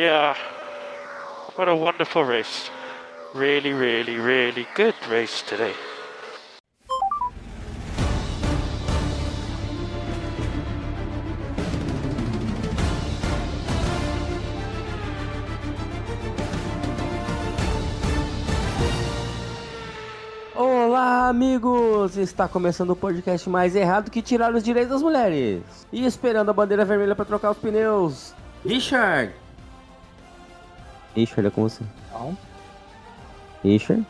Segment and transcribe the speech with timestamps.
[0.00, 0.34] Yeah.
[1.56, 2.70] What a wonderful race.
[3.34, 5.74] Really, really, really good race today.
[20.56, 22.16] Olá, amigos!
[22.16, 25.62] Está começando o podcast mais errado que tirar os direitos das mulheres.
[25.92, 28.34] E esperando a bandeira vermelha para trocar os pneus.
[28.64, 29.34] Richard!
[31.14, 31.82] Richard, é com você.
[32.12, 32.36] Não.
[33.62, 34.06] Richard?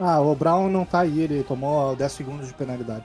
[0.00, 3.04] Ah, o Brown não tá aí, ele tomou 10 segundos de penalidade.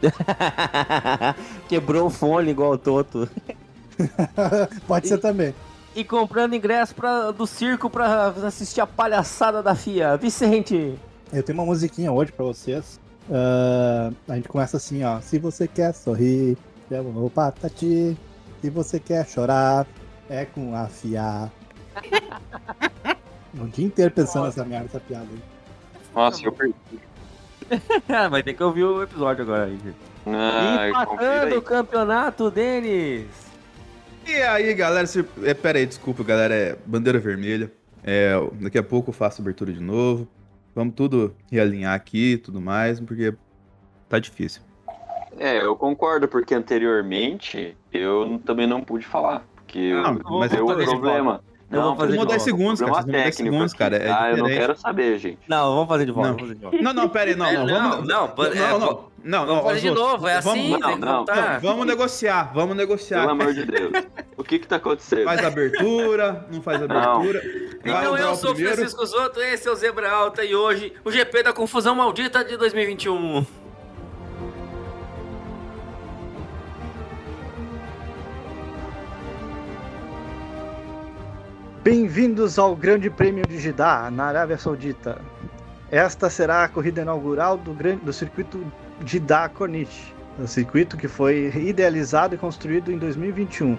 [1.68, 3.28] Quebrou o fone igual o Toto.
[4.86, 5.54] Pode ser também.
[5.96, 10.16] E comprando ingresso pra, do circo pra assistir a palhaçada da FIA.
[10.16, 10.96] Vicente!
[11.32, 13.00] Eu tenho uma musiquinha hoje pra vocês.
[13.30, 15.20] Ah, a gente começa assim, ó.
[15.20, 16.56] Se você quer sorrir,
[16.90, 18.16] é o patati.
[18.60, 19.86] Se você quer chorar,
[20.28, 21.50] é com a FIA.
[23.58, 25.42] O dia inteiro pensando nessa merda, essa piada aí.
[26.14, 26.74] Nossa, eu perdi.
[28.30, 29.70] Vai ter que ouvir o episódio agora.
[30.26, 31.58] Ah, confira Empatando aí.
[31.58, 33.26] o campeonato, Denis!
[34.26, 35.24] E aí, galera, se...
[35.42, 37.72] é, pera aí, desculpa, galera, é bandeira vermelha.
[38.04, 40.28] É, daqui a pouco eu faço abertura de novo.
[40.74, 43.34] Vamos tudo realinhar aqui e tudo mais, porque
[44.08, 44.62] tá difícil.
[45.38, 49.44] É, eu concordo, porque anteriormente eu também não pude falar.
[49.68, 51.40] Porque Não, eu- mas deu vamos de problema.
[51.70, 52.38] Eu vou fazer Vamos de volta.
[52.38, 52.92] segundos, cara.
[52.94, 53.78] Problema Vocês vão mudar técnico segundos, aqui.
[53.78, 53.96] cara.
[53.98, 55.38] É ah, eu não quero saber, gente.
[55.46, 56.36] Não, vamos fazer de volta, Não.
[56.36, 56.82] vamos fazer de volta.
[56.82, 57.66] Não, não, pera aí, não, não.
[57.66, 58.08] não, vamos...
[58.08, 61.24] não, pô, é, não, não, não, não, Vamos fazer de novo, é assim, vamos, Não,
[61.26, 61.60] tem que não.
[61.60, 63.18] Vamos negociar, vamos negociar.
[63.20, 63.92] Pelo amor de Deus.
[64.38, 65.24] O que que tá acontecendo?
[65.24, 67.42] Faz abertura, não faz abertura.
[67.84, 68.56] Então eu sou.
[68.56, 72.56] Francisco Zoto, esse é o Zebra Alta e hoje o GP da Confusão Maldita de
[72.56, 73.44] 2021.
[81.90, 85.22] Bem-vindos ao Grande Prêmio de Jeddah, na Arábia Saudita.
[85.90, 88.62] Esta será a corrida inaugural do, grande, do circuito
[89.06, 93.78] Jeddah Corniche, o circuito que foi idealizado e construído em 2021.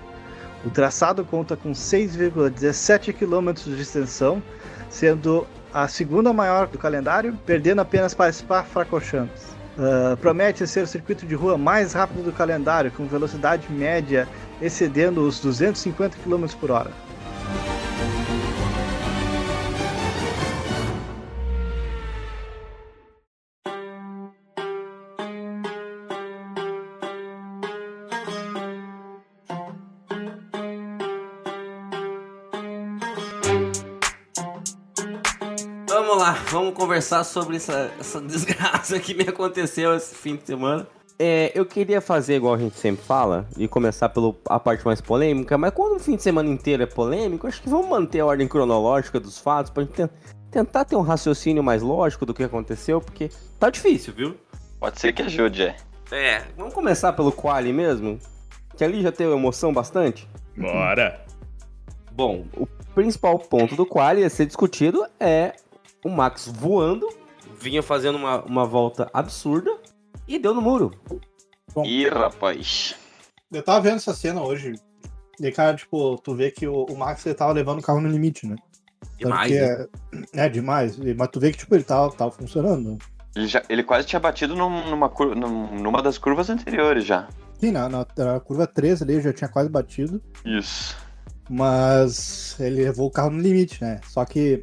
[0.66, 4.42] O traçado conta com 6,17 km de extensão,
[4.90, 9.56] sendo a segunda maior do calendário, perdendo apenas para Spa-Francorchamps.
[9.78, 14.28] Ah, promete ser o circuito de rua mais rápido do calendário, com velocidade média
[14.60, 16.92] excedendo os 250 km por hora.
[36.52, 40.88] Vamos conversar sobre essa, essa desgraça que me aconteceu esse fim de semana.
[41.22, 45.58] É, eu queria fazer igual a gente sempre fala e começar pela parte mais polêmica,
[45.58, 48.48] mas quando o fim de semana inteiro é polêmico, acho que vamos manter a ordem
[48.48, 50.10] cronológica dos fatos pra gente ten-
[50.50, 54.38] tentar ter um raciocínio mais lógico do que aconteceu, porque tá difícil, viu?
[54.80, 55.76] Pode ser que ajude, é.
[56.12, 58.18] É, vamos começar pelo quali mesmo,
[58.78, 60.26] que ali já teve emoção bastante.
[60.58, 61.20] Bora.
[62.14, 62.66] Bom, o
[62.96, 65.52] principal ponto do quali a ser discutido é
[66.04, 67.08] o Max voando,
[67.60, 69.76] vinha fazendo uma, uma volta absurda
[70.28, 70.92] e deu no muro.
[71.86, 72.96] Ih, rapaz.
[73.52, 74.74] Eu tava vendo essa cena hoje.
[75.40, 78.10] E, cara, tipo, tu vê que o, o Max ele tava levando o carro no
[78.10, 78.56] limite, né?
[79.18, 79.88] Demais, né?
[80.34, 80.98] é, é demais.
[80.98, 82.98] E- Mas tu vê que, tipo, ele tava, tava funcionando.
[83.36, 87.28] Ele, já- ele quase tinha batido num- numa, cur- num- numa das curvas anteriores já.
[87.60, 90.22] Sim, na, na, na curva 13 ali já tinha quase batido.
[90.46, 90.96] Isso.
[91.50, 94.00] Mas ele levou o carro no limite, né?
[94.08, 94.62] Só que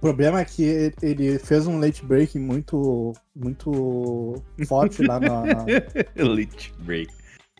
[0.00, 5.42] o problema é que ele- fez um late break muito, muito forte lá na.
[5.44, 5.66] na-
[6.16, 7.12] Elite break.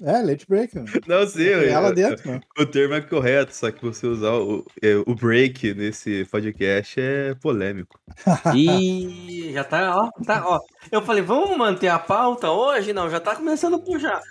[0.02, 0.88] É, late break, mano.
[1.06, 2.40] Não sei, Tem ela eu- dentro, mano.
[2.58, 7.34] o termo é correto, só que você usar o, é, o break nesse podcast é
[7.34, 8.00] polêmico.
[8.56, 10.58] Ih, já tá, ó, tá, ó.
[10.90, 12.94] Eu falei, vamos manter a pauta hoje?
[12.94, 14.22] Não, já tá começando a puxar.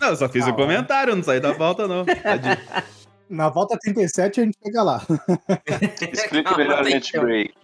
[0.00, 2.04] Não, eu só fiz Ah, o comentário, não saí da pauta, não.
[3.28, 5.02] Na volta 37 a gente chega lá.
[6.12, 7.54] Explique melhor o que- break.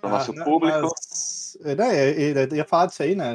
[0.00, 0.80] Pro nosso Ah, não, público.
[0.82, 3.32] mas- né, ele ele ia falar disso aí, né?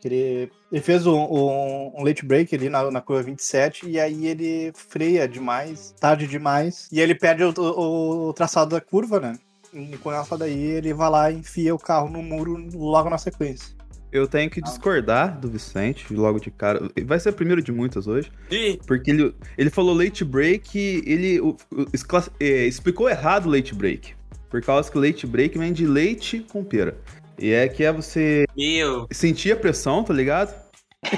[0.00, 3.98] que ele, ele fez um, um- um late break ali na, na curva 27 e
[4.00, 9.18] aí ele freia demais, tarde demais, e ele perde o, o- o traçado da curva,
[9.20, 9.36] né?
[9.74, 13.18] E com essa daí ele vai lá e enfia o carro no muro logo na
[13.18, 13.75] sequência.
[14.16, 16.90] Eu tenho que discordar do Vicente logo de cara.
[17.04, 18.30] Vai ser o primeiro de muitas hoje.
[18.50, 23.50] Ih, Porque ele, ele falou late break, ele o- o- esclass- é, explicou errado o
[23.50, 24.14] late break.
[24.50, 26.96] Por causa que late break vem de leite com pera.
[27.38, 29.06] E é que é você meu.
[29.10, 30.54] sentir a pressão, tá ligado?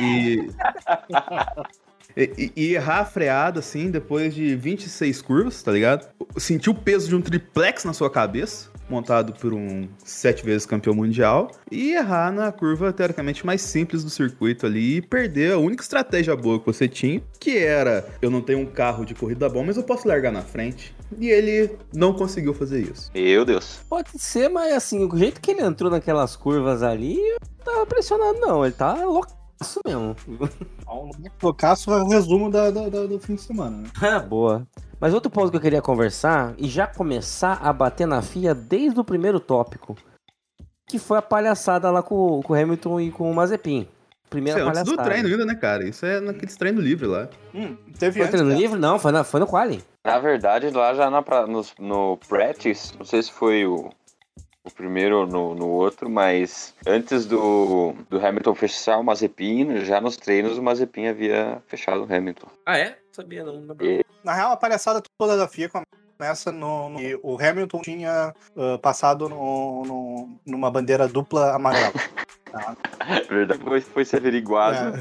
[0.00, 0.48] E.
[2.16, 6.08] E, e- e errar a freada, assim, depois de 26 curvas, tá ligado?
[6.36, 10.94] Sentir o peso de um triplex na sua cabeça, montado por um sete vezes campeão
[10.94, 15.82] mundial, e errar na curva, teoricamente, mais simples do circuito ali e perder a única
[15.82, 19.64] estratégia boa que você tinha, que era, eu não tenho um carro de corrida bom,
[19.64, 20.94] mas eu posso largar na frente.
[21.18, 23.10] E ele não conseguiu fazer isso.
[23.14, 23.80] Meu Deus.
[23.88, 27.86] Pode ser, mas assim, o jeito que ele entrou naquelas curvas ali, eu não tava
[27.86, 28.64] pressionado, não.
[28.64, 28.94] Ele tá
[29.60, 30.16] loucaço mesmo.
[31.42, 33.88] Loucaço é o resumo da, da- da- do fim de semana, né?
[34.02, 34.66] Ah, boa.
[35.00, 38.98] Mas outro ponto que eu queria conversar e já começar a bater na FIA desde
[38.98, 39.96] o primeiro tópico.
[40.88, 43.86] Que foi a palhaçada lá com, com o Hamilton e com o Mazepin.
[44.30, 45.02] Primeira Isso é antes palhaçada.
[45.02, 45.86] do treino ainda, né, cara?
[45.88, 47.28] Isso é naqueles treinos livres lá.
[47.54, 48.56] Hum, teve Foi antes, treino né?
[48.56, 48.78] livre?
[48.78, 49.82] Não, foi, na, foi no quali.
[50.04, 53.90] Na verdade, lá já na, no, no practice, não sei se foi o,
[54.68, 60.00] o primeiro ou no, no outro, mas antes do, do Hamilton fechar o Mazepin, já
[60.00, 62.48] nos treinos o Mazepin havia fechado o Hamilton.
[62.64, 62.96] Ah, é?
[63.12, 63.60] Sabia não.
[64.24, 65.68] Na real, a palhaçada toda da FIA
[66.18, 66.88] começa no.
[66.90, 71.92] no que o Hamilton tinha ah, passado no, no- numa bandeira dupla amarela.
[73.28, 73.58] Verdade.
[73.60, 74.98] Depois foi se averiguado.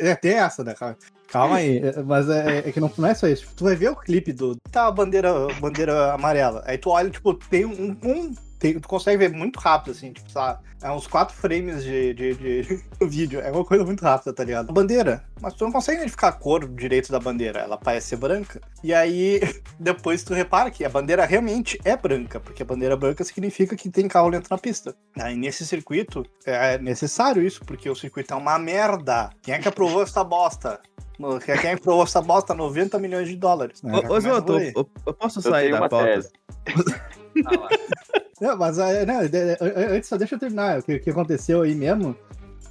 [0.00, 0.96] É, é, tem essa, né, cara?
[1.28, 3.42] Calma aí, é, mas é, é que não, não é só isso.
[3.42, 4.56] Tipo, tu vai ver o clipe do.
[4.70, 5.30] Tá a bandeira,
[5.60, 6.62] bandeira amarela.
[6.66, 7.96] Aí tu olha, tipo, tem um.
[8.02, 10.66] um- tem- tu consegue ver muito rápido, assim, tipo, sabe?
[10.80, 13.40] É uns quatro frames de, de, de vídeo.
[13.40, 14.70] É uma coisa muito rápida, tá ligado?
[14.70, 15.24] A bandeira.
[15.40, 17.58] Mas tu não consegue identificar a cor direito da bandeira.
[17.60, 18.60] Ela parece ser branca.
[18.84, 19.40] E aí,
[19.78, 23.90] depois tu repara que a bandeira realmente é branca, porque a bandeira branca significa que
[23.90, 24.94] tem carro lento na pista.
[25.18, 29.30] Aí nesse circuito é necessário isso, porque o circuito é uma merda.
[29.42, 30.80] Quem é que aprovou essa bosta?
[31.18, 32.54] No- Quem quem aprovou essa bosta?
[32.54, 33.82] 90 milhões de dólares.
[33.82, 33.92] né?
[34.08, 36.20] Ô, ô Zoto, eu, eu posso sair da pauta?
[38.40, 39.56] Não, mas é, né, de- de-
[39.94, 40.78] antes só deixa eu terminar.
[40.78, 42.14] O que, que aconteceu aí mesmo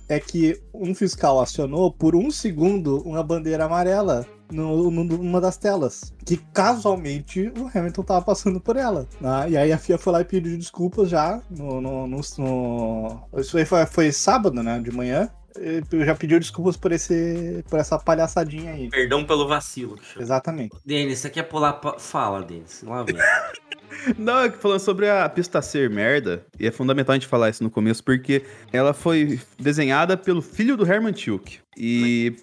[0.08, 5.58] é que um fiscal acionou por um segundo uma bandeira amarela no, no- numa das
[5.58, 6.14] telas.
[6.25, 9.06] Que casualmente o Hamilton tava passando por ela.
[9.19, 9.50] né?
[9.50, 11.81] E aí a FIA foi lá e pediu desculpas já no.
[11.81, 14.80] no- no- no- Isso aí foi, foi sábado, né?
[14.80, 15.30] De manhã.
[15.59, 18.89] E Já pediu desculpas por, esse, por essa palhaçadinha aí.
[18.89, 19.98] Perdão pelo vacilo.
[20.19, 20.75] Exatamente.
[20.86, 21.80] Denis, você quer pular.
[22.00, 22.83] Fala, Denis.
[22.83, 23.15] Lá vem.
[24.18, 27.50] Não, é que falando sobre a pista ser merda, e é fundamental a gente falar
[27.50, 31.59] isso no começo, porque ela foi desenhada pelo filho do Herman Tilke.
[31.75, 32.33] E.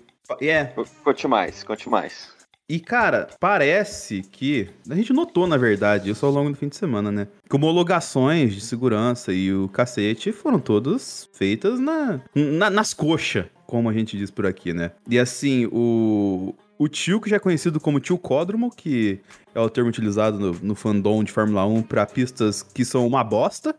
[0.40, 2.33] e É, Co- Conte mais, conte mais.
[2.69, 4.69] E, cara, parece que.
[4.88, 7.28] A gente notou, na verdade, isso ao longo do fim de semana, né?
[7.49, 13.88] Que homologações de segurança e o cacete foram todas feitas na, na- nas coxas, como
[13.90, 14.93] a gente diz por aqui, né?
[15.08, 16.55] E assim, o.
[16.76, 19.20] O tio, que já é conhecido como tio Códromo, que
[19.55, 23.22] é o termo utilizado no, no fandom de Fórmula 1 para pistas que são uma
[23.22, 23.76] bosta,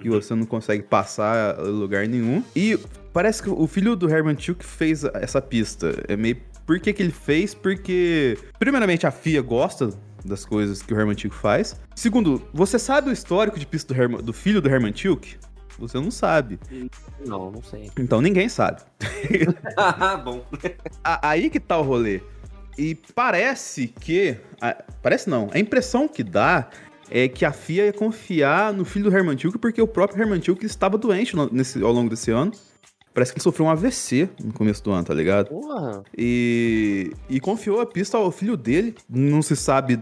[0.00, 2.42] que você não consegue passar lugar nenhum.
[2.56, 2.78] E
[3.12, 5.92] parece que o filho do Herman Tilke fez essa pista.
[6.08, 6.38] É meio.
[6.66, 7.54] Por que, que ele fez?
[7.54, 9.90] Porque, primeiramente, a FIA gosta
[10.24, 11.76] das coisas que o Herman Tilke faz.
[11.96, 15.36] Segundo, você sabe o histórico de pista do, Herman- do filho do Herman Tilke?
[15.78, 16.60] Você não sabe.
[17.26, 17.90] Não, não sei.
[17.98, 18.82] Então ninguém sabe.
[19.76, 20.44] Ah, bom.
[21.02, 22.20] Aí que tá o rolê.
[22.78, 24.36] E parece que.
[25.02, 25.50] parece não.
[25.52, 26.68] A impressão que dá
[27.10, 30.40] é que a FIA ia confiar no filho do Herman Tilke porque o próprio Herman
[30.40, 32.52] Tilke estava doente nesse, ao longo desse ano.
[33.14, 35.48] Parece que ele sofreu um AVC no começo do ano, tá ligado?
[35.48, 36.02] Porra.
[36.16, 38.94] E, e confiou a pista ao filho dele.
[39.08, 40.00] Não se sabe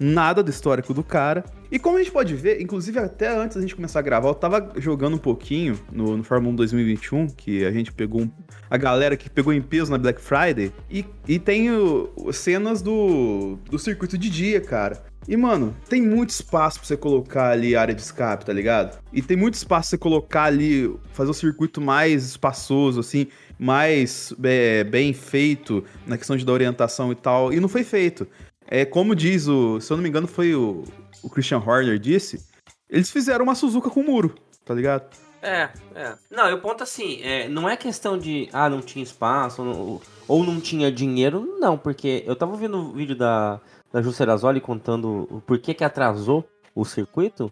[0.00, 1.44] nada do histórico do cara.
[1.70, 4.34] E como a gente pode ver, inclusive até antes da gente começar a gravar, eu
[4.34, 8.30] tava jogando um pouquinho no, no Fórmula 1 2021, que a gente pegou um-
[8.70, 13.56] a galera que pegou em peso na Black Friday, e, e tem o- cenas do,
[13.70, 15.02] do circuito de dia, cara.
[15.26, 18.98] E, mano, tem muito espaço pra você colocar ali área de escape, tá ligado?
[19.12, 23.26] E tem muito espaço pra você colocar ali, fazer o circuito mais espaçoso, assim,
[23.58, 27.52] mais é, bem feito na questão de da orientação e tal.
[27.52, 28.26] E não foi feito.
[28.66, 29.80] É como diz o.
[29.80, 30.84] Se eu não me engano, foi o,
[31.22, 32.46] o Christian Horner disse.
[32.88, 35.08] Eles fizeram uma Suzuka com muro, tá ligado?
[35.42, 36.14] É, é.
[36.30, 39.68] Não, e o ponto assim, é, não é questão de, ah, não tinha espaço ou
[39.68, 43.60] não, ou não tinha dinheiro, não, porque eu tava ouvindo o vídeo da,
[43.94, 47.48] da Juscerazoli contando o porquê que atrasou o circuito.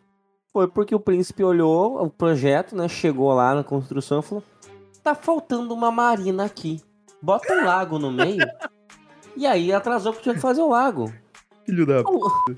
[0.52, 4.44] Foi porque o príncipe olhou o projeto, né, chegou lá na construção e falou,
[5.04, 6.82] tá faltando uma marina aqui,
[7.22, 8.44] bota um lago no meio,
[9.36, 11.12] e aí atrasou porque tinha que fazer o lago.
[11.64, 12.02] Filho da.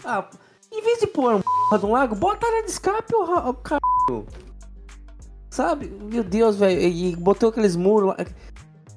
[0.02, 0.28] Ah,
[0.72, 3.54] em vez de pôr um de um lago, bota área de escape, o, ra- o
[3.54, 4.26] caralho.
[5.50, 5.86] Sabe?
[5.88, 6.80] Meu Deus, velho.
[6.80, 8.16] E botou aqueles muros lá.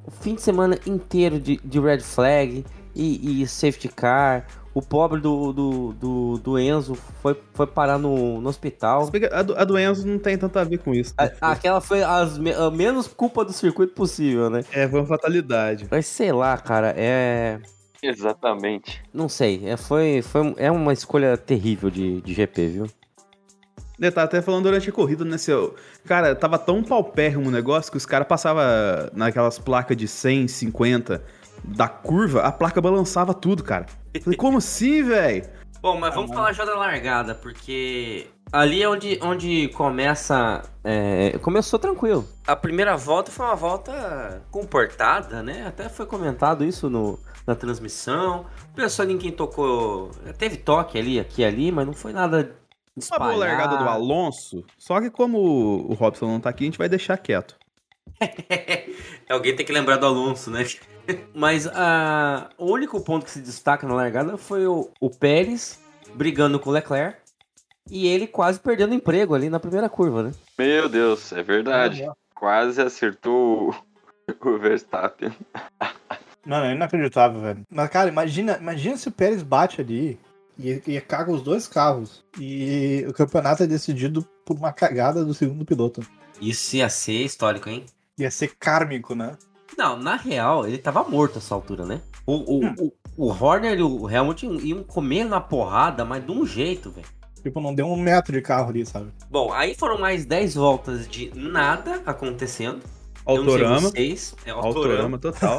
[0.05, 2.65] O fim de semana inteiro de, de red flag
[2.95, 4.47] e, e safety car.
[4.77, 9.09] O pobre do, do, do, do Enzo foi, foi parar no, no hospital.
[9.31, 11.15] A do, a do Enzo não tem tanto a ver com isso.
[11.19, 11.31] né?
[11.41, 14.63] A- Aquela foi as, a menos culpa do circuito possível, né?
[14.71, 15.87] É, foi uma fatalidade.
[15.89, 17.59] Mas sei lá, cara, é.
[18.03, 19.01] Exatamente.
[19.11, 22.85] Não sei, é, foi, foi, é uma escolha terrível de, de GP, viu?
[23.99, 25.73] Eu tava até falando durante a corrida, né, seu...
[26.05, 28.61] Cara, tava tão paupérrimo o negócio que os caras passavam
[29.11, 31.23] naquelas placas de 100, 50
[31.67, 33.85] da curva, a placa balançava tudo, cara.
[34.23, 35.45] Falei, como assim, velho?
[35.81, 40.63] Bom, mas vamos falar já da largada, porque ali é onde, onde começa.
[40.83, 42.27] é, começou tranquilo.
[42.45, 45.65] A primeira volta foi uma volta comportada, né?
[45.67, 48.45] Até foi comentado isso no, na transmissão.
[48.75, 50.11] Pessoal ninguém tocou.
[50.37, 52.55] Teve toque ali, aqui e ali, mas não foi nada.
[52.95, 54.03] Uma boa largada do espalhado.
[54.03, 57.55] Alonso, só que como o Robson não tá aqui, a gente vai deixar quieto.
[59.29, 60.65] Alguém tem que lembrar do Alonso, né?
[61.33, 65.79] Mas ah, o único ponto que se destaca na largada foi o, o Pérez
[66.13, 67.19] brigando com o Leclerc
[67.89, 70.31] e ele quase perdendo emprego ali na primeira curva, né?
[70.57, 72.05] Meu Deus, é verdade.
[72.33, 73.75] Quase acertou o,
[74.49, 75.31] o Verstappen.
[76.45, 77.61] Mano, é inacreditável, velho.
[77.69, 80.19] Mas, cara, imagina, imagina se o Pérez bate ali
[80.57, 82.23] e, e caga os dois carros.
[82.39, 86.05] E o campeonato é decidido por uma cagada do segundo piloto.
[86.39, 87.85] Isso ia ser histórico, hein?
[88.17, 89.35] Ia ser kármico, né?
[89.77, 92.01] Não, na real, ele tava morto essa altura, né?
[92.25, 96.45] O, o, o, o Horner e o Helmut iam- comer na porrada, mas de um
[96.45, 97.07] jeito, velho.
[97.43, 99.11] Tipo, não deu um metro de carro ali, sabe?
[99.29, 102.81] Bom, aí foram mais 10 voltas de nada acontecendo.
[103.23, 105.15] Autorama, vocês, é autorama.
[105.15, 105.57] autorama total.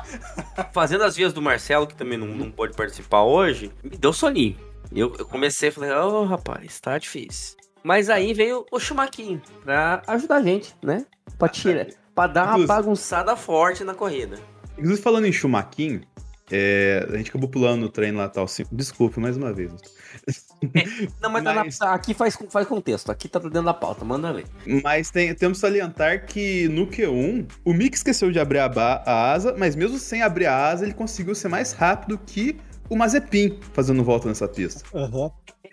[0.72, 4.56] Fazendo as vias do Marcelo, que também não, não pôde participar hoje, me deu soninho.
[4.92, 7.56] Eu, eu comecei e falei, ô rapaz, tá difícil.
[7.82, 11.06] Mas aí veio o Chumaquinho pra ajudar a gente, né?
[11.38, 11.86] Pra tirar,
[12.20, 14.38] pra dar uma Inclusive- bagunçada forte na corrida.
[14.76, 16.00] Inclusive, falando em Chumaquinho,
[16.50, 18.44] é, a gente acabou pulando no trem lá tal.
[18.44, 19.70] Assim, desculpe mais uma vez.
[21.20, 24.32] Não, mas, tá Mas- na- aqui faz, faz contexto, aqui tá dentro da pauta, manda
[24.32, 24.44] ver.
[24.82, 29.02] Mas tem- temos que salientar que no Q1, o Mick esqueceu de abrir a, ba-
[29.06, 32.56] a asa, mas mesmo sem abrir a asa, ele conseguiu ser mais rápido que
[32.88, 34.82] o Mazepin fazendo volta nessa pista.
[34.94, 35.30] Aham.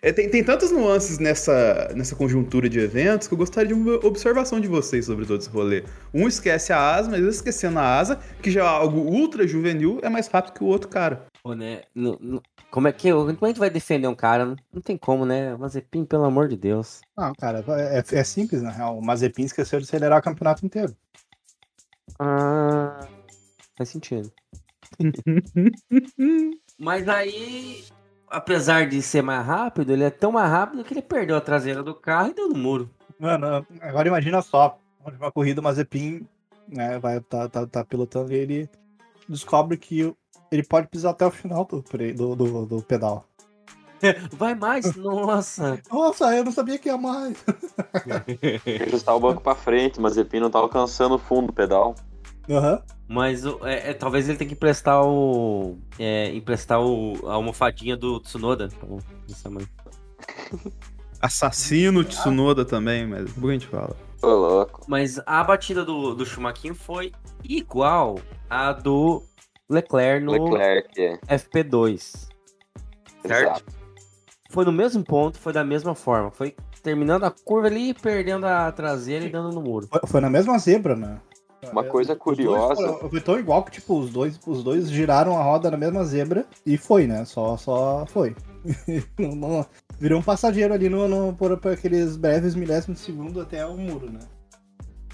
[0.08, 3.96] É, tem, tem tantas nuances nessa, nessa conjuntura de eventos que eu gostaria de uma
[4.06, 5.84] observação de vocês sobre todo esse rolê.
[6.14, 10.08] Um esquece a asa, mas esquecendo a asa, que já é algo ultra juvenil, é
[10.08, 11.26] mais rápido que o outro cara.
[11.44, 11.82] Pô, né?
[11.94, 14.46] no- no- como é que como a gente vai defender um cara?
[14.46, 15.58] Não, não tem como, né?
[15.58, 17.02] Mazepin, pelo amor de Deus.
[17.18, 18.98] Não, cara, é, é simples, na real.
[18.98, 20.96] O Mazepin esqueceu de acelerar o campeonato inteiro.
[22.18, 23.06] Ah,
[23.78, 24.32] faz sentido.
[26.80, 27.84] Mas aí,
[28.30, 31.84] apesar de ser mais rápido, ele é tão mais rápido que ele perdeu a traseira
[31.84, 32.90] do carro e deu no muro.
[33.20, 34.78] Mano, agora imagina só.
[35.20, 36.28] Uma corrida, o Mazepin
[36.68, 38.70] né, vai tá, tá, tá pilotando e ele
[39.28, 40.14] descobre que
[40.52, 43.26] ele pode pisar até o final do, do, do, do pedal.
[44.34, 44.96] Vai mais?
[44.96, 45.82] Nossa!
[45.92, 47.44] Nossa, eu não sabia que ia mais.
[48.88, 51.96] Ajustar o banco pra frente, mas Zepin não tá alcançando o fundo do pedal.
[52.50, 52.82] Aham.
[53.08, 55.78] Mas é, é, talvez ele tenha que emprestar o.
[55.98, 58.70] É, emprestar o, a almofadinha do Tsunoda.
[58.76, 59.00] Então.
[61.22, 63.96] Assassino Tsunoda também, mas depois a gente fala.
[64.22, 64.82] Ô, louco.
[64.88, 67.12] Mas a batida do, do Schumacher foi
[67.44, 69.24] igual à do
[69.70, 71.18] Leclerc no Leclerc, é.
[71.38, 72.28] FP2.
[73.26, 73.44] Certo?
[73.44, 73.78] Exato.
[74.50, 76.32] Foi no mesmo ponto, foi da mesma forma.
[76.32, 79.88] Foi terminando a curva ali, perdendo a traseira e dando no muro.
[79.88, 81.20] Foi, foi na mesma zebra, né?
[81.72, 82.76] Uma coisa Os dois curiosa.
[82.76, 86.04] foram- Foi tão igual que, tipo, os dois, os dois giraram a roda na mesma
[86.04, 87.26] zebra e foi, né?
[87.26, 88.36] Só, só foi.
[89.18, 89.66] Não- não-
[90.00, 93.76] virou um passageiro ali no, no, por, por aqueles breves milésimos de segundo até o
[93.78, 94.20] muro, né?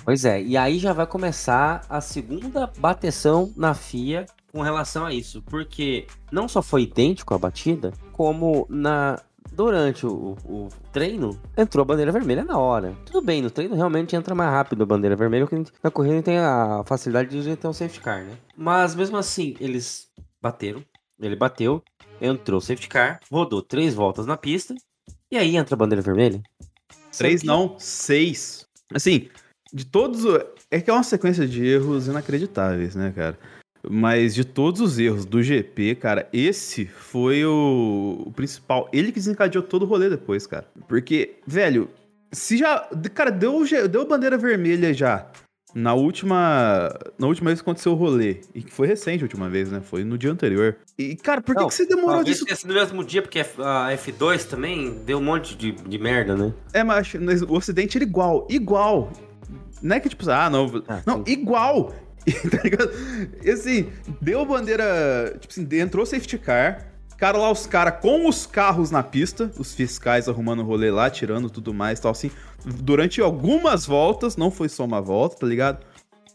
[0.03, 5.13] Pois é, e aí já vai começar a segunda bateção na FIA com relação a
[5.13, 5.41] isso.
[5.43, 9.17] Porque não só foi idêntico a batida, como na.
[9.53, 12.95] Durante o, o treino, entrou a bandeira vermelha na hora.
[13.05, 16.39] Tudo bem, no treino realmente entra mais rápido a bandeira vermelha, porque na corrida tem
[16.39, 18.35] a facilidade de ter um safety car, né?
[18.57, 20.07] Mas mesmo assim, eles
[20.41, 20.83] bateram,
[21.19, 21.83] ele bateu,
[22.19, 24.73] entrou o safety car, rodou três voltas na pista,
[25.31, 26.41] e aí entra a bandeira vermelha.
[27.15, 28.67] Três não, seis.
[28.91, 29.29] Assim,
[29.73, 30.23] de todos.
[30.69, 33.37] É que é uma sequência de erros inacreditáveis, né, cara?
[33.89, 38.89] Mas de todos os erros do GP, cara, esse foi o, o principal.
[38.93, 40.65] Ele que desencadeou todo o rolê depois, cara.
[40.87, 41.89] Porque, velho,
[42.31, 42.87] se já.
[43.13, 45.27] Cara, deu, deu bandeira vermelha já.
[45.75, 46.89] Na última.
[47.17, 48.41] Na última vez que aconteceu o rolê.
[48.53, 49.81] E que foi recente a última vez, né?
[49.81, 50.77] Foi no dia anterior.
[50.97, 52.55] E, cara, por que, Não, que você demorou Talvez disso?
[52.55, 56.53] sido no mesmo dia, porque a F2 também deu um monte de, de merda, né?
[56.71, 59.11] É, mas o Ocidente era igual, igual.
[59.81, 60.83] Não é que tipo, ah, não.
[60.87, 61.31] Ah, não, sim.
[61.31, 61.93] igual.
[62.49, 62.91] tá ligado?
[63.43, 63.89] E assim,
[64.21, 65.35] deu bandeira.
[65.39, 66.87] Tipo assim, entrou safety car.
[67.09, 71.09] Ficaram lá os caras com os carros na pista, os fiscais arrumando o rolê lá,
[71.09, 72.31] tirando tudo mais tal, assim.
[72.65, 75.85] Durante algumas voltas, não foi só uma volta, tá ligado?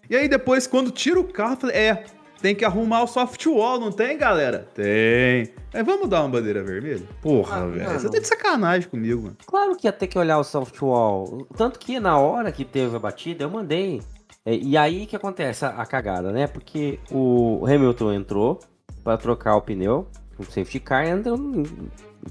[0.08, 2.04] E aí depois, quando tira o carro, eu falei, é,
[2.40, 4.68] tem que arrumar o soft wall, não tem, galera?
[4.74, 5.52] Tem.
[5.74, 7.02] É, vamos dar uma bandeira vermelha?
[7.20, 8.00] Porra, Ah, velho.
[8.00, 9.36] Você tá de sacanagem comigo, mano.
[9.46, 11.46] Claro que ia ter que olhar o softwall.
[11.56, 14.00] Tanto que na hora que teve a batida, eu mandei.
[14.48, 16.46] É, E aí que acontece a, a cagada, né?
[16.46, 18.58] Porque o Hamilton entrou
[19.04, 21.34] pra trocar o pneu, o safety car entra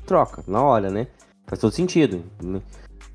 [0.04, 1.06] troca, na hora, né?
[1.46, 2.24] Faz todo sentido.
[2.42, 2.60] né?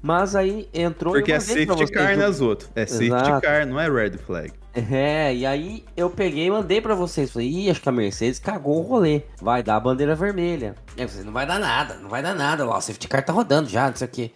[0.01, 2.71] Mas aí entrou Porque é mandei pra safety car nas outras.
[2.77, 3.41] É safety Exato.
[3.41, 4.53] car, não é red flag.
[4.73, 7.33] É, e aí eu peguei e mandei pra vocês.
[7.33, 9.23] Falei, ih, acho que a Mercedes cagou o rolê.
[9.41, 10.77] Vai dar a bandeira vermelha.
[10.97, 12.65] Aí vocês, não vai dar nada, não vai dar nada.
[12.65, 14.31] Lá, o safety car tá rodando já, não sei o quê.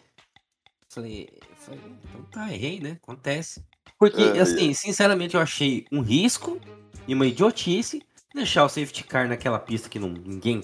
[0.92, 2.98] Falei, falei, então tá, errei, né?
[3.02, 3.64] Acontece.
[3.98, 6.60] Porque, É, assim, sinceramente, eu achei um risco
[7.08, 8.02] e uma idiotice
[8.34, 10.62] deixar o safety car naquela pista que não, ninguém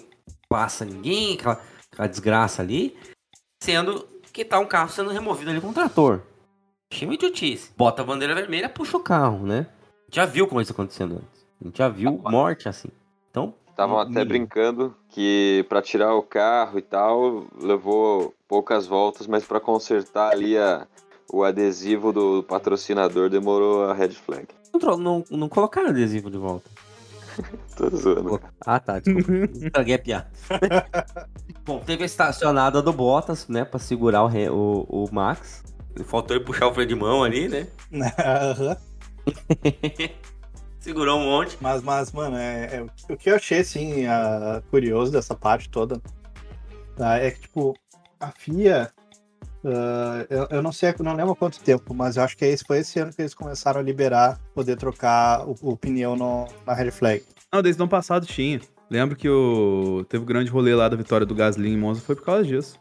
[0.48, 1.60] passa ninguém, aquela,
[1.90, 2.94] aquela desgraça ali,
[3.62, 6.20] sendo que tá um carro sendo removido ali com um trator.
[6.92, 7.70] Achei uma idiotice.
[7.76, 9.66] Bota a bandeira vermelha, puxa o carro, né?
[10.10, 11.46] Já viu como isso acontecendo antes.
[11.60, 12.88] A gente já viu morte assim.
[13.30, 14.28] Então, Estavam até mínimo.
[14.28, 20.58] brincando que pra tirar o carro e tal, levou poucas voltas, mas pra consertar ali
[20.58, 20.86] a,
[21.30, 24.46] o adesivo do patrocinador demorou a red flag.
[24.80, 26.68] não, não, não colocaram adesivo de volta.
[27.76, 28.40] Tô zoando.
[28.64, 29.32] Ah, tá, desculpa.
[29.64, 30.30] Estraguei a piada.
[31.64, 34.28] Bom, teve a estacionada do Bottas, né, pra segurar o,
[34.88, 35.62] o, o Max.
[36.04, 37.68] Faltou ele puxar o freio de mão ali, né?
[38.18, 38.76] Aham.
[40.80, 41.56] Segurou um monte.
[41.60, 46.00] Mas, mas, mano, é, é- o que eu achei, assim, ah, curioso dessa parte toda
[46.96, 47.76] tá, é que, tipo,
[48.18, 48.90] a FIA,
[49.64, 52.78] ah, eu, eu não sei, não lembro quanto tempo, mas eu acho que esse, foi
[52.78, 56.90] esse ano que eles começaram a liberar, poder trocar o, o pneu no- na red
[56.90, 57.22] flag.
[57.52, 58.60] Não, desde o ano passado tinha.
[58.90, 60.04] Lembro que o...
[60.08, 62.80] teve o grande rolê lá da vitória do Gasly em Monza, foi por causa disso.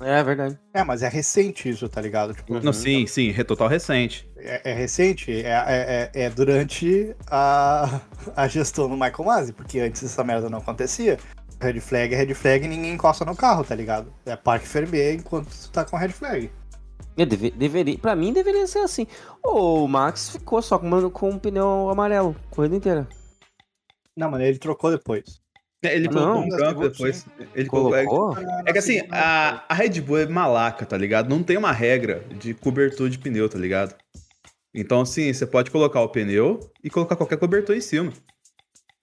[0.00, 0.56] É verdade.
[0.74, 2.34] É, mas é recente isso, tá ligado?
[2.34, 2.60] Tipo.
[2.60, 4.28] Não, sim, sim, é total recente.
[4.36, 8.00] é, é recente, é, é, é- é durante a,
[8.36, 11.18] a gestão do Michael Masi, porque antes essa merda não acontecia.
[11.60, 14.12] Red flag é red flag e ninguém encosta no carro, tá ligado?
[14.24, 16.50] É parque fermé enquanto tu tá com red flag.
[17.16, 19.06] Eu deve- deveria, pra mim deveria ser assim.
[19.44, 23.08] O Max ficou só com, com um pneu amarelo, corrida inteira.
[24.16, 25.40] Não, mano, ele trocou depois.
[25.84, 27.26] É, Ele Ah, colocou não, um branco depois.
[27.54, 27.96] Ele colocou.
[27.96, 28.36] é- Colocou?
[28.66, 31.28] É que assim, a, a Red Bull é malaca, tá ligado?
[31.28, 33.94] Não tem uma regra de cobertura de pneu, tá ligado?
[34.74, 38.12] Então, assim, você pode colocar o pneu e colocar qualquer cobertor em cima.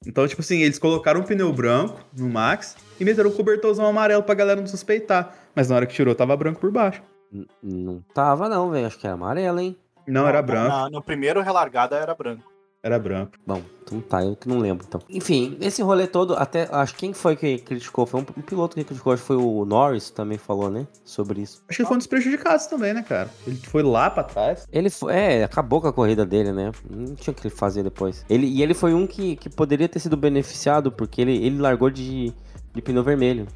[0.06, 4.24] Então, tipo assim, eles colocaram um pneu branco no Max e meteram um cobertorzão amarelo
[4.24, 5.34] pra galera não suspeitar.
[5.56, 7.02] Mas na hora que tirou, tava branco por baixo.
[7.32, 8.86] N- Não tava não, velho.
[8.88, 9.76] Acho que era amarelo, hein?
[10.08, 10.68] Não, era Na- branco.
[10.70, 12.44] na- no primeiro relargada era branco.
[12.86, 13.32] Era branco.
[13.48, 15.02] Bom, então tá, eu que não lembro então.
[15.10, 18.06] Enfim, esse rolê todo, até acho que quem foi que criticou?
[18.06, 20.86] Foi um, um piloto que criticou, acho que foi o Norris também falou, né?
[21.04, 21.64] Sobre isso.
[21.68, 23.32] Acho que foi um dos prejudicados também, né, cara?
[23.48, 24.68] Ele foi lá pra trás.
[24.72, 26.72] Ele foi, é, acabou com a corrida dele, né?
[26.88, 28.24] Não tinha o que ele fazer depois.
[28.30, 31.90] Ele, e ele foi um que, que poderia ter sido beneficiado, porque ele, ele largou
[31.90, 32.32] de,
[32.72, 33.48] de pneu vermelho.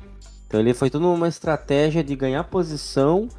[0.47, 3.29] Então ele foi toda uma estratégia de ganhar posição,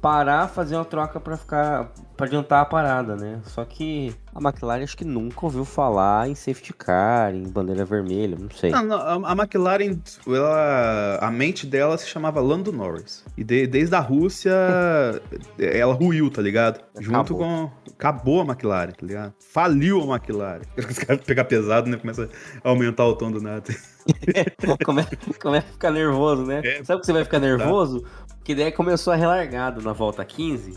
[0.00, 1.92] parar, fazer uma troca pra ficar.
[2.16, 3.40] pra adiantar a parada, né?
[3.44, 8.36] Só que a McLaren acho que nunca ouviu falar em safety car, em bandeira vermelha,
[8.40, 8.70] não sei.
[8.70, 13.24] Não, não, a, McLaren, ela, a mente dela se chamava Lando Norris.
[13.36, 14.52] E de- desde a Rússia,
[15.58, 16.80] ela ruiu, tá ligado?
[16.98, 17.38] Junto Acabou.
[17.38, 17.70] com.
[17.92, 19.34] Acabou a McLaren, tá ligado?
[19.52, 20.62] Faliu a McLaren.
[20.78, 21.96] Os caras pegam pesado, né?
[21.98, 22.28] Começa
[22.64, 23.64] a aumentar o tom do nada.
[24.84, 25.06] Come-
[25.40, 26.62] Começa a ficar nervoso, né?
[26.64, 26.82] É.
[26.84, 28.04] Sabe que você vai ficar nervoso?
[28.50, 30.76] Que daí começou a relargado na volta 15.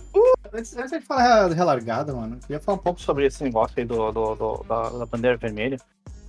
[0.53, 3.73] Antes, antes de falar de relargada, mano, eu queria falar um pouco sobre esse negócio
[3.79, 5.77] aí do, do- do- da, da bandeira vermelha.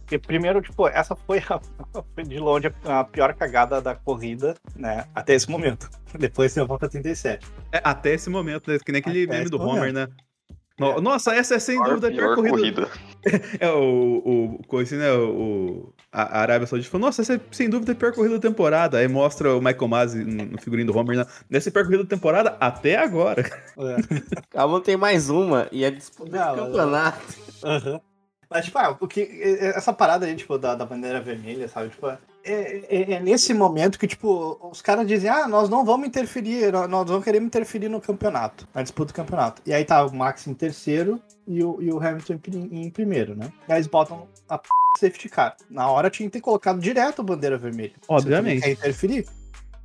[0.01, 1.61] Porque, primeiro, tipo, essa foi, a-
[2.15, 5.05] foi de longe a, a pior cagada da corrida, né?
[5.15, 5.91] Até esse momento.
[6.19, 7.47] Depois tem a volta 37.
[7.71, 8.79] É, até esse momento, né?
[8.83, 9.77] Que nem aquele Até meme do momento.
[9.81, 10.09] Homer, né?
[10.79, 12.89] No- Nossa, essa é sem Pior, dúvida a pior, pior corrida.
[13.59, 15.11] É o, o, coisa assim, né?
[15.13, 18.99] O, a Arábia Saudita falou: Nossa, essa é sem dúvida a pior corrida da temporada.
[18.99, 21.27] Aí mostra o Michael Masi no no figurino do Homer, né?
[21.49, 23.43] Nessa é a pior corrida da temporada até agora.
[23.79, 23.97] É.
[24.51, 25.69] Calma, tem mais uma.
[25.73, 27.35] E é disputa Não, campeonato.
[27.65, 28.01] Aham.
[28.51, 29.23] Mas, tipo, ah, o que,
[29.75, 31.89] essa parada aí, tipo, da, da bandeira vermelha, sabe?
[31.89, 32.13] Tipo,
[32.45, 36.73] é, é- é nesse momento que, tipo, os caras dizem, ah, nós não vamos interferir,
[36.73, 39.63] nós não queremos interferir no campeonato, na disputa do campeonato.
[39.67, 43.35] E aí tá o Max em terceiro e o, e o Hamilton em, em primeiro,
[43.35, 43.53] né?
[43.69, 44.69] E aí eles botam a p...
[44.99, 45.57] safety car.
[45.71, 47.93] Na hora tinha que ter colocado direto a bandeira vermelha.
[48.09, 48.61] Obviamente.
[48.61, 49.27] Você quer interferir?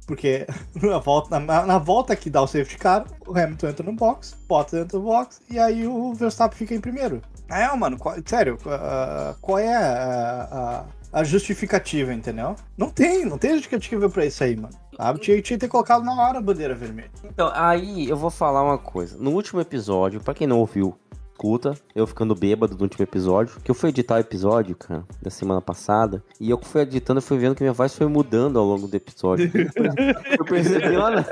[0.07, 0.47] Porque
[0.81, 4.35] na volta, na, na volta que dá o safety car, o Hamilton entra no box,
[4.47, 7.21] Bottas entra no box, e aí o Verstappen fica em primeiro.
[7.49, 12.55] É, mano, qual- sério, ah, qual é a, a- a justificativa, entendeu?
[12.77, 14.73] Não tem, não tem justificativa pra isso aí, mano.
[14.97, 17.09] Ah, tinha, tinha que ter colocado na hora a bandeira vermelha.
[17.23, 19.17] Então, aí eu vou falar uma coisa.
[19.17, 20.95] No último episódio, pra quem não ouviu,
[21.31, 25.29] escuta, eu ficando bêbado no último episódio, que eu fui editar o episódio, cara, da
[25.29, 28.65] semana passada, e eu fui editando, eu fui vendo que minha voz foi mudando ao
[28.65, 29.49] longo do episódio.
[30.37, 31.25] eu percebi, olha,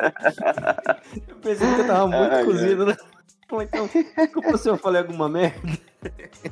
[1.28, 2.96] eu percebi que eu tava muito Ai, cozido, né?
[3.50, 5.60] Falei, Então, desculpa se eu falei alguma merda.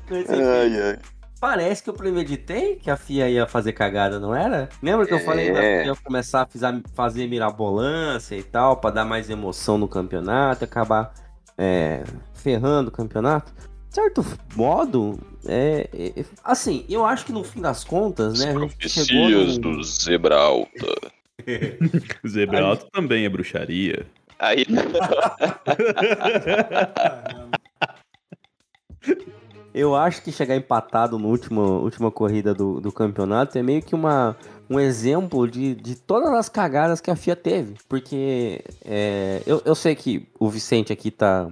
[0.10, 1.00] Mas, enfim, Ai, ai.
[1.46, 4.68] Parece que eu premeditei que a FIA ia fazer cagada, não era?
[4.82, 5.86] Lembra que eu falei que É.
[5.86, 11.14] ia começar a fizer- fazer mirabolância e tal, pra dar mais emoção no campeonato, acabar
[11.56, 12.04] é,
[12.34, 13.54] ferrando o campeonato?
[13.90, 18.54] De certo modo, é, é, assim, eu acho que no fim das contas, né, a
[18.58, 20.96] gente chegou Profecias num- do Zebralta.
[22.28, 24.08] Zebra alto também é bruxaria.
[24.40, 24.66] Aí,
[29.78, 33.94] Eu acho que chegar empatado na última, última corrida do, do campeonato é meio que
[33.94, 34.38] uma,
[34.70, 37.76] um exemplo de, de todas as cagadas que a FIA teve.
[37.90, 41.50] Porque é, eu, eu sei que o Vicente aqui tá,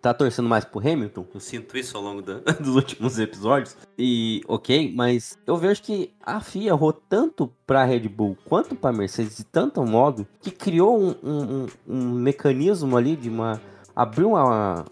[0.00, 1.26] tá torcendo mais pro Hamilton.
[1.34, 3.76] Eu sinto isso ao longo da- dos últimos episódios.
[3.98, 8.90] E ok, mas eu vejo que a FIA errou tanto pra Red Bull quanto pra
[8.90, 13.60] Mercedes de tanto modo que criou um, um, um- um mecanismo ali de uma.
[13.94, 14.86] abriu uma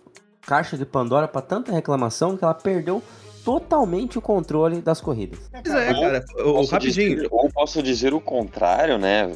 [0.47, 3.03] caixa de Pandora pra tanta reclamação que ela perdeu
[3.45, 5.39] totalmente o controle das corridas.
[5.51, 6.25] Pois é, cara.
[6.39, 7.17] Ô, posso rapidinho.
[7.17, 9.33] dizer, ou posso dizer o contrário, né?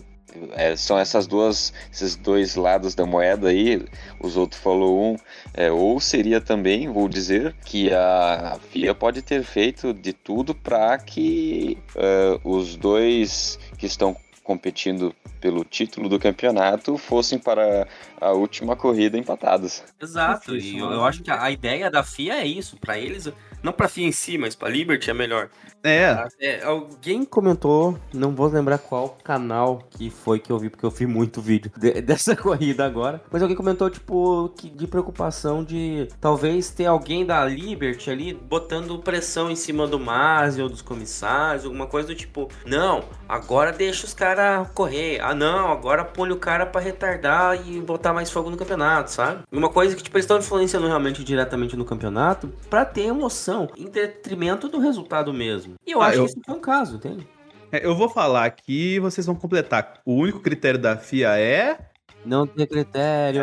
[0.52, 3.84] É, são essas duas, esses dois lados da moeda aí.
[4.20, 5.16] Os outros falou um.
[5.54, 10.98] É, ou seria também, vou dizer, que a FIA pode ter feito de tudo para
[10.98, 14.16] que é, os dois que estão
[14.48, 17.86] competindo pelo título do campeonato fossem para
[18.18, 19.82] a última corrida empatados.
[20.00, 23.30] Exato, e eu, eu acho que a, ideia da FIA é isso, pra eles,
[23.62, 25.48] não pra FIA em si, mas pra Liberty é melhor.
[25.82, 30.84] É, É, alguém comentou, não vou lembrar qual canal que foi que eu vi, porque
[30.84, 33.22] eu vi muito vídeo de- dessa corrida agora.
[33.30, 38.98] Mas alguém comentou, tipo, que, de preocupação de talvez ter alguém da Liberty ali botando
[38.98, 44.04] pressão em cima do Masi ou dos comissários, alguma coisa do tipo, não, agora deixa
[44.04, 45.20] os caras correr.
[45.22, 49.42] Ah, não, agora põe o cara pra retardar e botar mais fogo no campeonato, sabe?
[49.52, 53.86] Uma coisa que, tipo, eles estão influenciando realmente diretamente no campeonato pra ter emoção, em
[53.90, 55.74] detrimento do resultado mesmo.
[55.86, 57.26] E eu Ah, acho eu- que isso foi um caso, entende?
[57.72, 59.94] é, eu vou falar aqui e vocês vão completar.
[60.04, 61.78] O único critério da FIA é.
[62.24, 63.42] Não ter critério.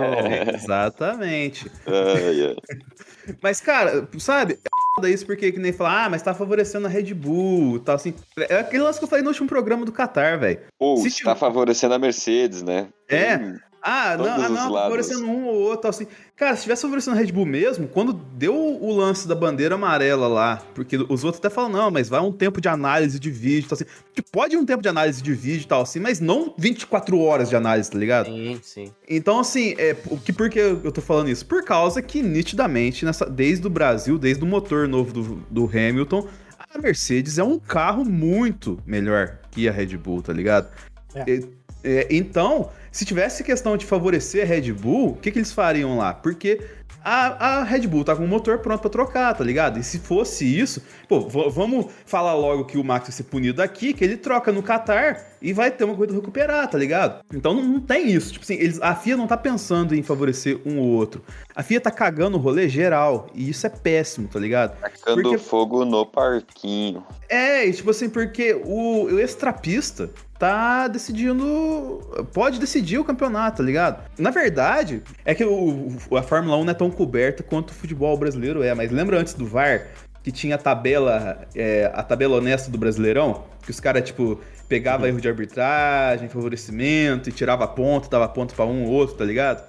[0.54, 1.72] Exatamente.
[1.88, 2.56] Ai, ai.
[3.42, 4.54] Mas, cara, sabe?
[4.54, 7.80] É foda isso porque que nem falar, ah, mas tá favorecendo a Red Bull e
[7.80, 8.14] tal, assim.
[8.38, 10.60] É aquele lance que eu falei no último programa do Qatar, velho.
[10.80, 12.88] Ou Se está tiver- favorecendo a Mercedes, né?
[13.10, 13.38] É.
[13.38, 13.56] Tem-
[13.88, 16.08] Ah, não, ah, não, favorecendo um ou outro, tal, assim.
[16.36, 20.28] Cara, se tivesse favorecendo a Red Bull mesmo, quando deu o lance da bandeira amarela
[20.28, 23.70] lá, porque os outros até falam, não, mas vai um tempo de análise de vídeo,
[23.70, 23.86] tal, assim.
[24.12, 27.20] Que pode ir um tempo de análise de vídeo e tal, assim, mas não 24
[27.20, 28.26] horas de análise, tá ligado?
[28.26, 28.92] Sim, sim.
[29.08, 31.46] Então, assim, é, o que, por que eu tô falando isso?
[31.46, 36.28] Por causa que, nitidamente, nessa, desde o Brasil, desde o motor novo do, do Hamilton,
[36.74, 40.70] a Mercedes é um carro muito melhor que a Red Bull, tá ligado?
[41.14, 41.32] É.
[41.32, 41.40] É,
[41.86, 45.98] é, então, se tivesse questão de favorecer a Red Bull, o que, que eles fariam
[45.98, 46.14] lá?
[46.14, 46.62] Porque
[47.04, 49.78] a, a Red Bull tá com o motor pronto pra trocar, tá ligado?
[49.78, 53.94] E se fosse isso, pô, vamos falar logo que o Max vai ser punido aqui,
[53.94, 57.22] que ele troca no Qatar e vai ter uma corrida recuperar, tá ligado?
[57.34, 58.32] Então não, não tem isso.
[58.32, 61.22] Tipo assim, eles, a FIA não tá pensando em favorecer um ou outro.
[61.54, 63.28] A FIA tá cagando o rolê geral.
[63.36, 64.80] E isso é péssimo, tá ligado?
[64.80, 67.04] Tacando Porque- fogo no parquinho.
[67.28, 72.00] É, e tipo assim, porque o, o extrapista tá decidindo.
[72.34, 74.04] Pode decidir o campeonato, tá ligado?
[74.18, 78.18] Na verdade, é que o, a Fórmula 1 não é tão coberta quanto o futebol
[78.18, 79.88] brasileiro é, mas lembra antes do VAR
[80.24, 83.44] que tinha a tabela, é, a tabela honesta do Brasileirão?
[83.64, 88.66] Que os caras, tipo, pegava erro de arbitragem, favorecimento, e tirava ponto, dava ponto pra
[88.66, 89.62] um ou outro, tá ligado?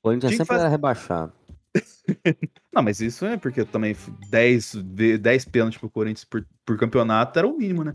[0.00, 1.32] O Corinthians sempre fazer- era rebaixado.
[2.72, 3.96] Não, mas isso é porque também
[4.30, 7.94] 10, ve- 10 pênaltis pro Corinthians por, por campeonato era o mínimo, né?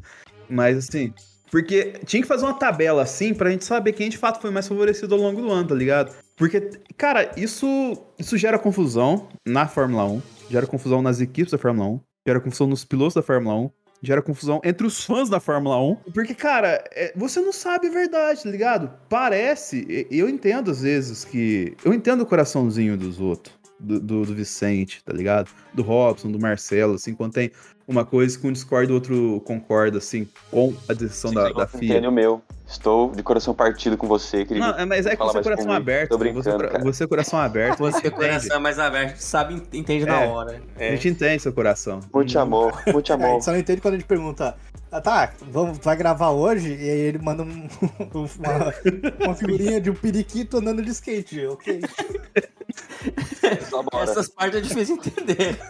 [0.49, 1.13] Mas assim,
[1.51, 4.67] porque tinha que fazer uma tabela assim pra gente saber quem de fato foi mais
[4.67, 6.15] favorecido ao longo do ano, tá ligado?
[6.35, 6.61] Porque,
[6.97, 11.99] cara, isso, isso gera confusão na Fórmula 1, gera confusão nas equipes da Fórmula 1,
[12.25, 15.95] gera confusão nos pilotos da Fórmula 1, gera confusão entre os fãs da Fórmula 1.
[16.13, 18.91] Porque, cara, é, você não sabe a verdade, tá ligado?
[19.09, 21.75] Parece, eu entendo às vezes que.
[21.83, 23.58] Eu entendo o coraçãozinho dos outros.
[23.79, 25.49] Do, do, do Vicente, tá ligado?
[25.73, 27.49] Do Robson, do Marcelo, assim, quando tem
[27.87, 31.85] uma coisa que um discorda, o outro concorda, assim, com a decisão da, da FIA.
[31.91, 32.41] Entende o meu.
[32.67, 34.67] Estou de coração partido com você, querido.
[34.67, 35.81] Não, é- mas é que você é coração comigo.
[35.81, 36.09] aberto.
[36.09, 36.83] Tô Você, brincando, cara.
[36.83, 37.77] você é coração aberto.
[37.79, 40.27] Você Você é coração é mais aberto, sabe, entende na É.
[40.27, 40.61] hora.
[40.77, 42.01] A gente entende seu coração.
[42.13, 43.29] Muito amor, muito É, a amor.
[43.35, 44.55] gente só não entende quando a gente pergunta
[44.91, 47.67] Ah, tá, vamos, vai gravar hoje e aí ele manda um-
[48.13, 51.79] uma, uma figurinha de um periquito andando de skate, ok?
[54.03, 55.57] Essas partes é difícil entender.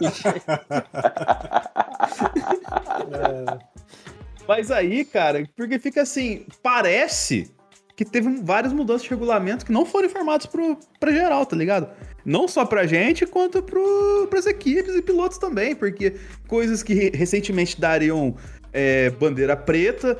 [4.46, 7.50] Mas aí, cara, porque fica assim, parece
[7.96, 11.88] que teve várias mudanças de regulamento que não foram informados pro, pra geral, tá ligado?
[12.24, 16.16] Não só pra gente, quanto pro, pras equipes e pilotos também, porque
[16.48, 18.34] coisas que re- recentemente dariam
[18.72, 20.18] é, bandeira preta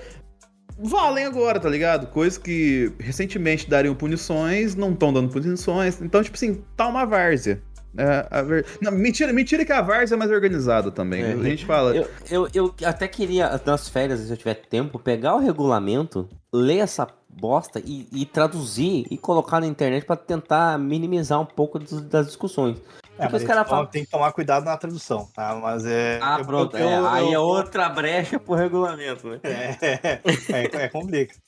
[0.82, 2.06] valem agora, tá ligado?
[2.08, 6.00] Coisas que recentemente dariam punições, não estão dando punições.
[6.00, 7.62] Então, tipo assim, tá uma várzea.
[7.96, 11.22] É, a ver- não, mentira, mentira que a várzea é mais organizada também.
[11.22, 11.32] É.
[11.32, 11.94] A gente fala.
[11.96, 16.78] Eu, eu, eu até queria, nas férias, se eu tiver tempo, pegar o regulamento, ler
[16.78, 22.26] essa bosta e, e traduzir e colocar na internet pra tentar minimizar um pouco das
[22.26, 22.76] discussões.
[23.20, 23.86] É, Porque os caras tem, falam.
[23.86, 25.54] tem que tomar cuidado na tradução, tá?
[25.54, 26.18] Mas é.
[26.22, 26.76] Ah, eu- pronto.
[26.76, 29.40] eu- é, eu- aí é eu- outra brecha pro regulamento, né?
[29.82, 30.20] É,
[30.52, 31.38] é, é complicado.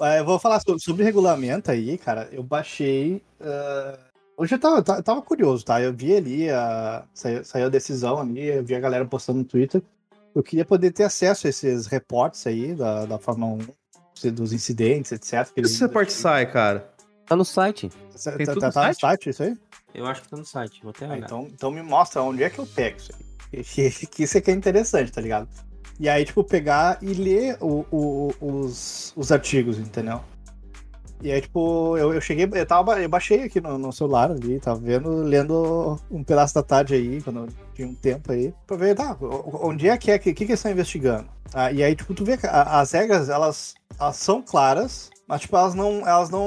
[0.00, 2.28] É, Eu vou falar so- sobre regulamento aí, cara.
[2.32, 3.22] Eu baixei.
[3.40, 3.96] ah,
[4.36, 5.80] hoje eu tava, ta- tava curioso, tá?
[5.80, 9.44] Eu vi ali, a, saiu, saiu a decisão ali, eu vi a galera postando no
[9.44, 9.80] Twitter.
[10.34, 13.62] Eu queria poder ter acesso a esses reportes aí da, da Fórmula
[14.24, 15.52] 1, dos incidentes, etc.
[15.54, 16.88] que Esse repórte sai, cara.
[17.26, 17.88] Tá no site.
[17.88, 19.00] Tá, Tem tá- tudo tá no no site?
[19.00, 19.56] site isso aí?
[19.94, 20.80] Eu acho que tá no site.
[20.82, 21.24] Vou até Ah, olhar.
[21.24, 23.12] então, então me mostra onde é que eu pego isso
[23.52, 23.62] aí.
[23.62, 25.48] Que, que isso aqui é interessante, tá ligado?
[26.00, 30.20] E aí, tipo, pegar e ler o- o- os, os artigos, entendeu?
[31.22, 34.58] E aí, tipo, eu, eu cheguei, eu, tava, eu baixei aqui no, no celular ali,
[34.60, 38.94] tava vendo, lendo um pedaço da tarde aí, quando tinha um tempo aí, pra ver,
[38.96, 39.16] tá,
[39.62, 41.28] onde é que é, o que, que eles estão investigando?
[41.54, 45.56] Ah, e aí, tipo, tu vê que as regras, elas, elas são claras, mas, tipo,
[45.56, 46.44] elas não, elas não,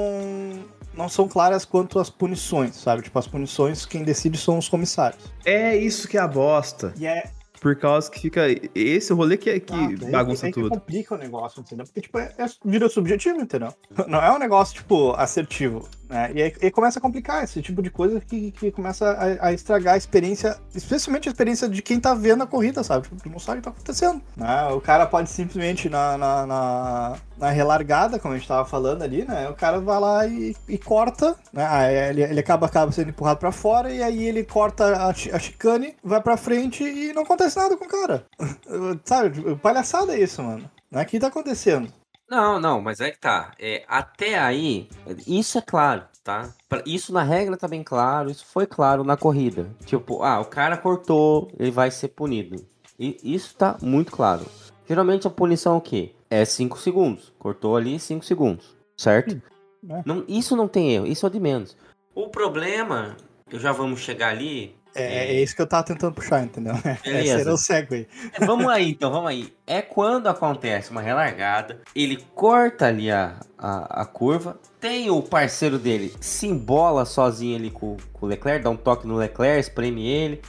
[0.98, 3.02] não são claras quanto às punições, sabe?
[3.02, 5.22] Tipo, as punições, quem decide são os comissários.
[5.44, 6.92] É isso que é a bosta.
[6.98, 7.30] E é,
[7.60, 8.42] Por causa que fica.
[8.74, 10.70] Esse rolê que, é que Ah, bagunça daí que tudo.
[10.70, 11.84] complica o negócio, entendeu?
[11.86, 13.72] Porque, tipo, é, é, vira subjetivo, entendeu?
[14.08, 16.30] Não é um negócio, tipo, assertivo, né?
[16.34, 19.52] E aí, aí começa a complicar esse tipo de coisa que, que começa a, a
[19.52, 23.08] estragar a experiência, especialmente a experiência de quem tá vendo a corrida, sabe?
[23.08, 24.68] Tipo, não sabe o que tá acontecendo, né?
[24.68, 29.24] O cara pode simplesmente, na, na, na, na relargada, como a gente tava falando ali,
[29.24, 29.48] né?
[29.48, 32.08] O cara vai lá e, e corta, né?
[32.10, 35.94] Ele, ele acaba, acaba sendo empurrado pra fora e aí ele corta a, a chicane,
[36.02, 38.24] vai pra frente e não acontece nada com o cara.
[39.04, 40.70] Sabe, palhaçada é isso, mano.
[40.90, 41.92] Não é o que tá acontecendo.
[42.28, 43.52] Não, não, mas é que tá.
[43.58, 44.88] É, até aí,
[45.26, 46.52] isso é claro, tá?
[46.68, 49.70] Pra- Isso na regra tá bem claro, isso foi claro na corrida.
[49.86, 52.64] Tipo, ah, o cara cortou, ele vai ser punido.
[52.98, 54.44] E isso tá muito claro.
[54.86, 56.12] Geralmente a punição é o quê?
[56.28, 57.32] É 5 segundos.
[57.38, 59.40] Cortou ali 5 segundos, certo?
[59.88, 60.02] é.
[60.04, 61.76] Não, isso não tem erro, isso é o de menos.
[62.14, 63.16] O problema,
[63.50, 64.76] eu já vamos chegar ali.
[65.02, 66.74] É, é isso que eu tava tentando puxar, entendeu?
[67.04, 68.08] Esse era o segue.
[68.32, 69.52] É, Vamos aí, então, vamos aí.
[69.66, 75.78] É quando acontece uma relargada, ele corta ali a, a, a curva, tem o parceiro
[75.78, 80.06] dele, se embola sozinho ali com, com o Leclerc, dá um toque no Leclerc, espreme
[80.06, 80.40] ele,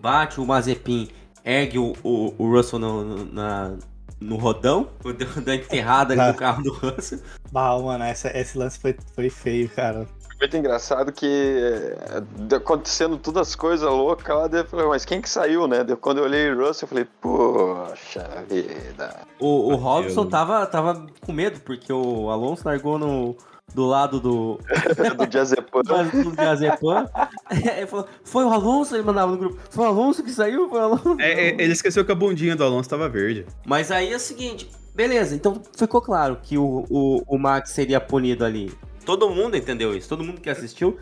[0.00, 1.08] bate o Mazepin,
[1.44, 3.76] ergue o, o, o Russell no, no, na-
[4.20, 5.12] no rodão, deu
[5.42, 7.20] deu enterrada ali no carro do Russell.
[7.52, 10.06] Bah, mano, essa- esse lance foi, foi feio, cara.
[10.44, 15.28] Muito engraçado que é, acontecendo todas as coisas loucas lá, eu falei, mas quem que
[15.28, 15.78] saiu, né?
[15.98, 19.20] Quando eu olhei o Russell, eu falei, poxa vida.
[19.40, 23.34] O, o Robson tava, tava com medo, porque o Alonso largou no,
[23.74, 24.60] do lado do,
[25.16, 25.80] Do Diazepam.
[25.88, 27.08] Mas do Diazepam.
[27.50, 29.58] Ele falou, foi o Alonso, ele mandava no grupo.
[29.70, 30.68] Foi o Alonso que saiu?
[30.68, 31.16] Foi o Alonso.
[31.20, 33.46] É, é, ele esqueceu que a bundinha do Alonso tava verde.
[33.64, 37.98] Mas aí é o seguinte, beleza, então ficou claro que o, o, o Max seria
[37.98, 38.70] punido ali.
[39.04, 40.98] Todo mundo entendeu isso, todo mundo que assistiu.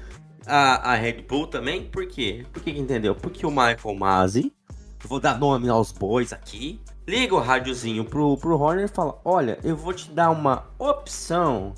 [0.46, 2.44] A, a Red Bull também, por quê?
[2.52, 3.14] Por que que entendeu?
[3.14, 4.52] Porque o Michael Masi,
[5.04, 9.58] vou dar nome aos bois aqui, liga o rádiozinho pro, pro Horner e fala: Olha,
[9.62, 11.74] eu vou te dar uma opção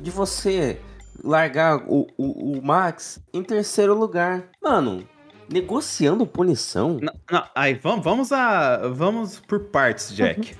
[0.00, 0.80] de você
[1.22, 4.48] largar o, o, o Max em terceiro lugar.
[4.62, 5.06] Mano,
[5.48, 6.98] negociando punição.
[7.00, 8.88] Não, não, aí vamos, vamos a.
[8.88, 10.56] Vamos por partes, Jack.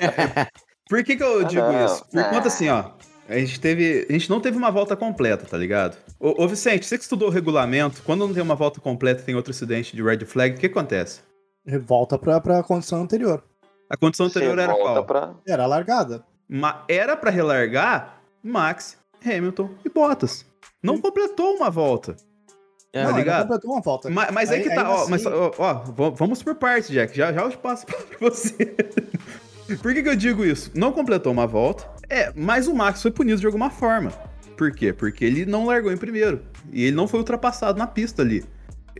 [0.00, 0.46] É,
[0.88, 2.04] por que, que eu digo não, isso?
[2.04, 2.30] Por não.
[2.30, 2.92] conta assim, ó.
[3.28, 4.06] A gente teve.
[4.08, 5.96] A gente não teve uma volta completa, tá ligado?
[6.18, 9.34] Ô, ô Vicente, você que estudou o regulamento, quando não tem uma volta completa tem
[9.34, 11.20] outro acidente de red flag, o que acontece?
[11.84, 13.44] Volta pra, pra condição anterior.
[13.90, 15.04] A condição anterior Você era volta qual?
[15.04, 15.34] pra...
[15.46, 16.24] Era a largada.
[16.48, 20.46] Ma- era pra relargar Max, Hamilton e Bottas.
[20.82, 22.16] Não completou uma volta.
[22.92, 23.42] É, não, tá ele ligado?
[23.42, 24.08] completou uma volta.
[24.08, 25.74] Ma- Mas, aí, que tá, ó, assim- mas, ó, ó,
[26.12, 27.14] vamos por partes, Jack.
[27.14, 28.54] Já, já eu passo pra você.
[29.76, 30.70] por que, que eu digo isso?
[30.74, 31.84] Não completou uma volta.
[32.08, 34.10] É, mas o Max foi punido de alguma forma.
[34.56, 34.92] Por quê?
[34.92, 36.40] Porque ele não largou em primeiro.
[36.72, 38.44] E ele não foi ultrapassado na pista ali.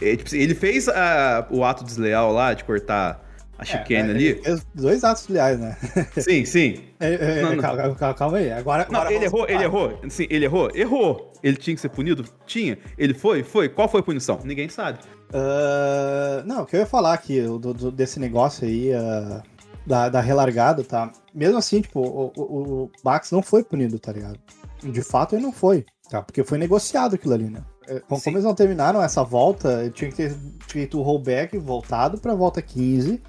[0.01, 3.25] É, tipo ele fez ah, o ato desleal lá de cortar
[3.59, 4.41] a chicane É, ali.
[4.73, 5.77] dois atos, aliás, né?
[6.17, 6.85] Sim, sim.
[7.01, 7.63] É, é, Não, não.
[7.63, 8.53] Calma, calma, calma aí.
[8.53, 10.01] Agora, Não, agora ele errou, ele errou.
[10.09, 11.33] Sim, ele errou, errou.
[11.43, 12.25] Ele tinha que ser punido?
[12.47, 12.79] Tinha.
[12.97, 13.43] Ele foi?
[13.43, 13.69] Foi.
[13.69, 14.39] Qual foi a punição?
[14.45, 14.99] Ninguém sabe.
[15.33, 19.43] Ah, não, o que eu ia falar aqui do- do- desse negócio aí ah,
[19.89, 21.11] da, da relargada, tá?
[21.35, 24.39] Mesmo assim, tipo, o, o, o Max não foi punido, tá ligado?
[24.83, 26.23] De fato, ele não foi, tá?
[26.23, 27.63] Porque foi negociado aquilo ali, né?
[27.89, 28.31] É, Como, Sim.
[28.31, 30.37] eles não terminaram essa volta, tinha que ter
[30.69, 33.21] feito o rollback, voltado pra volta 15,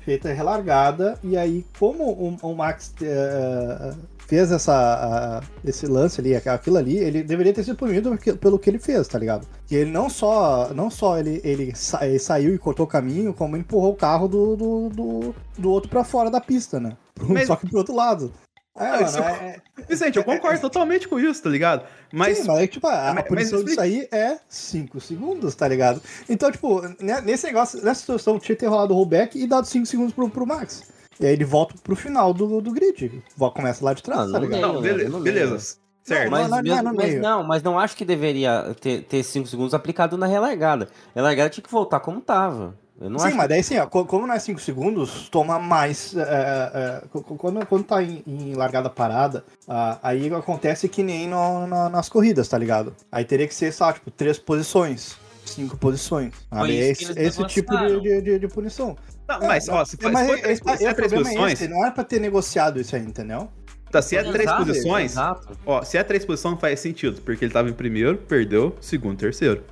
[0.00, 3.94] feita a relargada, e aí, como o, o Max eh,
[4.32, 8.70] fez essa, ah, esse lance ali, aquilo ali, ele deveria ter sido punido pelo que
[8.70, 9.46] ele fez, tá ligado?
[9.66, 13.34] Que ele não só, não só ele, ele, sa- ele saiu e cortou o caminho,
[13.34, 16.96] como empurrou o carro do, do, do, do outro pra fora da pista, né?
[17.28, 18.32] Mas- Só que pro outro lado.
[18.74, 21.84] É, mano, isso- é- é- Vicente, eu concordo totalmente com isso, tá ligado?
[22.10, 22.38] Mas.
[22.38, 25.68] Sim, mas é tipo, a, a mas- punição mas disso aí é 5 segundos, tá
[25.68, 26.00] ligado?
[26.26, 29.66] Então, tipo, né, nesse negócio, nessa situação, tinha que ter rolado o rollback e dado
[29.66, 30.84] 5 segundos pro, pro Max.
[31.20, 33.22] E aí ele volta pro final do, do grid.
[33.54, 34.60] Começa lá de trás, Ah, tá não ligado?
[34.60, 35.46] Não, Não, bele- não beleza.
[35.52, 35.82] lembro.
[36.04, 36.24] Certo.
[36.24, 38.74] Não, Mas, não, mesmo- mas não, mas não acho que deveria
[39.08, 40.88] ter 5 segundos aplicado na relargada.
[41.14, 42.74] A relargada tinha que voltar como tava.
[43.00, 45.58] Eu não Sim, acho mas daí assim, ó, co- como não é 5 segundos, toma
[45.60, 46.14] mais.
[46.16, 51.28] é, é, co- quando, quando tá em, em largada parada, ah, aí acontece que nem
[51.28, 52.94] no- na- nas corridas, tá ligado?
[53.10, 55.16] Aí teria que ser, sabe, tipo, três posições.
[55.44, 56.32] Cinco posições.
[56.52, 58.96] É esse, esse tipo de, de, de- de punição.
[59.28, 61.12] Não, mas, ó, se É, for, mas se for esse- três, esse se é três
[61.12, 61.52] problema é posições.
[61.60, 63.48] esse, não era pra ter negociado isso aí, entendeu?
[63.90, 65.12] Tá, se é três Exato, posições.
[65.12, 65.58] Exato.
[65.66, 67.20] Ó, se é três posições, faz sentido.
[67.20, 69.62] Porque ele tava em primeiro, perdeu, segundo, terceiro.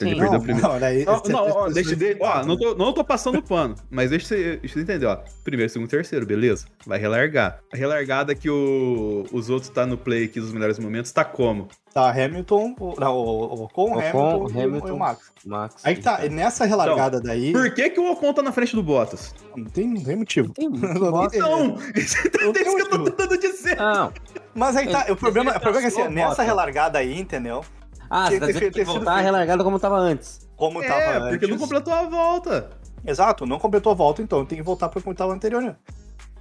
[0.00, 0.20] Ele Sim.
[0.20, 0.62] Não, o primeiro.
[0.68, 3.42] não, olha aí, Não, esse- não, ó, deixa, de, ó, não tô, não tô passando
[3.42, 5.18] pano, mas deixa você, deixa você entender, ó.
[5.42, 6.66] Primeiro, segundo, terceiro, beleza?
[6.86, 7.58] Vai relargar.
[7.72, 11.68] A relargada que o, os outros tá no play aqui dos melhores momentos, tá como?
[11.92, 14.88] Tá, Hamilton, o, não, o, Ocon, Ocon, Hamilton, o- Hamilton.
[14.88, 15.32] e o Max.
[15.44, 15.74] Max.
[15.84, 18.82] Aí que tá, nessa relargada daí, Por que, que o Ocon tá na frente do
[18.82, 19.34] Bottas?
[19.56, 20.52] não tem, não tem motivo.
[20.52, 21.38] Tem Não, bosta.
[21.38, 21.76] Não!
[21.96, 23.16] Isso é tem isso que eu tô motivo.
[23.16, 23.76] tentando dizer.
[23.76, 24.12] Não.
[24.54, 27.64] Mas aí tá, o problema, o problema é que assim, nessa relargada aí, entendeu?
[28.10, 29.24] Ah, você tá que dizendo ter- que tem que voltar a feito.
[29.26, 30.48] relargada como tava antes.
[30.56, 31.28] Como tava É, antes.
[31.30, 32.70] porque não completou a volta.
[33.06, 35.76] Exato, não completou a volta, então tem que voltar pra como tava anterior, né?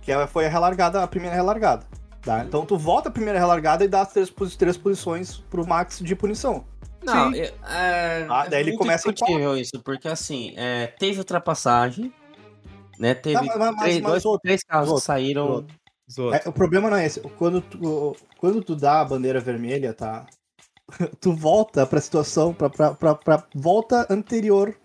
[0.01, 1.85] Que ela foi a relargada, a primeira relargada.
[2.21, 2.43] Tá?
[2.43, 6.15] Então tu volta a primeira relargada e dá as três, três posições pro Max de
[6.15, 6.65] punição.
[7.03, 7.39] Não, Sim.
[7.39, 12.11] é, é, Ah, daí ele muito começa discutível isso, porque assim, é, teve ultrapassagem,
[12.99, 13.13] né?
[13.13, 15.47] Teve Tá, mas- mas- três, mas dois, outro, três carros que outro, saíram.
[15.47, 15.75] outro.
[16.33, 17.19] É, o problema não é esse.
[17.21, 20.25] Quando tu, quando tu dá a bandeira vermelha, tá?
[21.19, 24.75] Tu volta pra situação, pra, pra, pra, pra volta anterior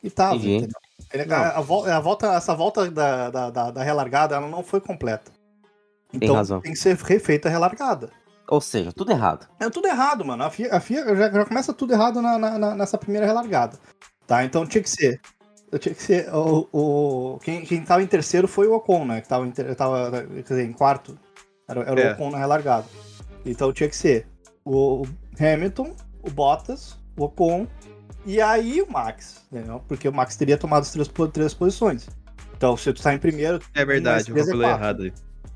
[0.00, 0.56] que tava, Entendi.
[0.56, 0.78] entendeu?
[1.12, 4.62] Ele- A, a vol- a volta, essa volta da, da, da, da relargada, ela não
[4.62, 5.30] foi completa.
[6.12, 6.60] Então razão.
[6.60, 8.10] tem que ser refeita a relargada.
[8.48, 9.46] Ou seja, tudo errado.
[9.58, 10.44] É tudo errado, mano.
[10.44, 13.78] A FIA, a FIA já, já começa tudo errado na, na- na- nessa primeira relargada.
[14.26, 14.44] Tá?
[14.44, 15.20] Então tinha que ser.
[15.80, 16.32] Tinha que ser.
[16.34, 19.20] O, o, quem, quem tava em terceiro foi o Ocon, né?
[19.22, 21.18] Que tava em, ter- tava, quer dizer, em quarto.
[21.66, 22.10] Era, era É.
[22.10, 22.86] o Ocon na relargada.
[23.44, 24.26] Então tinha que ser
[24.64, 25.04] o
[25.38, 27.66] Hamilton, o Bottas, o Ocon
[28.26, 29.42] e aí o Max.
[29.52, 29.82] Entendeu?
[29.86, 32.08] Porque o Max teria tomado as três, três posições.
[32.56, 35.12] Então, se tu tá em primeiro, É verdade, eu é falei errado aí.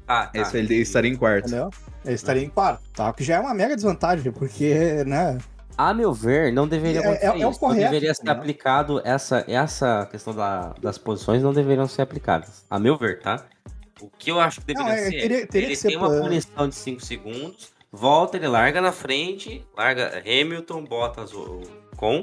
[0.06, 1.46] Ah, Esse ele estaria em quarto.
[1.48, 1.70] entendeu?
[2.04, 2.82] Ele estaria em quarto.
[2.94, 3.10] Tá?
[3.10, 5.38] O que já é uma mega desvantagem, porque, né?
[5.76, 7.60] A meu ver, não deveria É- acontecer é- é o isso.
[7.60, 8.40] correto, não deveria ser entendeu?
[8.40, 12.64] aplicado essa, essa questão da- das posições não deveriam ser aplicadas.
[12.68, 13.44] A meu ver, tá?
[14.00, 15.96] O que eu acho que deveria Não, é, ser, teria- teria ele que ser tem
[15.98, 21.60] uma por- punição de 5 segundos, volta, ele larga na frente, larga Hamilton, Bottas o
[21.96, 22.22] com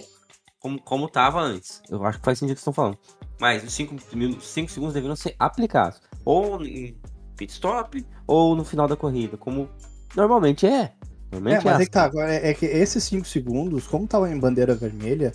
[0.59, 1.81] como, como tava antes.
[1.89, 2.97] Eu acho que faz sentido o que estão falando.
[3.39, 6.01] Mas os 5 segundos deveriam ser aplicados.
[6.23, 6.97] Ou em
[7.37, 9.69] pit stop, ou no final da corrida, como
[10.15, 10.69] normalmente é.
[10.71, 10.91] É,
[11.31, 11.85] Normalmente mas é assim.
[11.85, 15.33] que tá, agora é, é que esses 5 segundos, como tava em bandeira vermelha,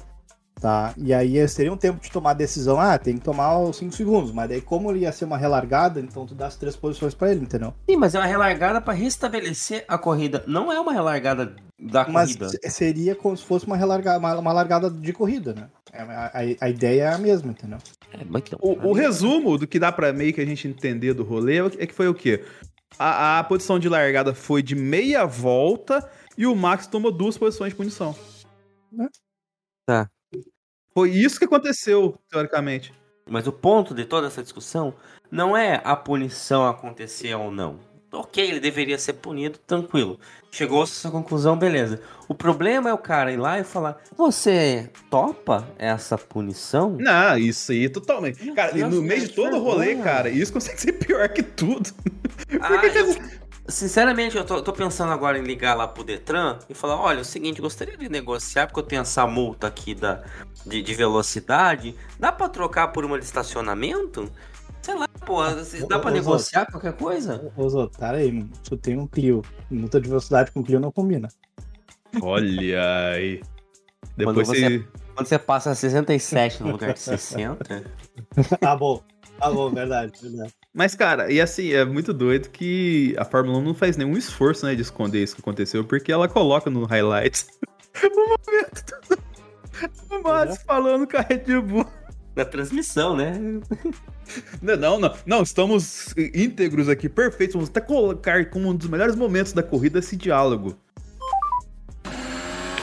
[0.60, 0.92] tá?
[0.96, 3.92] E aí eles teriam tempo de tomar a decisão, ah, tem que tomar os 5
[3.94, 7.14] segundos, mas daí como ele ia ser uma relargada, então tu dá as três posições
[7.14, 7.72] pra ele, entendeu?
[7.88, 10.44] Sim, mas é uma relargada para restabelecer a corrida.
[10.46, 12.48] Não é uma relargada da Mas corrida.
[12.50, 15.68] se- seria como se fosse uma, relargada, uma, uma largada de corrida, né?
[15.92, 17.78] É, A, a- a ideia é a mesma, entendeu?
[18.12, 21.14] É, mas então, O, o resumo do que dá pra meio que a gente entender
[21.14, 22.44] do rolê é que foi o quê?
[22.98, 27.70] A, a posição de largada foi de meia volta e o Max tomou duas posições
[27.72, 28.14] de punição.
[29.86, 30.08] Tá.
[30.92, 32.92] Foi isso que aconteceu, teoricamente.
[33.28, 34.92] Mas o ponto de toda essa discussão
[35.30, 37.78] não é a punição acontecer ou não.
[38.12, 40.18] Ok, ele deveria ser punido, tranquilo.
[40.50, 42.02] Chegou-se a essa conclusão, beleza.
[42.26, 46.96] O problema é o cara ir lá e falar: Você topa essa punição?
[46.98, 48.44] Não, isso aí totalmente.
[48.44, 51.42] Meu Cara, Deus, no meio de todo o rolê, cara, isso consegue ser pior que
[51.42, 51.88] tudo.
[52.60, 53.14] Ah, que que eu-
[53.68, 57.20] Sinceramente, eu tô, tô pensando agora em ligar lá pro Detran e falar: olha, é
[57.20, 60.24] o seguinte, gostaria de negociar, porque eu tenho essa multa aqui da,
[60.66, 64.30] de, de velocidade, dá pra trocar por uma de estacionamento?
[64.82, 65.42] Sei lá, pô,
[65.88, 67.52] dá pra Ô, ô, negociar qualquer coisa?
[67.56, 68.50] Ô, Zô, para aí, mano.
[68.64, 69.42] Tu tem um Clio.
[69.70, 71.28] Multa de velocidade com Clio não combina.
[72.22, 73.42] Olha aí.
[74.16, 74.84] Depois Quando você...
[75.14, 77.84] Quando você passa 67 no lugar de 60.
[78.58, 79.02] tá bom.
[79.38, 80.52] Tá bom, verdade, verdade.
[80.72, 84.64] Mas, cara, e assim, é muito doido que a Fórmula 1 não faz nenhum esforço,
[84.66, 87.46] né, de esconder isso que aconteceu, porque ela coloca no highlights
[88.04, 89.20] o momento
[89.88, 91.86] do Max falando com a Red Bull.
[92.36, 93.32] Na transmissão, né?
[94.62, 97.54] Não, não, não, não, estamos íntegros aqui, perfeitos.
[97.54, 100.78] Vamos até colocar como um dos melhores momentos da corrida esse diálogo.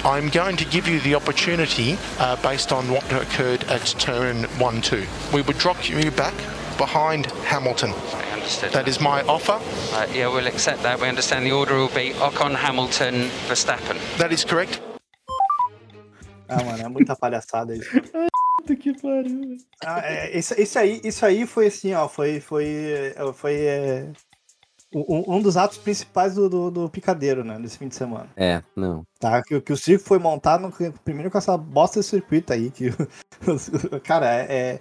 [0.04, 4.82] I'm going to give you the opportunity uh, based on what occurred at turn 1
[4.82, 5.06] 2.
[5.34, 6.34] We would drop you back
[6.78, 7.94] behind Hamilton.
[8.14, 8.72] I understood.
[8.72, 9.60] That is my offer.
[9.94, 11.02] Uh, yeah, we'll accept that.
[11.02, 13.98] We understand the order will be Ocon, Hamilton, Verstappen.
[14.18, 14.80] That is correct.
[16.50, 17.90] Ah, mano, é muita palhaçada isso.
[18.58, 19.58] Puta que pariu.
[19.84, 24.12] Ah, é, esse, esse aí, isso aí foi assim, ó, foi, foi, é, foi é,
[24.94, 28.30] um, um dos atos principais do, do, do picadeiro, né, desse fim de semana.
[28.36, 29.04] É, não.
[29.20, 32.72] Tá, que, que o circo foi montado no- primeiro com essa bosta de circuito aí,
[32.72, 32.90] que,
[34.04, 34.80] cara, é,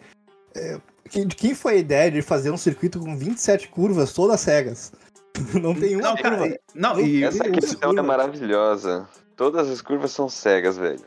[0.55, 4.93] é, de quem foi a ideia de fazer um circuito com 27 curvas todas cegas?
[5.61, 6.55] Não tem uma Não, cara, curva.
[6.55, 8.03] e- não, e, Essa questão é curva.
[8.03, 9.07] maravilhosa.
[9.37, 11.05] Todas as curvas são cegas, velho.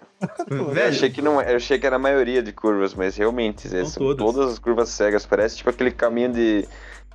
[0.48, 3.68] Eu velho, achei que não, eu achei que era a maioria de curvas, mas realmente
[3.68, 4.18] São são todas.
[4.36, 4.54] todas.
[4.54, 5.26] as curvas cegas.
[5.26, 6.68] Parece tipo aquele caminho de,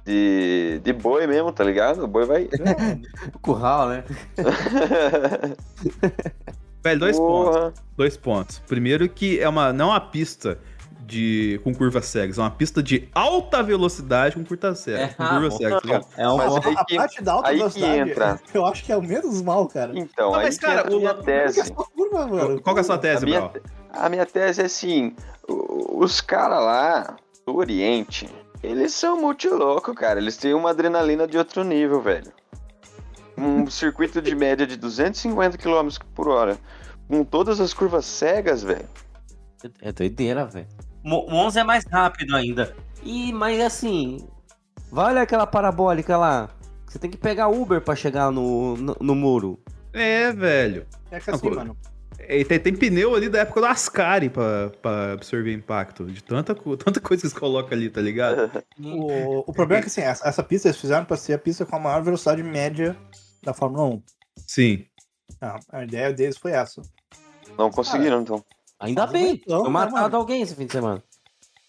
[0.05, 2.03] de, de boi mesmo, tá ligado?
[2.03, 2.49] O boi vai.
[3.41, 4.05] Curral, né?
[6.83, 7.55] velho, dois pontos.
[7.55, 7.75] Porra.
[7.97, 8.59] Dois pontos.
[8.67, 10.59] Primeiro que é uma não é uma pista
[11.07, 15.25] de com curvas cegas, é uma pista de alta velocidade com curvas cegas, É, com
[15.27, 16.01] curvas cegas, tá?
[16.17, 18.41] É um Mas A que- parte da alta aí que velocidade, entra.
[18.55, 19.93] eu acho que é o menos mal, cara.
[19.99, 21.65] Então, Não, aí mas, que cara, entra a o- minha é tese.
[21.67, 22.61] só curva, mano.
[22.63, 23.53] Qual que é a sua A tese, minha, Brau?
[23.93, 25.15] a minha tese é assim:
[25.47, 28.29] os caras lá do Oriente,
[28.63, 30.19] eles são muito loucos, cara.
[30.19, 32.33] Eles têm uma adrenalina de outro nível, velho.
[33.37, 36.57] Um circuito de média de 250 km por hora,
[37.09, 38.89] com todas as curvas cegas, velho.
[39.81, 40.67] É doideira, velho.
[41.05, 42.75] Mo- Monza é mais rápido ainda.
[43.03, 44.27] E, mas assim,
[44.91, 46.49] vale aquela parabólica lá.
[46.87, 49.59] Você tem que pegar Uber pra chegar no, no, no muro.
[49.93, 50.87] É, velho.
[51.11, 51.77] É que assim, Não, mano.
[52.27, 56.07] E tem, tem pneu ali da época do Ascari pra, pra absorver impacto.
[56.07, 58.51] De tanta, co- tanta coisa que eles colocam ali, tá ligado?
[58.83, 61.67] O, o problema é que assim, essa, essa pista eles fizeram pra ser a pista
[61.67, 62.97] com a maior velocidade média
[63.43, 64.03] da Fórmula 1.
[64.47, 64.87] Sim.
[65.41, 66.81] Ah, a ideia deles foi essa.
[67.59, 68.43] Não conseguiram, então.
[68.85, 69.33] Ainda Faz um bem.
[69.33, 70.17] retão, Eu né, matado mano?
[70.17, 71.03] alguém esse fim de semana.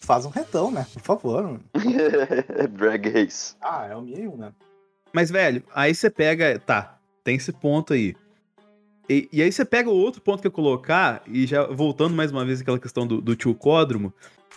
[0.00, 0.86] Faz um retão, né?
[0.92, 1.42] Por favor.
[1.44, 1.60] mano.
[2.72, 3.54] Drag race.
[3.60, 4.52] Ah, é o mínimo, né?
[5.12, 6.58] Mas, velho, aí você pega.
[6.58, 8.14] Tá, tem esse ponto aí.
[9.08, 12.30] E, e aí você pega o outro ponto que eu colocar, e já voltando mais
[12.32, 14.12] uma vez aquela questão do, do tilcódromo,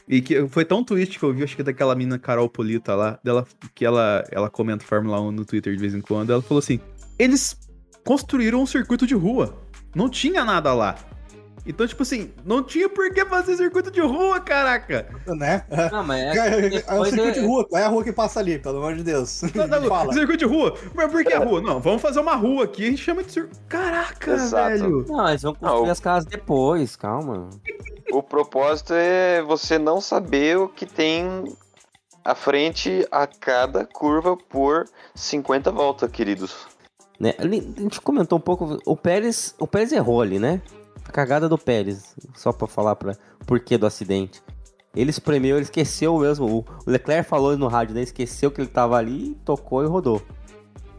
[0.08, 3.20] e que foi tão tweet que eu vi, acho que daquela mina Carol Polita lá,
[3.24, 3.46] dela,
[3.76, 6.80] que ela, ela comenta Fórmula 1 no Twitter de vez em quando, ela falou assim:
[7.18, 7.56] eles
[8.04, 9.56] construíram um circuito de rua.
[9.96, 10.96] Não tinha nada lá.
[11.70, 15.08] Então, tipo assim, não tinha por que fazer circuito de rua, caraca.
[15.28, 15.64] Né?
[15.92, 17.68] Não, mas É, é, é, um depois circuito de é- rua.
[17.70, 19.44] Qual é a rua que passa ali, pelo amor de Deus?
[19.54, 20.12] Não, não, Fala.
[20.12, 20.76] circuito de rua?
[20.96, 21.62] Mas por que rua?
[21.62, 23.60] Não, vamos fazer uma rua aqui, a gente chama de circuito.
[23.70, 24.70] Caraca, Exato.
[24.80, 25.06] velho.
[25.08, 25.92] Não, eles vão construir Não.
[25.92, 27.50] as casas depois, calma.
[28.12, 31.44] O propósito é você não saber o que tem
[32.26, 36.66] à frente a cada curva por 50 voltas, queridos.
[37.20, 37.36] Né?
[37.38, 38.80] A gente comentou um pouco.
[38.84, 40.60] O Pérez, o Pérez errou ali, né?
[41.10, 42.16] A cagada do Pérez.
[42.36, 44.44] Só pra falar pra, o porquê do acidente.
[44.96, 46.46] Ele espremeu, ele esqueceu mesmo.
[46.86, 48.02] O Leclerc falou no rádio, né?
[48.04, 50.22] Esqueceu que ele tava ali, tocou e rodou.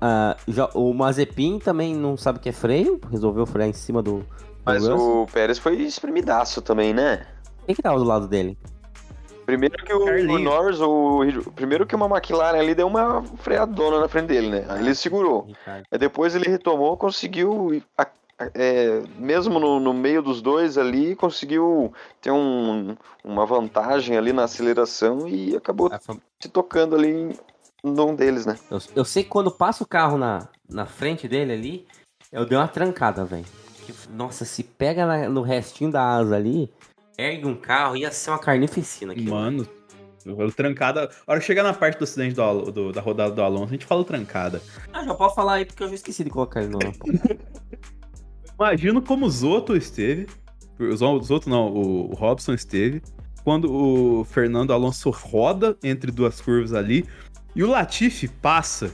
[0.00, 4.02] Ah, já, o Mazepin também não sabe o que é freio, resolveu frear em cima
[4.02, 4.18] do.
[4.18, 4.26] do
[4.64, 5.22] Mas Russell.
[5.22, 7.24] o Pérez foi espremidaço também, né?
[7.66, 8.58] Quem que tava do lado dele?
[9.46, 14.08] Primeiro que o, o Norris, o, primeiro que uma McLaren ali deu uma freadona na
[14.08, 14.64] frente dele, né?
[14.68, 15.48] Aí ele segurou.
[15.66, 18.06] Aí depois ele retomou, conseguiu, a-
[18.54, 24.44] é, mesmo no, no meio dos dois ali, conseguiu ter um- uma vantagem ali na
[24.44, 27.08] aceleração e acabou Ah, foi- se tocando ali
[27.84, 28.58] em um deles, né?
[28.70, 31.86] Eu, eu sei que quando passa o carro na, na frente dele ali,
[32.32, 33.44] eu dei uma trancada, velho.
[34.10, 36.70] Nossa, se pega na- no restinho da asa ali,
[37.18, 39.22] ergue um carro, ia ser uma carnificina aqui.
[39.22, 39.66] Mano,
[40.26, 41.10] o trancada.
[41.26, 43.72] A hora que chegar na parte do acidente do, do- da rodada do Alonso, a
[43.72, 44.62] gente fala trancada.
[44.92, 46.78] Ah, já pode falar aí porque eu já esqueci de colocar ele no.
[48.60, 50.26] Imagino como o Zoto esteve.
[50.78, 53.00] O Zoto não, o, Robson esteve.
[53.42, 57.06] Quando o Fernando Alonso roda entre duas curvas ali.
[57.56, 58.92] E o Latifi passa,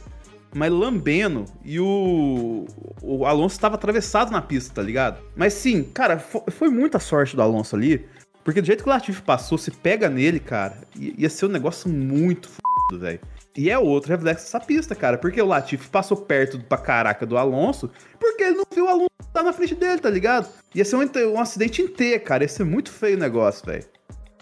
[0.54, 1.46] mas lambendo.
[1.64, 2.64] E o,
[3.02, 5.20] o Alonso estava atravessado na pista, tá ligado?
[5.34, 8.06] Mas sim, cara, fo- foi muita sorte do Alonso ali.
[8.44, 11.90] Porque do jeito que o Latifi passou, se pega nele, cara, ia ser um negócio
[11.90, 13.20] muito f***, velho.
[13.57, 15.16] E é outro reflexo dessa pista, cara.
[15.16, 17.90] Porque o Latifi passou perto pra caraca do Alonso,
[18.20, 20.48] porque ele não viu o Alonso estar na frente dele, tá ligado?
[20.74, 22.44] Ia ser um, um acidente inteiro, cara.
[22.44, 23.84] Ia ser muito feio o negócio, velho.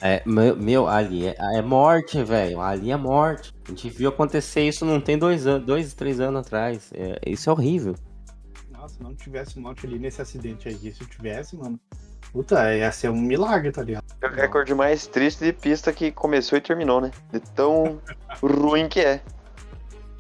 [0.00, 2.60] É, meu, meu, ali é, é morte, velho.
[2.60, 3.54] Ali é morte.
[3.64, 6.90] A gente viu acontecer isso não tem dois anos, dois, três anos atrás.
[6.92, 7.94] É, isso é horrível.
[8.70, 11.78] Nossa, se não tivesse morte ali nesse acidente aí, se tivesse, mano.
[12.34, 14.04] Puta, ia ser um milagre, tá ligado?
[14.20, 17.12] É o recorde mais triste de pista que começou e terminou, né?
[17.32, 18.00] De tão
[18.42, 19.22] ruim que é.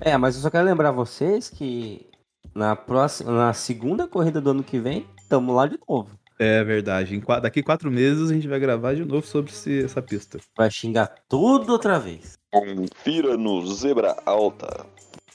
[0.00, 2.08] É, mas eu só quero lembrar vocês que
[2.54, 6.16] na próxima, na segunda corrida do ano que vem, tamo lá de novo.
[6.38, 7.16] É verdade.
[7.16, 10.38] Em daqui quatro meses a gente vai gravar de novo sobre esse- essa pista.
[10.56, 12.38] Vai xingar tudo outra vez.
[12.52, 14.86] Confira no Zebra Alta.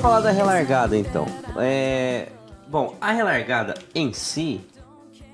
[0.06, 1.26] falar da relargada então.
[1.58, 2.28] É...
[2.68, 4.62] Bom, a relargada em si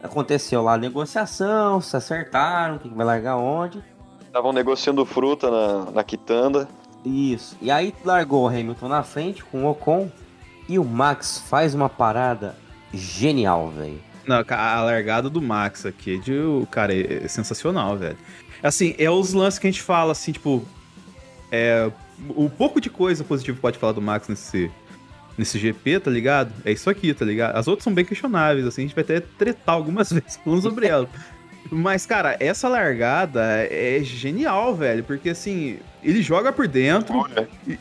[0.01, 3.83] aconteceu lá a negociação, se acertaram, quem vai largar onde.
[4.21, 6.69] Estavam negociando fruta na, na quitanda.
[7.03, 7.57] Isso.
[7.61, 10.09] E aí largou o Hamilton na frente com o Ocon
[10.69, 12.55] e o Max faz uma parada
[12.93, 13.99] genial, velho.
[14.47, 18.17] A largada do Max aqui, de, o cara, é, é sensacional, velho.
[18.63, 20.63] Assim, é os lances que a gente fala, assim, tipo.
[21.51, 21.91] É,
[22.29, 24.69] o pouco de coisa positiva que pode falar do Max nesse,
[25.37, 26.51] nesse GP, tá ligado?
[26.65, 27.55] É isso aqui, tá ligado?
[27.55, 30.87] As outras são bem questionáveis, assim, a gente vai até tretar algumas vezes falando sobre
[30.87, 31.09] ela.
[31.71, 37.25] Mas, cara, essa largada é genial, velho, porque assim, ele joga por dentro,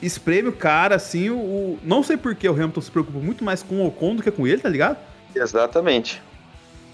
[0.00, 3.42] espreme o cara, assim, o, o- Não sei por que o Hamilton se preocupa muito
[3.42, 4.96] mais com o Ocon do que com ele, tá ligado?
[5.34, 6.20] exatamente.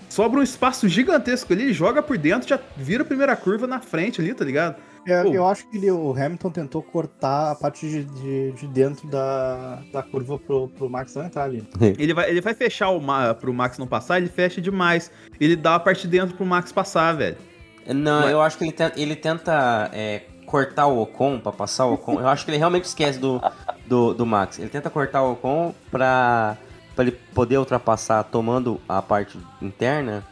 [0.09, 3.81] Sobra um espaço gigantesco ali, ele joga por dentro, já vira a primeira curva na
[3.81, 4.77] frente ali, tá ligado?
[5.07, 5.33] Eu, Pô.
[5.33, 9.81] eu acho que ele- o Hamilton tentou cortar a parte de, de, de dentro da,
[9.93, 11.67] da curva pro, pro Max não entrar ali.
[11.81, 15.11] Ele vai, ele vai fechar o Ma, pro Max não passar, ele fecha demais.
[15.41, 17.37] Ele dá a parte de dentro pro Max passar, velho.
[17.87, 21.87] Não, Mas- eu acho que ele tenta, ele tenta é, cortar o Ocon pra passar
[21.87, 22.21] o Ocon.
[22.21, 23.41] Eu acho que ele realmente esquece do,
[23.87, 24.59] do, do Max.
[24.59, 26.57] Ele tenta cortar o Ocon pra,
[26.97, 30.25] pra ele poder ultrapassar tomando a parte interna,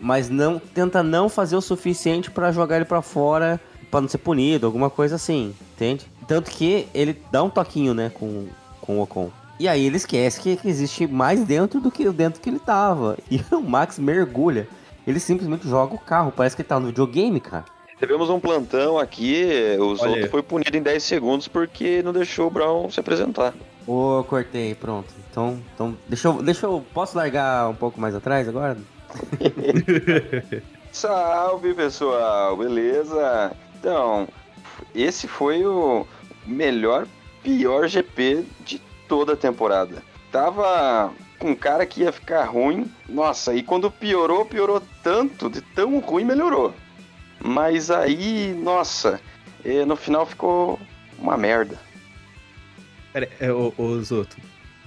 [0.00, 3.60] mas não tenta não fazer o suficiente pra jogar ele pra fora
[3.94, 6.04] pra não ser punido, alguma coisa assim, entende?
[6.26, 8.48] Tanto que ele dá um toquinho, né, com,
[8.80, 9.30] com o Ocon.
[9.60, 13.16] E aí ele esquece que, existe mais dentro do que dentro que ele tava.
[13.30, 14.66] E o Max mergulha.
[15.06, 16.32] Ele simplesmente joga o carro.
[16.34, 17.66] Parece que ele tá no videogame, cara.
[17.96, 19.46] Tivemos um plantão aqui,
[19.78, 23.54] o Zoto foi punido em 10 segundos porque não deixou o Brown se apresentar.
[23.86, 25.14] Ô, cortei, pronto.
[25.30, 26.84] Então, então deixa eu, deixa eu.
[26.92, 28.76] Posso largar um pouco mais atrás agora?
[30.90, 33.54] Salve pessoal, beleza?
[33.84, 34.26] Então,
[34.94, 36.06] esse foi o
[36.46, 37.06] melhor,
[37.42, 40.02] pior GP de toda a temporada.
[40.32, 45.60] Tava com um cara que ia ficar ruim, nossa, e quando piorou, piorou tanto, de
[45.60, 46.74] tão ruim melhorou.
[47.38, 49.20] Mas aí, nossa,
[49.86, 50.80] no final ficou
[51.18, 51.78] uma merda.
[53.12, 54.38] Pera, é, ô, ô Zoto,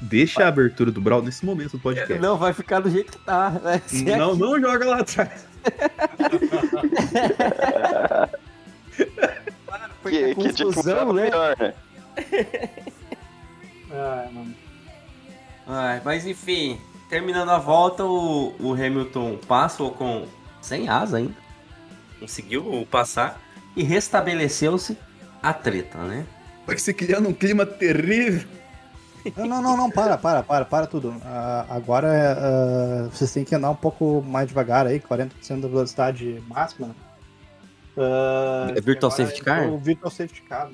[0.01, 2.17] deixa a abertura do Brawl nesse momento do podcast.
[2.17, 3.53] Não, vai ficar do jeito que tá.
[3.85, 4.39] Ser Não, aqui.
[4.39, 5.45] não joga lá atrás.
[10.01, 11.23] Porque que, que tipo, confusão, né?
[11.23, 11.73] melhor, né?
[13.89, 14.53] Ah, mano.
[15.65, 16.79] Ai, mas enfim,
[17.09, 20.27] terminando a volta, o, o Hamilton passa o Ocon
[20.61, 21.35] sem asa ainda.
[22.19, 23.41] Conseguiu passar
[23.75, 24.97] e restabeleceu-se
[25.41, 26.25] a treta, né?
[26.65, 28.47] Vai se criando um clima terrível.
[29.35, 31.15] Não, não, não, não, para, para, para, para tudo.
[31.23, 36.43] Ah, agora ah, vocês têm que andar um pouco mais devagar aí, 40% da velocidade
[36.47, 36.95] máxima.
[37.97, 39.67] Ah, É virtual safety car?
[39.69, 40.69] O virtual safety car.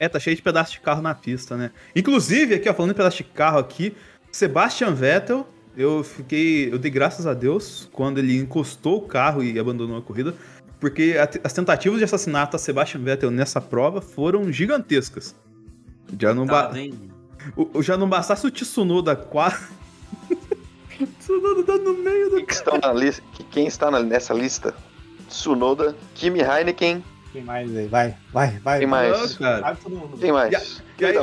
[0.00, 1.70] É, tá cheio de pedaços de carro na pista, né?
[1.94, 3.94] Inclusive, aqui, ó, falando em pedaço de carro aqui,
[4.32, 5.46] Sebastian Vettel,
[5.76, 6.72] eu fiquei.
[6.72, 10.34] Eu dei graças a Deus quando ele encostou o carro e abandonou a corrida.
[10.80, 15.36] Porque a- as tentativas de assassinato a Sebastian Vettel nessa prova foram gigantescas.
[16.18, 16.74] Já não, ba- Tá
[17.56, 19.68] o- já não bastasse o Tsunoda quase.
[21.20, 23.22] Tsunoda tá no meio do Quem que estão na lista?
[23.34, 24.74] que- Quem está nessa lista?
[25.32, 27.02] Tsunoda, Kimi Heineken,
[27.32, 27.86] Quem mais aí?
[27.88, 28.78] Vai, vai, vai.
[28.78, 29.10] Quem vai.
[29.10, 29.30] mais?
[29.32, 29.60] Não, cara.
[29.62, 30.18] Vai todo mundo.
[30.18, 30.82] quem mais?
[30.98, 31.18] Quem Quem?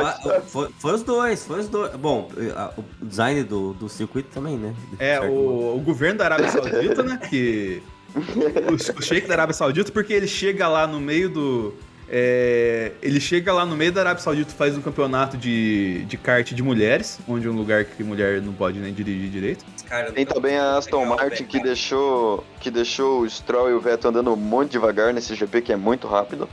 [0.00, 1.94] Ah, Foi, foi os dois, foi os dois.
[1.96, 4.74] Bom, a- o design do, do circuito também, né?
[4.98, 7.18] É, o, o governo da Arábia Saudita, né?
[7.28, 7.82] Que.
[8.14, 11.74] O, o Sheik da Arábia Saudita, porque ele chega lá no meio do.
[12.14, 16.52] É, ele chega lá no meio da Arábia Saudita faz um campeonato de, de kart
[16.52, 19.64] de mulheres, onde é um lugar que mulher não pode nem dirigir direito.
[19.88, 24.10] Cara, Tem também a Aston Martin que deixou, que deixou o Stroll e o Vettel
[24.10, 26.46] andando muito devagar nesse GP, que é muito rápido.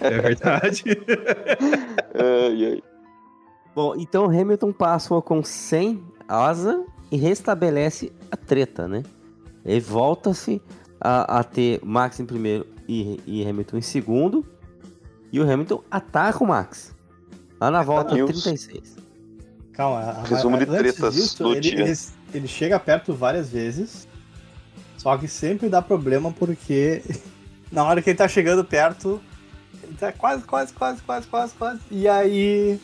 [0.00, 0.84] É verdade.
[2.14, 2.82] Ai, ai.
[3.74, 9.02] Bom, então Hamilton passou com 100 asa e restabelece a treta, né?
[9.64, 10.62] Ele volta-se
[11.00, 14.53] a, a ter Max em primeiro e, e Hamilton em segundo.
[15.34, 16.94] E o Hamilton ataca o Max.
[17.60, 18.30] Lá na volta news.
[18.44, 18.94] 36.
[19.72, 21.80] Calma, a- Resumo de antes tretas disso, do ele, dia.
[21.80, 21.98] ele,
[22.32, 24.06] ele chega perto várias vezes,
[24.96, 27.02] só que sempre dá problema porque
[27.72, 29.20] na hora que ele tá chegando perto,
[29.82, 32.78] ele tá quase, quase, quase, quase, quase, quase, e aí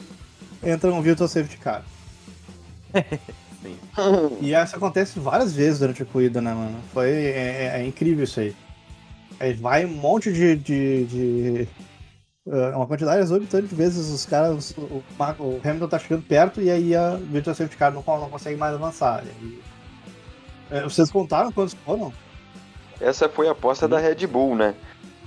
[0.60, 1.84] entra um Virtual Safety Car.
[4.40, 6.78] E isso acontece várias vezes durante a corrida, né, mano?
[6.94, 8.56] Foi, é, é- é incrível isso aí.
[9.38, 10.56] Aí vai um monte de.
[10.56, 11.68] de, de
[12.46, 14.72] uh, uma quantidade exorbitante de vezes os caras.
[14.76, 15.02] O,
[15.38, 18.74] o Hamilton tá chegando perto e aí a Virtual Safety Car não, não consegue mais
[18.74, 19.24] avançar.
[19.42, 19.60] E
[20.70, 22.12] É, vocês contaram quantos foram?
[23.00, 24.74] Essa foi a aposta da Red Bull, né?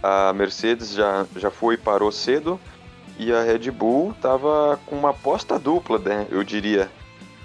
[0.02, 2.60] A Mercedes já, já foi e parou cedo.
[3.18, 6.28] E a Red Bull tava com uma aposta dupla, né?
[6.32, 6.90] Eu diria.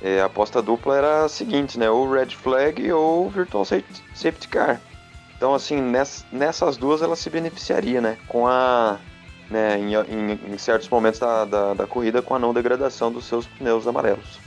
[0.00, 1.90] É, a aposta dupla era a seguinte, né?
[1.90, 4.80] Ou Red Flag ou Virtual Safety, safety Car.
[5.36, 8.16] Então, assim, ness- nessas duas ela se beneficiaria, né?
[8.28, 8.98] Com a.
[9.50, 13.24] Né, em, em- em certos momentos da, da, da corrida, com a não degradação dos
[13.24, 14.38] seus pneus amarelos.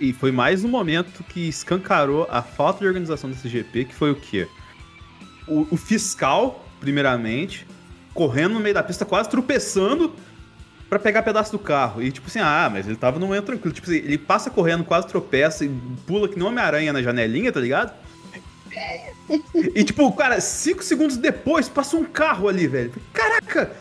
[0.00, 4.10] E foi mais um momento que escancarou a falta de organização desse GP, que foi
[4.10, 4.48] o quê?
[5.46, 7.66] O, o fiscal, primeiramente,
[8.14, 10.14] correndo no meio da pista, quase tropeçando
[10.88, 12.02] pra pegar pedaço do carro.
[12.02, 13.74] E tipo assim, ah, mas ele tava num momento tranquilo.
[13.74, 15.68] Tipo assim, ele passa correndo, quase tropeça e
[16.06, 17.92] pula que nem Homem-Aranha na janelinha, tá ligado?
[19.74, 22.92] E tipo, cara, cinco segundos depois passa um carro ali, velho.
[23.12, 23.76] Caraca!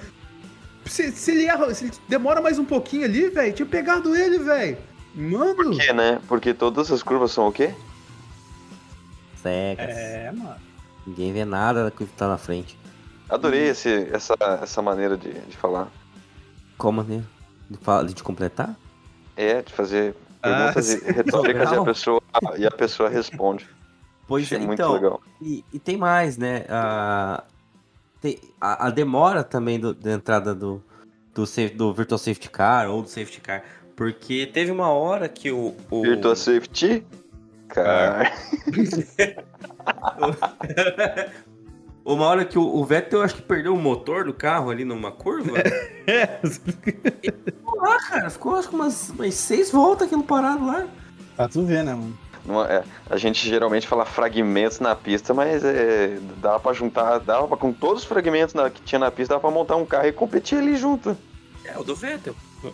[0.85, 4.39] Se, se ele erra, se ele demora mais um pouquinho ali, velho, tinha pegado ele,
[4.39, 4.77] velho.
[5.15, 5.55] Mano.
[5.55, 6.19] Por quê, né?
[6.27, 7.73] Porque todas as curvas são o quê?
[9.41, 9.89] Cegas.
[9.89, 10.55] É, mano.
[11.05, 12.77] Ninguém vê nada do que tá na frente.
[13.29, 15.89] Adorei esse, essa, essa maneira de, de falar.
[16.77, 17.23] Como, né?
[17.69, 18.75] De, fa- de completar?
[19.35, 22.21] É, de fazer Ah, perguntas e retóricas e a, pessoa,
[22.57, 23.67] e a pessoa responde.
[24.27, 24.93] Pois Achei é, muito então.
[24.93, 25.21] legal.
[25.41, 26.65] E, e tem mais, né?
[26.69, 27.43] A,
[28.23, 30.81] tem- a, a demora também do- da entrada do,
[31.35, 33.61] do, safe- do Virtual Safety Car ou do Safety Car.
[33.95, 35.75] Porque teve uma hora que o.
[35.91, 37.05] o Virtual Safety
[37.67, 38.31] Car.
[42.05, 45.11] uma hora que o, o Vettel acho que perdeu o motor do carro ali numa
[45.11, 45.51] curva.
[46.07, 48.29] É, ficou lá, cara.
[48.29, 50.87] Ficou acho que umas, umas seis voltas aquilo parado lá.
[51.35, 52.17] Pra tu ver, né, mano?
[52.45, 57.47] Numa- é, a gente geralmente fala fragmentos na pista, mas é, dava pra juntar, dava
[57.47, 60.07] pra, com todos os fragmentos na- que tinha na pista, dava pra montar um carro
[60.07, 61.17] e competir ali junto.
[61.63, 62.35] É, o do Vettel.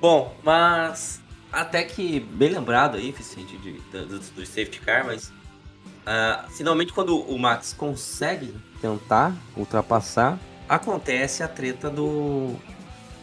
[0.00, 1.20] Bom, mas
[1.52, 5.32] até que bem lembrado aí, Vicente, de, do, do- do safety car, mas
[6.06, 10.38] ah, finalmente quando o Max consegue tentar ultrapassar,
[10.68, 12.56] acontece a treta do.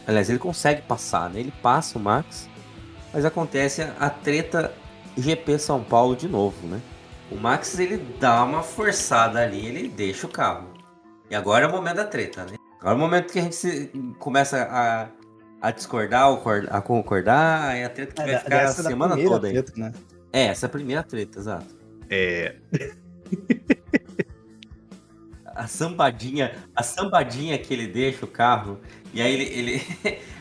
[0.06, 1.40] Aliás, ele consegue passar, né?
[1.40, 2.48] Ele passa o Max,
[3.12, 4.72] mas acontece a, treta
[5.16, 6.80] GP São Paulo de novo, né?
[7.30, 10.68] O Max ele dá uma forçada ali, ele deixa o carro.
[11.30, 12.56] E agora é o momento da treta, né?
[12.80, 15.08] Agora é o momento que a gente se- começa a,
[15.60, 16.26] a discordar,
[16.70, 19.52] a concordar, aí a treta que vai É, ficar a semana toda aí.
[19.52, 19.92] treta, né?
[20.32, 21.66] É, essa é a primeira treta, exato.
[22.08, 22.56] É.
[25.54, 28.78] A sambadinha, a sambadinha que ele deixa o carro,
[29.12, 29.82] e aí ele, ele,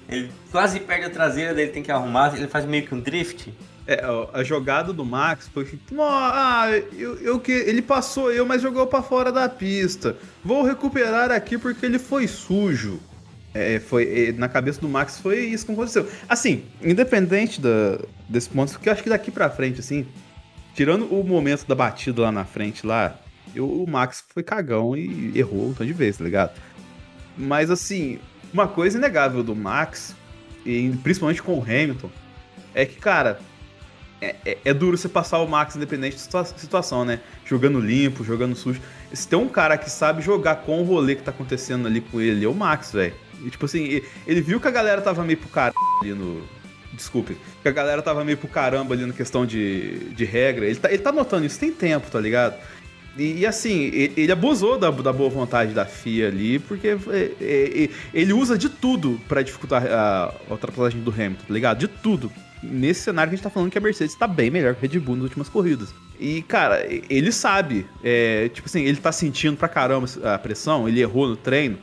[0.10, 3.00] ele quase perde a traseira, daí ele tem que arrumar, ele faz meio que um
[3.00, 3.54] drift.
[3.90, 4.04] É,
[4.34, 5.66] a jogada do Max foi.
[5.92, 7.52] "Nó, Ah, eu, eu que.
[7.54, 10.18] Ele passou eu, mas jogou pra fora da pista.
[10.44, 13.00] Vou recuperar aqui porque ele foi sujo.
[13.54, 16.06] É, foi, é, na cabeça do Max foi isso que aconteceu.
[16.28, 17.98] Assim, independente da,
[18.28, 20.06] desse ponto, porque eu acho que daqui pra frente, assim,
[20.76, 23.16] tirando o momento da batida lá na frente, lá,
[23.56, 26.52] eu- o Max foi cagão e errou um tanto de vezes, tá ligado?
[27.38, 28.20] Mas, assim,
[28.54, 30.16] uma coisa inegável do Max,
[30.66, 32.10] e principalmente com o Hamilton,
[32.74, 33.40] é que, cara,
[34.22, 37.20] é, é- é duro você passar o Max independente da situa- situação, né?
[37.46, 38.82] Jogando limpo, jogando sujo.
[39.14, 42.20] Se tem um cara que sabe jogar com o rolê que tá acontecendo ali com
[42.20, 43.14] ele, é o Max, velho.
[43.52, 46.44] Tipo assim, ele viu que a galera tava meio pro caramba ali no.
[46.94, 47.38] Desculpe.
[47.62, 50.66] Que a galera tava meio pro caramba ali na questão de, de regra.
[50.66, 52.56] Ele tá, ele tá notando isso tem tempo, tá ligado?
[53.18, 57.90] E, e, assim, ele abusou da, da boa vontade da FIA ali, porque é, é,
[58.14, 61.80] ele usa de tudo pra dificultar a, ultrapassagem do Hamilton, tá ligado?
[61.80, 62.32] De tudo.
[62.62, 64.90] Nesse cenário que a gente tá falando que a Mercedes tá bem melhor que a
[64.90, 65.94] Red Bull nas últimas corridas.
[66.20, 67.86] E, cara, ele sabe.
[68.04, 71.78] É, tipo assim, ele tá sentindo pra caramba a pressão, ele errou no treino.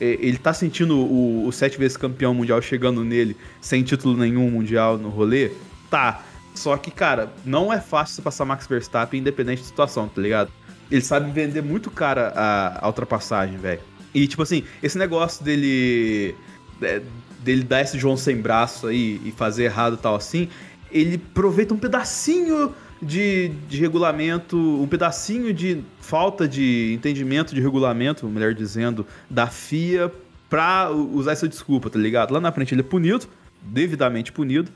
[0.00, 4.50] É, ele tá sentindo o, o sete vezes campeão mundial chegando nele sem título nenhum
[4.50, 5.52] mundial no rolê?
[5.90, 6.22] Tá.
[6.54, 10.50] Só que, cara, não é fácil passar Max Verstappen independente da situação, tá ligado?
[10.90, 13.80] Ele sabe vender muito cara a, a ultrapassagem, velho.
[14.12, 16.34] E, tipo assim, esse negócio dele.
[16.82, 17.00] é,
[17.42, 20.48] dele dar esse João sem braço aí e fazer errado e tal assim,
[20.90, 28.26] ele aproveita um pedacinho de, de regulamento, um pedacinho de falta de entendimento de regulamento,
[28.26, 30.12] melhor dizendo, da FIA
[30.48, 32.32] pra usar essa desculpa, tá ligado?
[32.32, 33.26] Lá na frente ele é punido,
[33.62, 34.70] devidamente punido.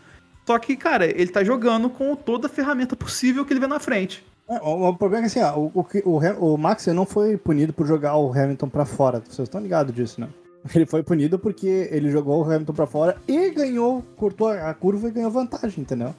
[0.47, 3.81] Só que, cara, ele tá jogando com toda a ferramenta possível que ele vê na
[3.81, 4.25] frente.
[4.49, 7.37] É, o, o problema é que assim, ó, o, o, que- o, Max não foi
[7.37, 9.23] punido por jogar o Hamilton pra fora.
[9.27, 10.29] Vocês estão ligados disso, né?
[10.75, 14.75] Ele foi punido porque ele jogou o Hamilton pra fora e ganhou, cortou a a
[14.75, 16.15] curva e ganhou vantagem, entendeu?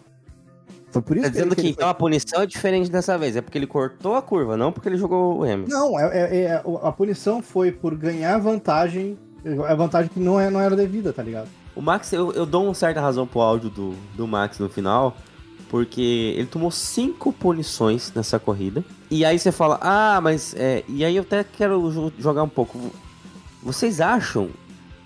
[0.91, 3.35] Foi por isso Tá dizendo ele- que ele então a punição é diferente dessa vez.
[3.35, 5.71] É porque ele cortou a curva, não porque ele jogou o Hamilton.
[5.71, 9.17] Não, é, é- é- a punição foi por ganhar vantagem,
[9.67, 11.47] a vantagem que não, é, não era devida, tá ligado?
[11.75, 15.15] O Max, eu, eu dou uma certa razão pro áudio do, do Max no final,
[15.69, 18.83] porque ele tomou cinco punições nessa corrida.
[19.09, 20.53] E aí você fala, ah, mas.
[20.57, 22.91] É, e aí eu até quero jo- jogar um pouco.
[23.61, 24.49] Vocês acham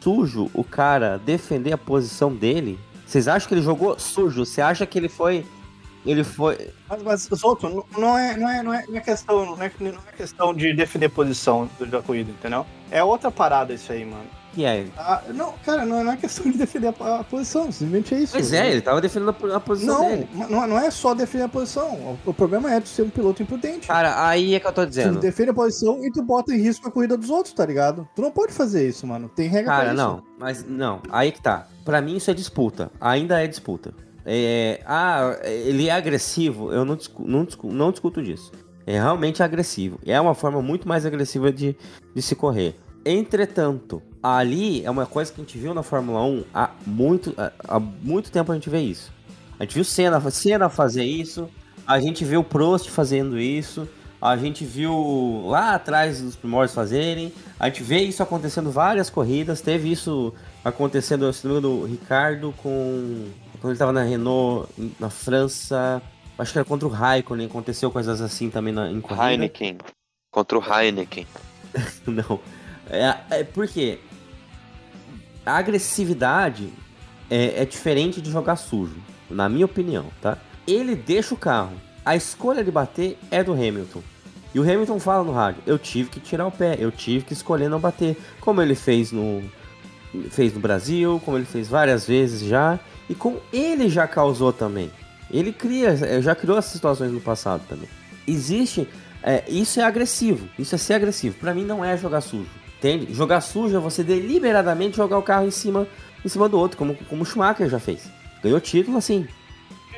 [0.01, 2.79] sujo o cara defender a posição dele?
[3.05, 4.45] Vocês acham que ele jogou sujo?
[4.45, 5.45] Você acha que ele foi.
[6.05, 6.69] Ele foi.
[6.87, 9.89] Mas, mas Souto, não- é, não, é, não, é, não, é questão, não, é, não
[10.07, 12.65] é questão de defender posição da corrida, entendeu?
[12.89, 14.23] É outra parada isso aí, mano.
[14.53, 14.87] Que é?
[14.97, 18.33] Ah, não, cara, não, não é questão de defender a, a posição, simplesmente é isso.
[18.33, 20.27] Pois é, ele tava defendendo a, a posição Não, dele.
[20.49, 21.93] não, não é só defender a posição.
[22.25, 23.87] O, o problema é tu ser um piloto imprudente.
[23.87, 25.19] Cara, aí é que eu tô Tu dizendo.
[25.19, 28.07] defende a posição e tu bota em risco a corrida dos outros, tá ligado?
[28.15, 29.29] Tu não pode fazer isso, mano.
[29.29, 30.03] Tem regra Cara, pra isso.
[30.03, 31.67] não, mas não, aí que tá.
[31.85, 33.93] Pra mim isso é disputa, ainda é disputa.
[34.25, 38.51] É, ah, ele é agressivo, eu não, discu não, discu não discuto disso.
[38.85, 39.99] É realmente agressivo.
[40.05, 41.75] É uma forma muito mais agressiva de,
[42.15, 42.75] de se correr.
[43.11, 47.33] Entretanto, ali é uma coisa que a gente viu na Fórmula 1 há muito,
[47.67, 49.11] há, muito tempo a gente vê isso.
[49.59, 51.49] A gente viu Senna, Senna fazer isso,
[51.87, 53.89] a gente viu Prost fazendo isso,
[54.21, 59.59] a gente viu lá atrás os primórdios fazerem, a gente vê isso acontecendo várias corridas,
[59.59, 60.31] teve isso
[60.63, 63.27] acontecendo, se não me engano, do Ricardo com.
[63.59, 65.99] Quando ele tava na Renault, na França,
[66.37, 69.31] acho que era contra o Raikkonen, aconteceu coisas assim também na, em corrida.
[69.31, 69.77] Heineken.
[70.31, 71.25] Contra o Heineken.
[72.05, 72.39] Não.
[72.89, 73.99] É, é porque
[75.45, 76.69] a agressividade
[77.29, 78.97] é, é diferente de jogar sujo,
[79.29, 80.37] na minha opinião, tá?
[80.67, 81.73] Ele deixa o carro.
[82.05, 84.01] A escolha de bater é do Hamilton.
[84.53, 87.33] E o Hamilton fala no rádio: eu tive que tirar o pé, eu tive que
[87.33, 88.17] escolher não bater.
[88.39, 89.43] Como ele fez no,
[90.29, 92.79] fez no Brasil, como ele fez várias vezes já.
[93.09, 94.91] E como ele já causou também.
[95.31, 97.89] Ele cria, já criou essas situações no passado também.
[98.27, 98.87] Existe.
[99.23, 100.47] é, isso é agressivo.
[100.57, 101.35] Isso é ser agressivo.
[101.39, 102.58] Pra mim não é jogar sujo.
[102.79, 103.13] Entende?
[103.13, 105.85] Jogar sujo é você deliberadamente jogar o carro em cima,
[106.23, 108.09] em cima do outro, como, como o Schumacher já fez.
[108.41, 109.27] Ganhou título assim.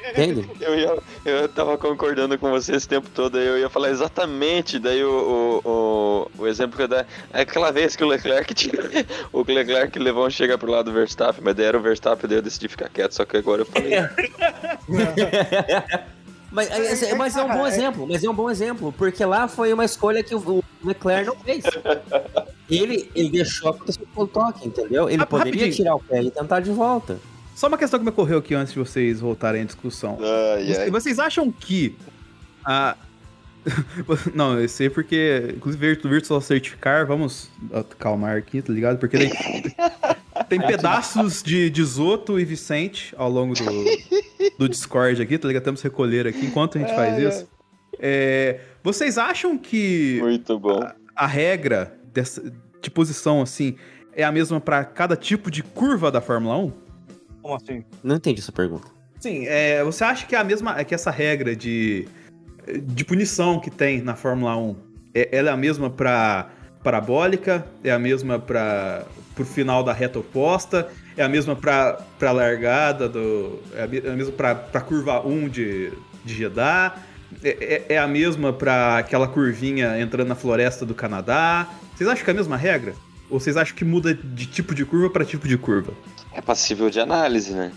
[0.10, 0.50] Entende?
[0.60, 4.80] Eu, ia, eu tava concordando com você esse tempo todo, aí eu ia falar exatamente,
[4.80, 8.54] daí o, o, o, o exemplo que eu dar é aquela vez que o Leclerc
[8.54, 8.74] tinha,
[9.32, 12.40] o Leclerc levou um chega pro lado do Verstappen, mas daí era o Verstappen, daí
[12.40, 13.92] eu decidi ficar quieto, só que agora eu falei.
[16.52, 16.70] Mas,
[17.04, 19.86] é, mas é um bom exemplo, mas é um bom exemplo, porque lá foi uma
[19.86, 21.64] escolha que o Leclerc não fez.
[22.70, 25.10] Ele, ele deixou acontecer com o toque, entendeu?
[25.10, 25.76] Ele Ah, poderia rapidinho.
[25.76, 27.20] tirar o pé e tentar de volta.
[27.56, 30.16] Só uma questão que me ocorreu aqui antes de vocês voltarem à discussão.
[30.18, 30.90] Vocês- ai.
[30.90, 31.96] Vocês acham que
[32.66, 32.96] a.
[34.34, 38.98] Não, eu sei porque, inclusive, Virtu- Virtual Certificar, vamos acalmar aqui, tá ligado?
[38.98, 39.30] Porque tem,
[40.50, 43.84] tem pedaços de, de Zoto e Vicente ao longo do,
[44.58, 45.64] do Discord aqui, tá ligado?
[45.64, 47.48] Temos que recolher aqui enquanto a gente faz isso.
[48.00, 50.80] É, vocês acham que Muito bom.
[51.16, 52.52] a regra dessa,
[52.82, 53.76] de posição, assim,
[54.14, 56.74] é a mesma pra cada tipo de curva da Fórmula 1?
[57.42, 57.84] Como assim?
[58.04, 58.88] Não entendi essa pergunta.
[59.20, 62.08] Sim, é, você acha que é a mesma, é que essa regra de,
[62.80, 64.76] de punição que tem na Fórmula 1,
[65.14, 66.50] é, ela é a mesma para
[66.84, 69.06] parabólica, é a mesma para
[69.36, 74.14] pro final da reta oposta, é a mesma para para largada do, é a, é
[74.14, 75.92] a mesma para para curva 1 de
[76.24, 76.96] de Jeddah,
[77.44, 77.50] é,
[77.90, 81.68] é- é a mesma para aquela curvinha entrando na floresta do Canadá.
[81.96, 82.94] Vocês acham que é a mesma regra?
[83.30, 85.94] Ou vocês acham que muda de tipo de curva para tipo de curva?
[86.34, 87.72] É passível de análise, né?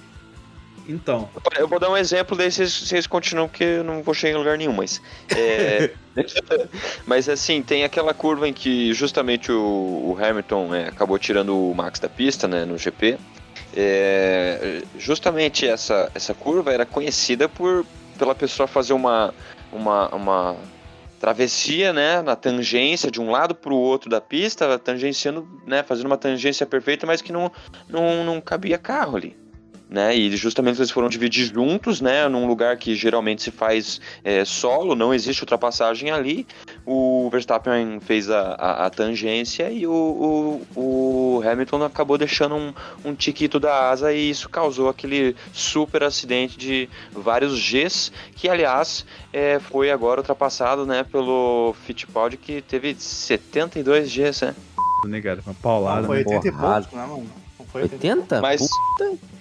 [0.87, 4.35] Então, Eu vou dar um exemplo, daí vocês, vocês continuam, porque eu não vou chegar
[4.35, 5.01] em lugar nenhum, mas.
[5.35, 5.91] é,
[7.07, 11.74] mas assim, tem aquela curva em que justamente o, o Hamilton é, acabou tirando o
[11.74, 13.18] Max da pista, né, no GP.
[13.76, 17.85] É, justamente essa, essa curva era conhecida por
[18.18, 19.35] pela pessoa fazer uma,
[19.72, 20.57] uma, uma
[21.18, 26.07] travessia, né, na tangência de um lado para o outro da pista, tangenciando, né, fazendo
[26.07, 27.51] uma tangência perfeita, mas que não,
[27.89, 29.43] não, não cabia carro ali.
[29.95, 34.45] Né, e justamente eles foram dividir juntos, né, num lugar que geralmente se faz é,
[34.45, 36.49] solo, não existe ultrapassagem ali.
[36.84, 40.80] O Verstappen fez a, a, a tangência e o, o,
[41.38, 42.74] o, Hamilton acabou deixando um,
[43.05, 49.07] um tiquito da asa e isso causou aquele super acidente de vários Gs, que aliás
[49.32, 54.55] é, foi agora ultrapassado, né, pelo Fittipaldi que teve 72 Gs, né?
[55.07, 55.40] Né, cara?
[55.47, 56.01] Uma paulada.
[56.01, 56.24] Não, foi né?
[56.26, 56.88] 80 e Porrada.
[56.88, 57.30] poucos, né, mano?
[57.61, 58.40] Não foi 80?
[58.40, 58.61] Mas
[58.99, 59.34] Puta.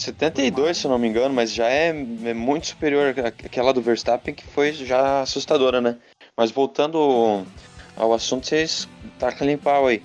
[0.00, 4.34] 72, se eu não me engano, mas já é, é muito superior àquela do Verstappen,
[4.34, 5.96] que foi já assustadora, né?
[6.36, 7.44] Mas voltando
[7.96, 8.88] ao assunto, vocês
[9.18, 10.02] tacam limpar aí.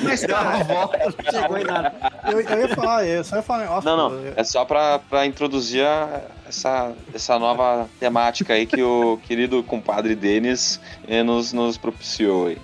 [0.05, 1.93] Mas, cara, Não chegou em nada.
[2.31, 3.85] eu, eu ia falar, eu só ia falar um negócio.
[3.91, 9.19] Não, não, é só pra, pra introduzir a- essa, essa nova temática aí que o
[9.27, 12.59] querido compadre Denis eh, nos, nos propiciou aí.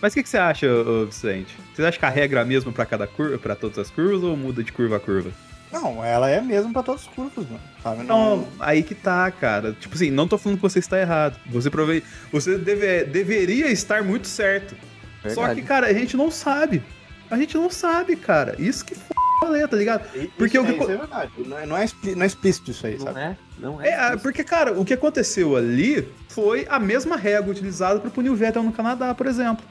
[0.00, 0.66] Mas o que, que você acha,
[1.06, 1.56] Vicente?
[1.74, 4.22] Você acha que a regra é a mesma pra cada curva, para todas as curvas
[4.22, 5.30] ou muda de curva a curva?
[5.72, 7.60] Não, ela é mesmo pra todos os curvos, mano.
[7.82, 8.04] Sabe?
[8.04, 9.72] Não, aí que tá, cara.
[9.72, 11.38] Tipo assim, não tô falando que você está errado.
[11.46, 12.02] Você prove...
[12.32, 13.04] você deve...
[13.04, 14.74] deveria estar muito certo.
[15.22, 15.60] Só Verdade.
[15.60, 16.82] que, cara, a gente não sabe.
[17.30, 18.54] A gente não sabe, cara.
[18.58, 19.02] Isso que f
[19.42, 20.02] rolê, tá ligado?
[20.36, 21.32] Porque isso, o que é, isso é verdade.
[21.38, 21.86] Não é, não é
[22.16, 23.20] não é explícito isso aí, Não sabe?
[23.20, 23.36] é?
[23.58, 23.88] Não é.
[23.88, 28.30] É, ah, porque, cara, o que aconteceu ali foi a mesma regra utilizada para punir
[28.30, 29.64] o Vettel no Canadá, por exemplo.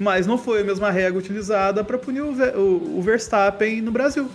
[0.00, 4.30] Mas não foi a mesma regra utilizada para punir o, o- o Verstappen no Brasil.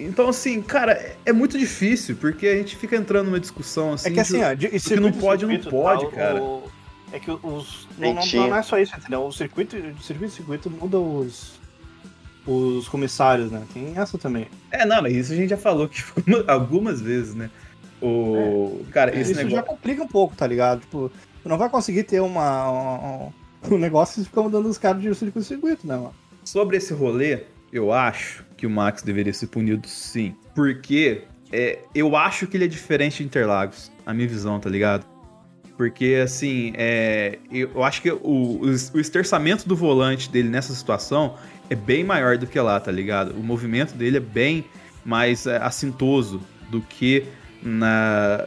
[0.00, 4.08] Então, assim, cara, é- é muito difícil, porque a gente fica entrando numa discussão assim.
[4.08, 6.42] É que assim, de- ó, de, que não pode, não pode, tá, cara.
[6.42, 6.62] o-
[7.12, 7.86] é que os.
[7.98, 9.26] Não, não, não é só isso, entendeu?
[9.26, 11.60] O circuito, o circuito, circuito muda os.
[12.46, 13.62] Os comissários, né?
[13.72, 14.48] Tem essa também.
[14.70, 16.02] É, não, mas isso a gente já falou que
[16.48, 17.50] algumas vezes, né?
[18.00, 18.80] O.
[18.90, 19.66] Cara, esse isso já negócio.
[19.66, 20.80] complica um pouco, tá ligado?
[20.80, 22.70] Tipo, tu não vai conseguir ter uma.
[23.28, 23.32] Um,
[23.70, 26.14] um negócio e ficar mudando os caras de circuito né, mano?
[26.44, 30.34] Sobre esse rolê, eu acho que o Max deveria ser punido sim.
[30.54, 35.06] Porque é, eu acho que ele é diferente de Interlagos, a minha visão, tá ligado?
[35.76, 38.60] Porque, assim, é, eu acho que o, o,
[38.94, 41.36] o esterçamento do volante dele nessa situação
[41.70, 43.32] é bem maior do que lá, tá ligado?
[43.32, 44.64] O movimento dele é bem
[45.04, 46.40] mais é, assintoso
[46.70, 47.24] do que
[47.62, 48.44] na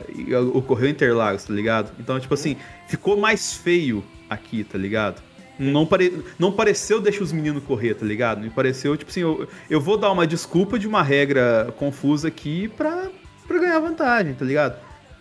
[0.54, 1.92] ocorreu em Interlagos, tá ligado?
[2.00, 2.58] Então, tipo assim,
[2.88, 5.22] ficou mais feio aqui, tá ligado?
[5.58, 6.24] Não, pare...
[6.38, 8.42] não pareceu deixa os meninos correr, tá ligado?
[8.42, 12.68] Me pareceu, tipo assim, eu, eu vou dar uma desculpa de uma regra confusa aqui
[12.70, 13.10] pra,
[13.48, 14.78] pra ganhar vantagem, tá ligado?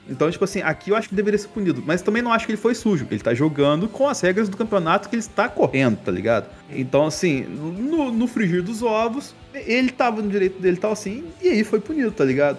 [0.08, 1.82] Então, tipo assim, aqui eu acho que deveria ser punido.
[1.86, 3.06] Mas também não acho que ele foi sujo.
[3.10, 6.46] Ele tá jogando com as regras do campeonato que ele está correndo, tá ligado?
[6.70, 11.48] Então, assim, no, no frigir dos ovos, ele tava no direito dele tal assim, e
[11.48, 12.58] aí foi punido, tá ligado?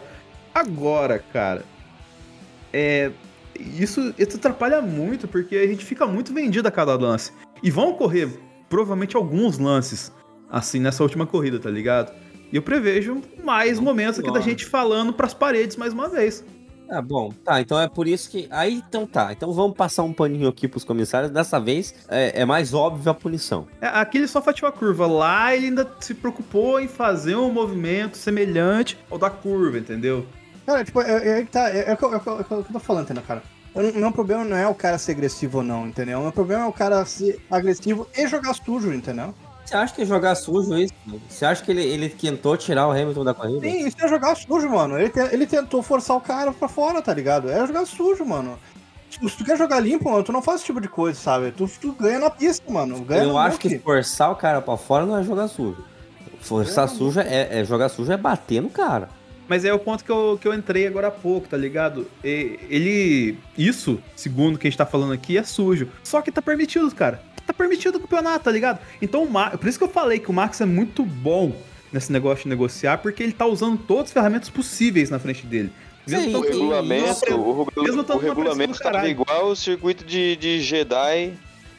[0.54, 1.64] Agora, cara,
[2.74, 3.12] é.
[3.60, 7.32] Isso, isso atrapalha muito, porque a gente fica muito vendido a cada lance.
[7.64, 8.30] E vão ocorrer,
[8.70, 10.12] provavelmente, alguns lances,
[10.50, 12.14] assim, nessa última corrida, tá ligado?
[12.52, 16.44] E eu prevejo mais momentos aqui da gente falando pras paredes mais uma vez.
[16.90, 18.48] Ah, bom, tá, então é por isso que.
[18.52, 19.32] Aí então tá.
[19.32, 21.32] Então vamos passar um paninho aqui pros comissários.
[21.32, 23.68] Dessa vez é, é mais óbvio a punição.
[23.82, 25.08] É, Aqui ele só fatiou a curva.
[25.08, 30.26] Lá ele ainda se preocupou em fazer um movimento semelhante ao da curva, entendeu?
[30.66, 32.54] Cara, tipo, é, é, que tá, é, é, o que eu- é, é o que
[32.54, 33.44] eu tô falando, entendeu, cara?
[33.74, 36.20] O meu problema não é o cara ser agressivo ou não, entendeu?
[36.20, 39.34] O meu problema é o cara ser agressivo e jogar sujo, entendeu?
[39.66, 40.94] Você acha que é jogar sujo isso?
[41.28, 43.68] Você acha que ele, ele tentou tirar o Hamilton da corrida?
[43.68, 44.98] Sim, isso é jogar sujo, mano.
[44.98, 47.50] Ele, te- ele tentou forçar o cara pra fora, tá ligado?
[47.50, 48.58] É jogar sujo, mano.
[49.10, 51.52] Tipo, se tu quer jogar limpo, mano, tu não faz esse tipo de coisa, sabe?
[51.52, 53.02] Tu, tu ganha na pista, mano.
[53.04, 55.84] Ganha Eu acho que forçar o cara pra fora não é jogar sujo.
[56.40, 59.10] Forçar sujo é, é jogar sujo é bater no cara.
[59.48, 62.08] Mas é o ponto que eu, que eu entrei agora há pouco, tá ligado?
[62.24, 63.38] E- Ele.
[63.58, 65.88] Isso, segundo o que a gente tá falando aqui, é sujo.
[66.04, 67.22] Só que tá permitido, cara.
[67.46, 68.80] Tá permitido o campeonato, tá ligado?
[69.02, 71.56] Então, o Ma- por isso que eu falei que o Max é muito bom
[71.94, 75.72] nesse negócio de negociar, porque ele tá usando todas as ferramentas possíveis na frente dele.
[76.08, 80.60] Sim, O regulamento, o, regu- mesmo o tão regulamento tá igual o circuito de, de
[80.62, 81.34] Jedi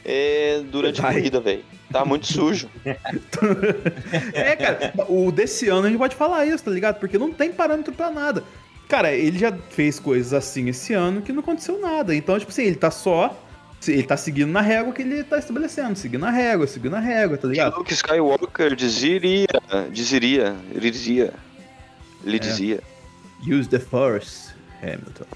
[0.05, 1.15] é, durante a Jedi.
[1.15, 1.65] corrida, velho.
[1.93, 2.69] Tá muito sujo.
[4.33, 6.99] É, cara, o desse ano a gente pode falar isso, tá ligado?
[6.99, 8.43] Porque não tem parâmetro pra nada.
[8.89, 12.15] Cara, ele já fez coisas assim esse ano que não aconteceu nada.
[12.15, 13.41] Então, tipo assim, ele tá só.
[13.87, 15.97] Ele tá seguindo na régua que ele tá estabelecendo.
[15.97, 17.77] Seguindo a régua, seguindo a régua, tá ligado?
[17.77, 19.47] Luke Skywalker diziria,
[19.93, 21.33] diziria, ele dizia,
[22.25, 22.41] ele É.
[22.41, 22.81] dizia.
[23.47, 24.51] Use the force,
[24.83, 25.27] Hamilton.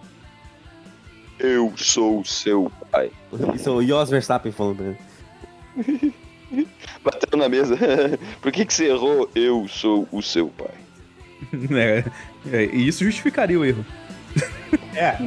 [1.42, 3.12] Eu sou seu pai.
[3.56, 6.14] Isso é o Jos Verstappen falando pra ele.
[7.04, 7.76] Bateu na mesa.
[8.42, 9.30] Por que, que você errou?
[9.34, 10.68] Eu sou o seu pai.
[11.72, 12.04] É,
[12.54, 13.84] é, e isso justificaria o erro.
[14.96, 15.18] É.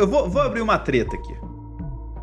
[0.00, 1.34] eu vou, vou abrir uma treta aqui.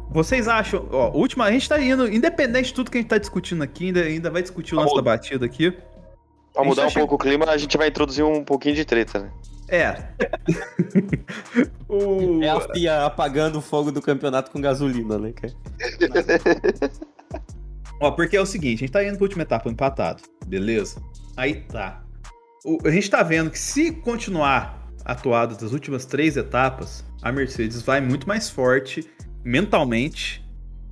[0.09, 0.87] Vocês acham.
[0.91, 3.87] Ó, última, a gente tá indo, independente de tudo que a gente tá discutindo aqui,
[3.87, 5.71] ainda, ainda vai discutir o lance da batida aqui.
[6.53, 9.31] Pra mudar um pouco o clima, a gente vai introduzir um pouquinho de treta, né?
[9.69, 9.95] É.
[11.87, 12.41] o...
[12.41, 15.53] É a FIA apagando o fogo do campeonato com gasolina, né, cara?
[18.01, 21.01] Ó, porque é o seguinte, a gente tá indo pra última etapa empatado, beleza?
[21.35, 22.01] Aí tá.
[22.65, 27.81] O- a gente tá vendo que se continuar atuado das últimas três etapas, a Mercedes
[27.81, 29.07] vai muito mais forte
[29.43, 30.45] mentalmente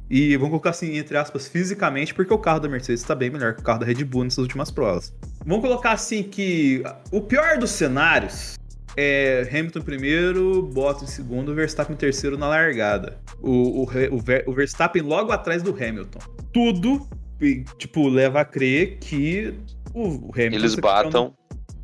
[0.09, 3.55] e vamos colocar assim, entre aspas, fisicamente, porque o carro da Mercedes tá bem melhor
[3.55, 5.13] que o carro da Red Bull nessas últimas provas.
[5.45, 8.55] Vamos colocar assim que o pior dos cenários
[8.95, 13.19] é Hamilton primeiro, Bottas em segundo, Verstappen terceiro na largada.
[13.41, 16.19] O, o, o o Verstappen logo atrás do Hamilton.
[16.53, 17.07] Tudo,
[17.77, 19.53] tipo, leva a crer que
[19.93, 20.55] o, Hamilton...
[20.55, 21.35] Eles tá batam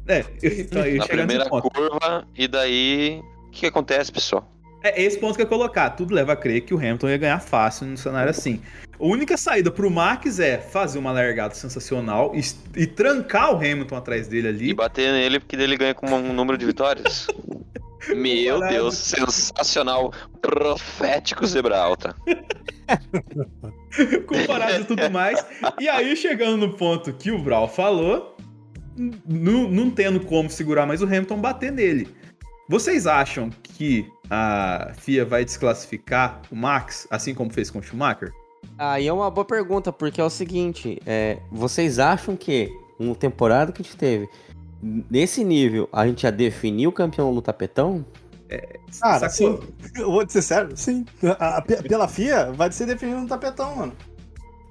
[0.08, 3.22] É, então, eu na primeira curva e daí.
[3.52, 4.50] O que, acontece, pessoal?
[4.82, 5.90] É esse ponto que eu ia colocar.
[5.92, 8.62] Tudo leva a crer que o Hamilton ia ganhar fácil num cenário assim.
[8.98, 12.42] A única saída pro Max é fazer uma largada sensacional e,
[12.82, 14.70] e trancar o Hamilton atrás dele ali.
[14.70, 17.28] E bater nele porque ele ganha com um número de vitórias?
[18.16, 18.78] Meu Caralho.
[18.78, 20.14] Deus, sensacional.
[20.42, 22.16] Profético zebra alta.
[24.26, 25.46] comparado e tudo mais.
[25.78, 28.38] E aí, chegando no ponto que o Brawl falou,
[29.28, 32.21] não, não tendo como segurar mais o Hamilton, bater nele.
[32.72, 38.32] Vocês acham que a FIA vai desclassificar o Max, assim como fez com o Schumacher?
[38.78, 43.74] Aí é uma boa pergunta, porque é o seguinte, é, vocês acham que uma temporada
[43.74, 44.30] que a gente teve,
[44.82, 48.06] nesse nível, a gente já definiu o campeão no tapetão?
[49.02, 49.62] Cara, Sacou?
[49.62, 49.68] sim.
[50.02, 51.06] Eu vou dizer sério, sim.
[51.40, 53.94] A- a- pe- pela FIA, vai ser definido no tapetão, mano.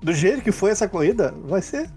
[0.03, 1.91] Do jeito que foi essa corrida, vai ser.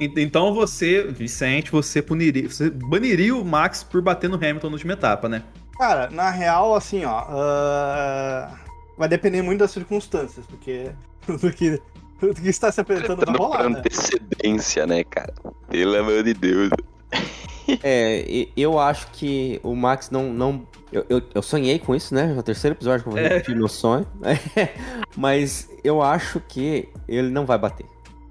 [0.00, 4.72] Ent- Então você, Vicente, você puniria, você baniria o Max por bater no Hamilton na
[4.74, 5.42] última etapa, né?
[5.78, 7.24] Cara, na real, assim, ó.
[7.28, 8.50] ah,
[8.98, 10.90] vai depender muito das circunstâncias, porque.
[11.26, 11.78] Do que,
[12.20, 13.78] do que está se apresentando por rolar, né?
[13.78, 15.32] antecedência, né, cara?
[15.68, 16.70] Pelo amor de Deus.
[17.84, 20.32] É, eu acho que o Max não.
[20.32, 22.26] não eu, eu, eu sonhei com isso, né?
[22.26, 23.28] No terceiro episódio que eu vou É.
[23.28, 24.04] repetir meu sonho.
[25.16, 27.86] Mas eu acho que ele não vai bater.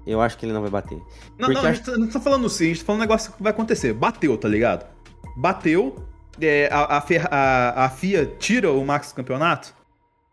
[0.06, 0.96] Eu acho que ele não vai bater.
[1.38, 3.00] Não, Porque não, a acho- gente tá- não tá falando assim, a gente tá falando
[3.00, 3.92] um negócio que vai acontecer.
[3.92, 4.86] Bateu, tá ligado?
[5.36, 5.96] Bateu,
[6.40, 9.74] é, a, a, a- a FIA tira o Max do campeonato.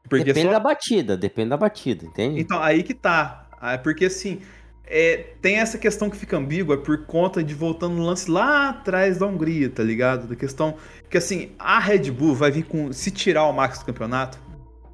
[0.09, 2.39] Depende só- da batida, depende da batida, entende?
[2.39, 3.47] Então, aí que tá.
[3.59, 4.39] Ah, Porque assim,
[4.85, 9.17] é, tem essa questão que fica ambígua por conta de voltando no lance lá atrás
[9.17, 10.27] da Hungria, tá ligado?
[10.27, 10.77] Da questão
[11.09, 12.93] que assim, a Red Bull vai vir com.
[12.93, 14.39] Se tirar o Max do campeonato,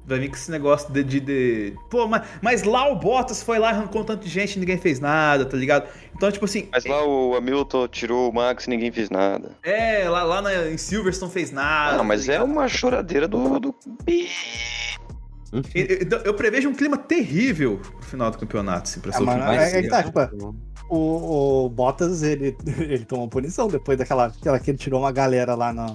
[0.06, 1.02] vai vir com esse negócio de.
[1.04, 4.56] de, de- pô, mas, mas lá o Bottas foi lá, arrancou um tanto de gente
[4.56, 5.88] e ninguém fez nada, tá ligado?
[6.14, 6.68] Então, tipo assim.
[6.72, 9.52] Mas lá o Hamilton tirou o Max e ninguém fez nada.
[9.62, 12.00] É, lá, lá na- em Silverstone fez nada.
[12.00, 13.58] Ah, mas tá é uma choradeira do.
[13.58, 13.74] do...
[14.06, 14.28] E-
[15.74, 19.32] e- Então, eu prevejo um clima terrível pro final do campeonato, assim, pra Ah, mano,
[19.38, 19.74] última é- vez.
[19.74, 20.54] é que tá, tipo,
[20.88, 25.54] o, o Bottas, ele, ele tomou punição depois daquela aquela que ele tirou uma galera
[25.54, 25.86] lá na.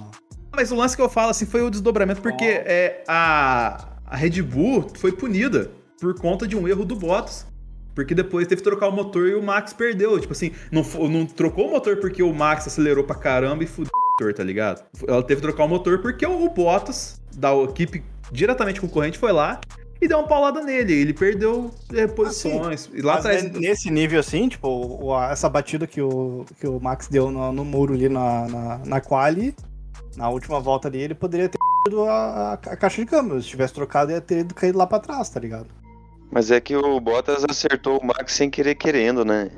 [0.54, 4.42] Mas o lance que eu falo, assim, foi o desdobramento, porque é, a, a Red
[4.42, 7.46] Bull foi punida por conta de um erro do Bottas.
[7.94, 10.18] Porque depois teve que trocar o motor e o Max perdeu.
[10.18, 13.90] Tipo assim, não, não trocou o motor porque o Max acelerou pra caramba e fudeu
[13.92, 14.84] o motor, tá ligado?
[15.06, 18.02] Ela teve que trocar o motor porque o, Bottas, da equipe
[18.32, 19.60] diretamente concorrente, foi lá
[20.00, 20.92] e deu uma paulada nele.
[20.94, 22.88] Ele perdeu é, posições.
[22.92, 23.42] e lá atrás.
[23.42, 27.64] ne- nesse nível assim, tipo, essa batida que o, que o Max deu no, no
[27.64, 29.54] muro ali na, na, na quali,
[30.16, 31.58] na última volta ali, ele poderia ter
[32.08, 33.40] a, a, a caixa de câmbio.
[33.42, 35.68] Se tivesse trocado, ia ter ido caído lá pra trás, tá ligado?
[36.30, 39.50] Mas é que o Bottas acertou o Max sem querer querendo, né?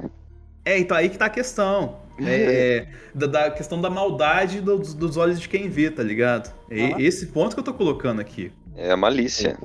[0.64, 2.00] É, então aí que tá a questão.
[2.24, 6.52] É, da, da questão da maldade dos, dos olhos de quem vê, tá ligado?
[6.70, 6.96] É Ah.
[7.00, 8.52] esse ponto que eu tô colocando aqui.
[8.76, 9.58] É a malícia.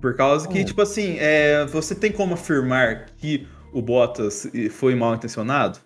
[0.00, 0.64] Por causa que, É.
[0.64, 5.78] tipo assim, é, você tem como afirmar que o Bottas foi mal intencionado?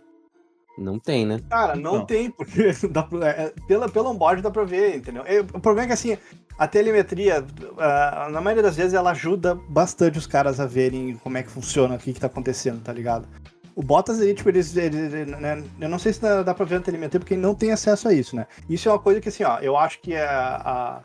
[0.79, 1.41] Não tem, né?
[1.49, 2.07] Cara, não Não.
[2.07, 5.25] tem, porque dá pra- é, pela, pelo onboard dá pra ver, entendeu?
[5.27, 6.19] E o problema é que assim,
[6.59, 7.45] a telemetria,
[7.79, 11.51] ah, na maioria das vezes, ela ajuda bastante os caras a verem como é que
[11.51, 13.27] funciona, o que, que tá acontecendo, tá ligado?
[13.75, 16.77] O Bottas, ele, tipo, eles, ele, né, eu não sei se dá, dá pra ver
[16.77, 18.47] na telemetria, porque não tem acesso a isso, né?
[18.71, 21.01] Isso é uma coisa que, assim, ó, eu acho que a, a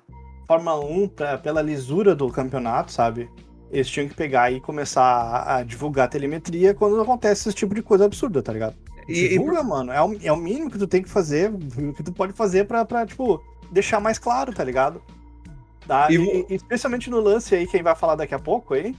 [0.47, 3.29] Fórmula 1, pra, pela lisura do campeonato, sabe?
[3.69, 7.75] Eles tinham que pegar e começar a, a divulgar a telemetria quando acontece esse tipo
[7.75, 8.75] de coisa absurda, tá ligado?
[9.07, 9.91] E- Divulga, mano.
[9.91, 11.51] É o, é o mínimo que tu tem que fazer,
[11.95, 13.41] que tu pode fazer pra, pra tipo,
[13.71, 15.01] deixar mais claro, tá ligado?
[15.87, 16.07] Tá?
[16.11, 18.95] E E, e especialmente no lance aí, quem vai falar daqui a pouco aí,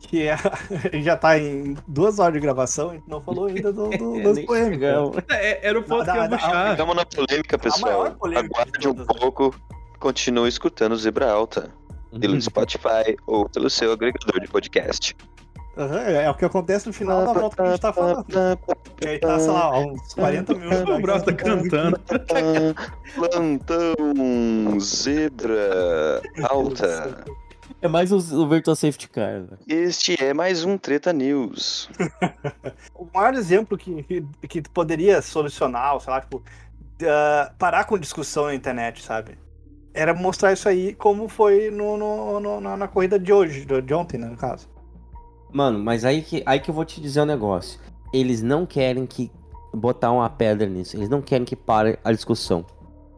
[0.00, 0.36] que é,
[1.02, 4.38] já tá em duas horas de gravação, a gente não falou ainda do, do, das
[4.40, 4.72] polêmicas.
[4.72, 5.16] chegamos.
[5.30, 6.70] É, era o ponto Dá- que eu ia puxar.
[6.72, 8.10] Estamos na polêmica, pessoal.
[8.12, 9.54] polêmica de Aguarde um pouco.
[9.98, 11.70] Continue escutando Zebra Alta.
[12.20, 15.14] Pelo Spotify ou pelo seu agregador de podcast.
[15.76, 18.24] Aham, é, o que acontece no final da volta que a gente tá falando.
[19.02, 20.80] E aí tá, sei lá, uns 40 minutos.
[20.88, 22.00] O Brau tá cantando.
[23.14, 27.24] Plantão Zebra Alta.
[27.82, 29.42] É mais o, o Virtual Safety Car.
[29.42, 29.58] velho.
[29.68, 31.90] Este é mais um Treta News.
[32.94, 34.02] O maior exemplo que,
[34.48, 36.42] que, poderia solucionar, sei lá, tipo,
[37.04, 39.38] ah, parar com discussão na internet, sabe?
[39.92, 43.82] Era mostrar isso aí como foi no, no- no- na, na corrida de hoje, de,
[43.82, 44.68] de ontem, né, no caso.
[45.56, 47.80] Mano, mas aí que, aí que eu vou te dizer um negócio.
[48.12, 49.32] Eles não querem que
[49.72, 50.94] botar uma pedra nisso.
[50.98, 52.62] Eles não querem que pare a discussão.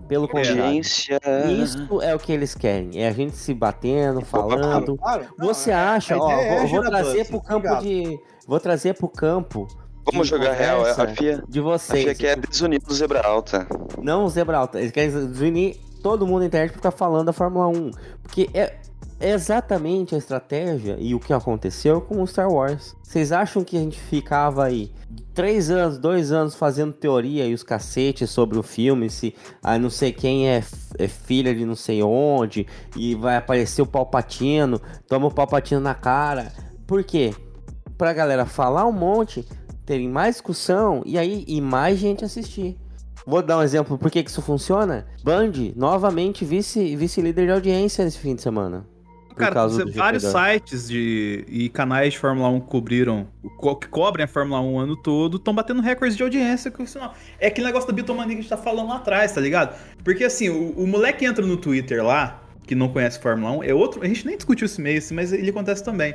[0.06, 0.62] Pelo contrário.
[0.62, 1.18] Audiência.
[1.60, 3.02] Isso é o que eles querem.
[3.02, 4.96] É a gente se batendo, falando.
[4.96, 8.20] Claro, não, Você é- acha, a ó, é vou, vou trazer pro tá campo de.
[8.46, 9.66] Vou trazer pro campo
[10.06, 10.78] Vamos jogar real.
[10.78, 12.04] conversa A FIA, de a vocês.
[12.04, 13.66] FIA quer desunir o Zebra Alta.
[14.00, 14.78] Não o Zebra Alta.
[14.78, 17.90] Eles querem desunir todo mundo na internet pra ficar falando da Fórmula 1.
[18.22, 18.76] Porque é,
[19.20, 22.94] é exatamente a estratégia e o que aconteceu com o Star Wars.
[23.02, 24.92] Vocês acham que a gente ficava aí
[25.34, 29.90] três anos, dois anos fazendo teoria e os cacetes sobre o filme, se ah, não
[29.90, 30.62] sei quem é,
[30.98, 32.66] é filha de não sei onde,
[32.96, 36.52] e vai aparecer o Palpatino, toma o Palpatino na cara.
[36.86, 37.34] Por quê?
[37.96, 39.44] Pra galera falar um monte,
[39.84, 42.78] terem mais discussão e aí e mais gente assistir.
[43.26, 45.06] Vou dar um exemplo por que que isso funciona.
[45.22, 48.86] Band, novamente vice- vice-líder de audiência nesse fim de semana.
[49.38, 50.52] Cara, vários GP2.
[50.52, 53.26] sites de, e canais de Fórmula 1 que cobriram,
[53.58, 56.70] co- que cobrem a Fórmula 1 o ano todo, estão batendo recordes de audiência.
[56.70, 56.98] Que, assim,
[57.40, 59.74] é aquele negócio da bitomania que a gente tá falando lá atrás, tá ligado?
[60.04, 63.74] Porque assim, o, o moleque entra no Twitter lá, que não conhece Fórmula 1, é
[63.74, 64.02] outro.
[64.02, 66.14] A gente nem discutiu esse meio, assim, mas ele acontece também.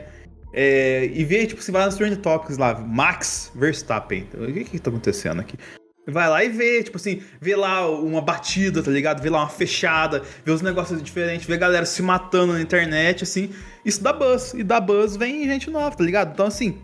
[0.54, 4.28] É, e vê, tipo, se vai nas Trend Topics lá, Max Verstappen.
[4.36, 5.58] O que que tá acontecendo aqui?
[6.06, 9.22] Vai lá e vê, tipo assim, vê lá uma batida, tá ligado?
[9.22, 13.50] Vê lá uma fechada, vê os negócios diferentes, vê galera se matando na internet, assim.
[13.86, 14.54] Isso dá buzz.
[14.54, 16.34] E dá buzz vem gente nova, tá ligado?
[16.34, 16.78] Então, assim,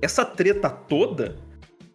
[0.00, 1.36] essa treta toda,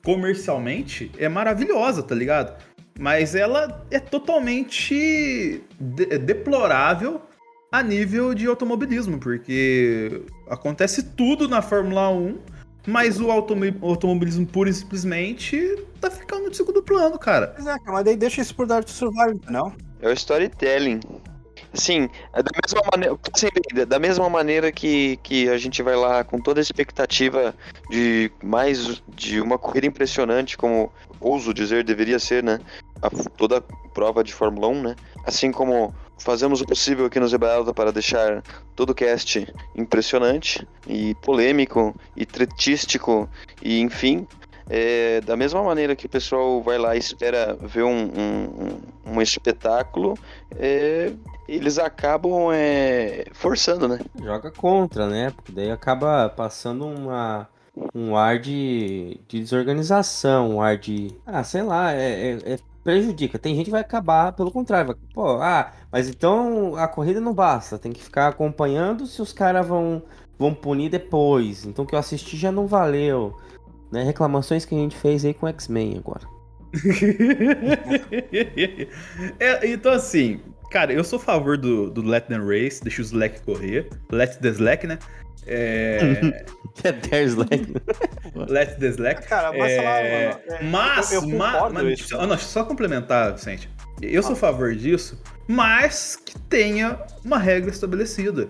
[0.05, 2.55] comercialmente, é maravilhosa, tá ligado?
[2.99, 7.21] Mas ela é totalmente de- deplorável
[7.71, 12.37] a nível de automobilismo, porque acontece tudo na Fórmula 1,
[12.87, 17.47] mas o automi- automobilismo pura e simplesmente tá ficando de segundo plano, cara.
[17.55, 19.73] Pois é, mas daí deixa isso por to Survive, não?
[20.01, 20.99] É o storytelling.
[21.73, 25.95] Sim, é da mesma maneira, assim, da- da mesma maneira que, que a gente vai
[25.95, 27.55] lá com toda a expectativa
[27.89, 32.59] de mais de uma corrida impressionante, como ouso dizer deveria ser, né?
[33.01, 33.61] A- toda a
[33.93, 34.95] prova de Fórmula 1, né?
[35.25, 38.43] Assim como fazemos o possível aqui no Zebra Alta para deixar
[38.75, 43.29] todo o cast impressionante e polêmico e tretístico
[43.61, 44.27] e enfim.
[44.73, 48.43] É, da mesma maneira que o pessoal vai lá e espera ver um, um,
[49.05, 50.17] um- um espetáculo,
[50.57, 51.11] é,
[51.45, 53.99] eles acabam é, forçando, né?
[54.23, 55.33] Joga contra, né?
[55.35, 57.49] Porque daí acaba passando uma,
[57.93, 61.11] um ar de, de desorganização, um ar de.
[61.25, 63.39] Ah, sei lá, é, é- é- prejudica.
[63.39, 67.33] Tem gente que vai acabar, pelo contrário, vai, pô, ah, mas então a corrida não
[67.33, 70.03] basta, tem que ficar acompanhando se os caras vão,
[70.37, 71.65] vão punir depois.
[71.65, 73.35] Então o que eu assisti já não valeu.
[73.91, 74.03] Né?
[74.03, 76.25] Reclamações que a gente fez aí com X-Men agora.
[79.39, 83.05] É, então, assim, cara, eu sou a favor do, do Let Them Race, deixa o
[83.05, 83.89] Slack correr.
[84.09, 84.97] Let the Slack, né?
[85.47, 86.45] É,
[86.83, 87.73] É There's like.
[88.47, 89.27] let the Slack.
[89.27, 92.15] Cara, mas sei lá, É, mano, é, mas, eu- eu mas, isso.
[92.17, 93.69] ah, não, deixa eu só complementar, Vicente.
[94.01, 98.47] Eu sou a favor disso, mas que tenha uma regra estabelecida.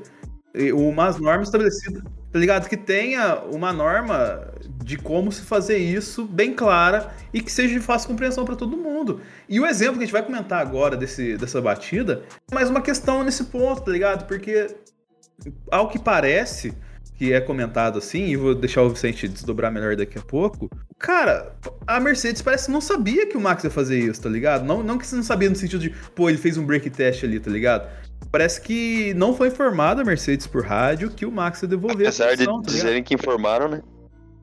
[0.73, 2.67] Umas normas estabelecidas, tá ligado?
[2.69, 4.47] Que tenha uma norma
[4.83, 8.75] de como se fazer isso bem clara e que seja de fácil compreensão para todo
[8.77, 9.21] mundo.
[9.47, 12.81] E o exemplo que a gente vai comentar agora desse, dessa batida é mais uma
[12.81, 14.27] questão nesse ponto, tá ligado?
[14.27, 14.67] Porque,
[15.71, 16.73] ao que parece,
[17.17, 20.69] que é comentado assim, e vou deixar o Vicente desdobrar melhor daqui a pouco.
[20.97, 21.55] Cara,
[21.85, 24.65] a Mercedes parece que não sabia que o Max ia fazer isso, tá ligado?
[24.65, 27.23] Não, não que você não sabia no sentido de, pô, ele fez um break test
[27.23, 27.87] ali, tá ligado?
[28.31, 32.09] Parece que não foi informada a Mercedes por rádio que o Max ia devolver a
[32.09, 33.81] Apesar de posição, tá dizerem que informaram, né?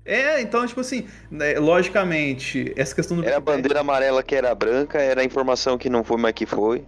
[0.05, 3.25] É, então, tipo assim, né, logicamente, essa questão do.
[3.25, 6.47] Era a bandeira amarela que era branca, era a informação que não foi, mas que
[6.47, 6.85] foi.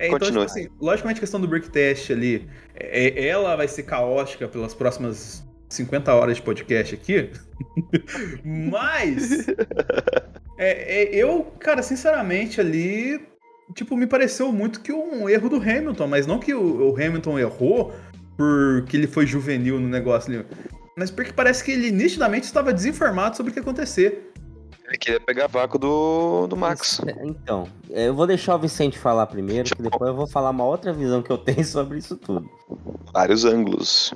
[0.00, 3.82] É, então, tipo assim, logicamente a questão do break test ali, é, ela vai ser
[3.82, 7.30] caótica pelas próximas 50 horas de podcast aqui.
[8.42, 9.46] Mas
[10.56, 13.20] é, é, eu, cara, sinceramente, ali,
[13.74, 17.38] tipo, me pareceu muito que um erro do Hamilton, mas não que o, o Hamilton
[17.38, 17.94] errou
[18.38, 20.46] porque ele foi juvenil no negócio ali.
[20.96, 24.32] Mas porque parece que ele nitidamente estava desinformado sobre o que ia acontecer.
[24.90, 27.00] Ele queria pegar vácuo do, do Max.
[27.22, 30.92] Então, eu vou deixar o Vicente falar primeiro, que depois eu vou falar uma outra
[30.92, 32.50] visão que eu tenho sobre isso tudo.
[33.12, 34.12] Vários ângulos.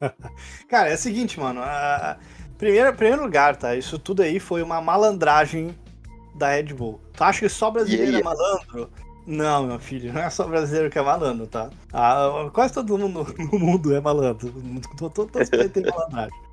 [0.66, 1.60] Cara, é o seguinte, mano.
[1.62, 2.16] A...
[2.56, 3.76] Primeiro, primeiro lugar, tá?
[3.76, 5.76] Isso tudo aí foi uma malandragem
[6.34, 6.98] da Red Bull.
[7.12, 8.90] Tu acha que só brasileiro Yeah, é malandro?
[9.26, 11.68] Não, meu filho, não é só brasileiro que é malandro, tá?
[11.92, 14.50] Ah, quase todo mundo no mundo é malandro.
[14.96, 16.45] Todo- países têm malandragem.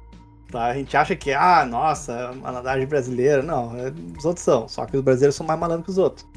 [0.54, 0.66] Tá?
[0.66, 3.42] A gente acha que, ah, nossa, malandragem brasileira.
[3.42, 4.68] Não, é- os outros são.
[4.68, 6.28] Só que os brasileiros são mais malandros que os outros.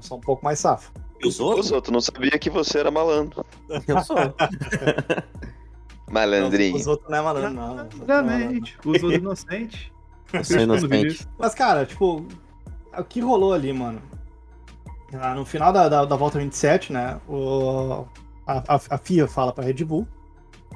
[0.00, 0.90] São um pouco mais safos.
[1.20, 3.44] E os Os outros não sabia que você era malandro.
[3.86, 4.16] Eu sou.
[6.10, 6.76] Malandrinho.
[6.76, 7.74] Os outros não é malandro, não.
[7.74, 8.18] Os outros não é.
[8.36, 8.78] Exatamente.
[8.86, 9.92] Usou inocente.
[10.32, 11.28] Eu sou inocente.
[11.38, 12.26] Mas, cara, tipo,
[12.96, 14.00] o que rolou ali, mano?
[15.12, 17.18] Ah, No final da, da, da volta 27, né?
[17.28, 18.06] O,
[18.46, 20.06] a, a, a FIA fala pra Red Bull.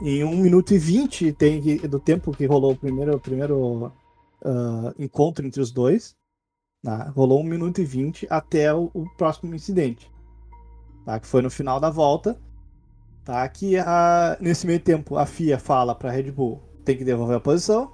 [0.03, 3.93] Em 1 minuto e 20 tem, do tempo que rolou o primeiro, o primeiro
[4.45, 6.17] ah, encontro entre os dois.
[6.83, 7.11] Tá?
[7.15, 10.11] Rolou 1 minuto e 20 até o, o próximo incidente.
[11.07, 11.21] Tá?
[11.21, 12.39] Que foi no final da volta.
[13.25, 13.49] Tá?
[13.49, 17.41] Que a, nesse meio tempo a FIA fala pra Red Bull tem que devolver a
[17.41, 17.93] posição.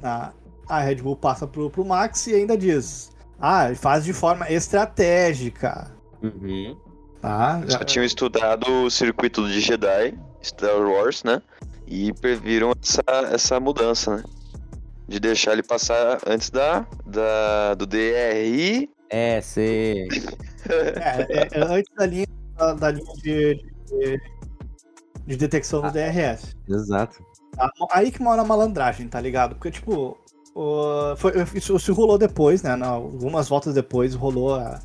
[0.00, 0.34] Tá?
[0.68, 3.10] a Red Bull passa pro, pro Max e ainda diz:
[3.40, 5.90] Ah, ele faz de forma estratégica.
[6.22, 6.76] Uhum.
[7.20, 7.62] Tá?
[7.66, 11.42] Já tinham estudado o circuito de Jedi, Star Wars, né?
[11.86, 13.02] E previram essa,
[13.32, 14.24] essa mudança, né?
[15.06, 18.90] De deixar ele passar antes da, da do DRI.
[19.10, 20.06] É, você.
[20.70, 22.26] É, é, é antes da linha,
[22.58, 23.54] da, da linha de,
[23.86, 24.20] de,
[25.26, 26.54] de detecção do DRS.
[26.68, 27.24] Exato.
[27.56, 27.70] Tá?
[27.90, 29.54] Aí que mora a malandragem, tá ligado?
[29.54, 30.18] Porque, tipo,
[30.54, 32.72] o- foi, isso, isso rolou depois, né?
[32.84, 34.78] algumas voltas depois rolou a-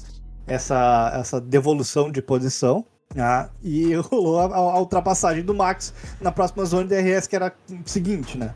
[0.48, 2.86] essa, essa devolução de posição.
[3.16, 3.50] Né?
[3.64, 7.90] E rolou a, a ultrapassagem do Max na próxima zona de DRS, que era o
[7.90, 8.54] seguinte, né?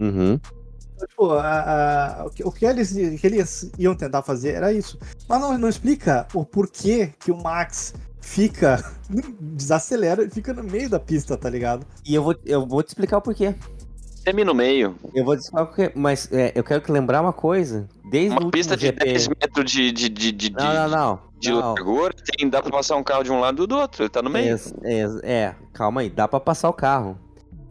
[0.00, 0.38] Uhum.
[0.98, 4.72] Tipo, a- a- o, que, o que eles, o que eles iam tentar fazer era
[4.72, 4.98] isso.
[5.28, 8.84] Mas não, não explica o porquê que o Max fica,
[9.40, 11.86] desacelera e fica no meio da pista, tá ligado?
[12.04, 13.54] E eu vou, eu vou te explicar o porquê.
[14.22, 14.96] Semi no meio.
[15.14, 15.92] Eu vou o porquê.
[15.94, 17.88] Mas é, eu quero que lembrar uma coisa.
[18.10, 19.04] Desde Uma pista de GP...
[19.04, 21.20] 10 metros de, de, de, de, Não, não, não.
[21.38, 24.02] de largura, tem, dá pra passar um carro de um lado e do outro.
[24.02, 24.56] Ele tá no meio.
[24.82, 27.18] É, é, é, calma aí, dá pra passar o carro.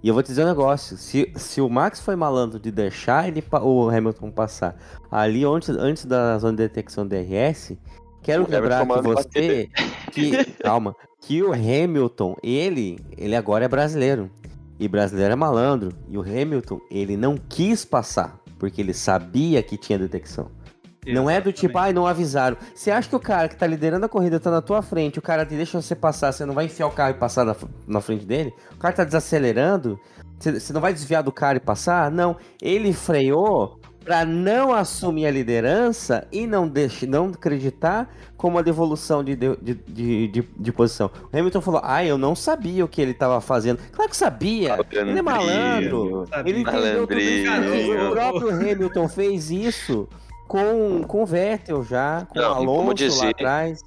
[0.01, 3.27] E eu vou te dizer um negócio, se, se o Max foi malandro de deixar
[3.27, 4.77] ele o Hamilton passar
[5.11, 7.75] ali antes, antes da zona de detecção DRS,
[8.21, 9.69] quero O lembrar que você,
[10.11, 14.29] que, calma, que o Hamilton, ele, ele agora é brasileiro.
[14.79, 15.91] E brasileiro é malandro.
[16.07, 20.51] E o Hamilton, ele não quis passar, porque ele sabia que tinha detecção.
[21.05, 22.57] Não é do tipo, ai, não avisaram.
[22.75, 25.21] Você acha que o cara que tá liderando a corrida tá na tua frente, o
[25.21, 27.55] cara te deixa você passar, você não vai enfiar o carro e passar na,
[27.87, 28.53] na frente dele?
[28.73, 29.97] O cara tá desacelerando,
[30.37, 32.11] você não vai desviar do cara e passar?
[32.11, 32.35] Não.
[32.61, 33.76] Ele freou
[34.07, 39.53] pra não assumir a liderança e não, deixe, não acreditar como a devolução de, de,
[39.57, 41.11] de, de, de- de posição.
[41.31, 43.79] O Hamilton falou, ah, eu não sabia o que ele tava fazendo.
[43.91, 44.77] Claro que sabia.
[44.91, 46.25] Ele é malandro.
[46.45, 47.51] Ele entendeu tudo isso.
[48.07, 50.07] O próprio Hamilton fez isso
[50.47, 53.81] com, com o Vettel já, com Não, o Alonso vamos dizer- lá atrás.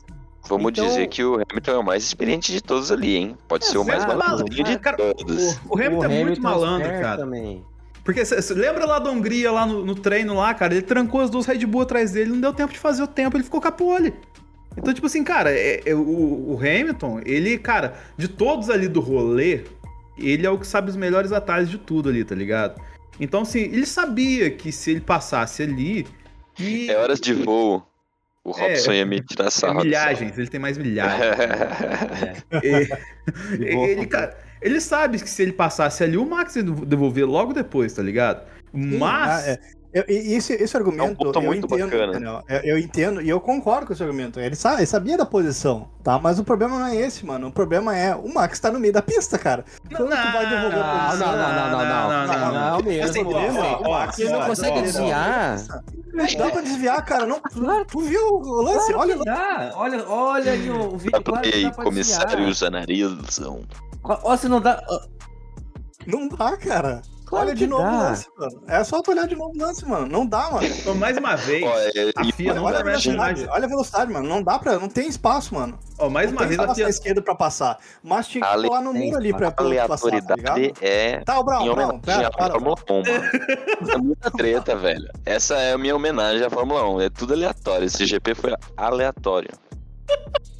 [0.48, 3.38] Vamos Então- dizer que o Hamilton é o mais experiente de todos ali, hein?
[3.48, 4.18] Pode ser o mais Exato.
[4.18, 5.56] malandrinho de Cara, todos.
[5.66, 7.18] O, o Hamilton é muito malandro, esperto cara.
[7.18, 7.64] Também.
[8.05, 10.72] Porque você lembra lá da Hungria, lá no, no treino lá, cara?
[10.74, 13.36] Ele trancou as duas Red Bull atrás dele, não deu tempo de fazer o tempo,
[13.36, 14.14] ele ficou com a pole.
[14.77, 19.01] Então, tipo assim, cara, é- é o, o Hamilton, ele, cara, de todos ali do
[19.01, 19.62] rolê,
[20.16, 22.81] ele é o que sabe os melhores atalhos de tudo ali, tá ligado?
[23.18, 26.06] Então, assim, ele sabia que se ele passasse ali.
[26.59, 27.86] E É horas de voo.
[28.43, 29.74] O É, Robson ia me tirar é sarro.
[29.74, 31.20] dessa milhagens, ele tem mais milhagens.
[33.60, 37.53] E- ele, cara, ele sabe que se ele passasse ali, o Max ia devolver logo
[37.53, 38.47] depois, tá ligado?
[38.73, 39.45] Mas.
[39.45, 39.80] Ah, é.
[39.92, 41.02] Eu- e esse, esse argumento.
[41.34, 42.44] É um muito entendo, bacana.
[42.48, 44.38] Eu, eu entendo e eu concordo com esse argumento.
[44.38, 46.18] Ele, sa- ele sabia da posição, tá?
[46.18, 47.48] Mas o problema não é esse, mano.
[47.48, 49.64] O problema é o Max tá no meio da pista, cara.
[49.88, 51.26] Quando tu vai devolver a Não, posição.
[51.26, 53.04] não, não, não, não, não, não, não, não mesmo.
[53.04, 53.62] Assim, lembra?
[53.62, 55.56] ó, O Max Ele não ó, consegue desviar.
[56.38, 57.26] Dá pra desviar, cara.
[57.26, 58.92] Não, tu, tu viu o lance?
[58.94, 59.24] Olha lá.
[59.24, 59.72] Dá.
[59.74, 62.54] Olha, olha ali o vídeo, claro que dá pra comissário desviar.
[62.54, 63.62] Zanarizão.
[64.04, 64.80] Ó, se não dá...
[66.06, 67.02] Não dá, cara.
[67.31, 67.93] Claro Olha de novo o dá.
[68.09, 68.62] lance, mano.
[68.66, 70.07] É só tu olhar de novo o lance, mano.
[70.09, 70.66] Não dá, mano.
[70.81, 73.55] Então, mais uma vez, Olha, a e- FIA não olha a permite velocidade, mais.
[73.55, 74.28] olha a velocidade, mano.
[74.28, 74.78] Não dá pra.
[74.81, 75.78] Não tem espaço, mano.
[75.97, 76.89] Ó, mais não uma tem vez a espaço FIA.
[76.89, 77.78] esquerda pra passar.
[78.02, 80.78] Mas tinha que Ale- colar no muro ali pra, pra passar, tá aleatoriedade ligado?
[80.82, 82.52] é Tá, o Brown, em Brown, homenagem pera, à para.
[82.55, 83.90] Fórmula 1, mano.
[83.93, 85.09] É muita treta, velho.
[85.24, 87.01] Essa é a minha homenagem à Fórmula 1.
[87.02, 87.85] É tudo aleatório.
[87.86, 89.51] Esse GP foi aleatório.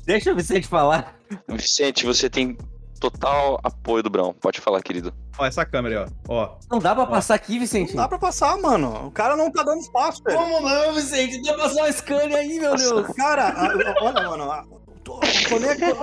[0.07, 1.17] Deixa o Vicente falar.
[1.49, 2.57] Vicente, você tem
[3.01, 4.33] total apoio do Brown.
[4.35, 5.13] Pode falar, querido.
[5.39, 6.35] Ó, essa câmera aí, ó.
[6.35, 6.57] ó.
[6.71, 7.97] Não dá pra passar aqui, Vicente?
[7.97, 9.07] Não dá pra passar, mano.
[9.07, 10.39] O cara não tá dando espaço, velho.
[10.39, 11.43] Como não, Vicente?
[11.43, 13.07] Dá pra passar uma Scania aí, meu Deus.
[13.17, 13.55] Cara,
[14.03, 14.80] olha, mano.
[15.49, 15.95] Conecta-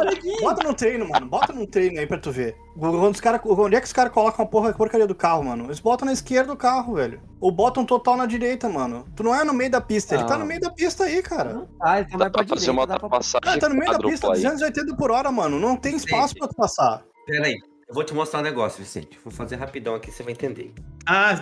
[0.41, 1.27] bota no treino, mano.
[1.27, 2.55] Bota no treino aí pra tu ver.
[2.77, 5.43] Quando os cara, onde é que os caras colocam a porra, a porcaria do carro,
[5.43, 5.65] mano?
[5.65, 7.21] Eles botam na esquerda do carro, velho.
[7.39, 9.05] Ou botam total na direita, mano.
[9.15, 10.15] Tu não é no meio da pista.
[10.15, 10.39] Ele tá Não.
[10.39, 11.67] no meio da pista aí, cara.
[11.81, 13.05] Ah, ele tá mais pra pra fazer direita, uma dá pra...
[13.05, 14.57] ultrapassagem Cara, tá no meio da pista, quádrupla aí.
[14.57, 15.59] 280 por hora, mano.
[15.59, 17.03] Não tem espaço pra tu passar.
[17.25, 17.55] Pera aí,
[17.88, 19.17] eu vou te mostrar um negócio, Vicente.
[19.23, 20.73] Vou fazer rapidão aqui, você vai entender.
[21.05, 21.35] Ah,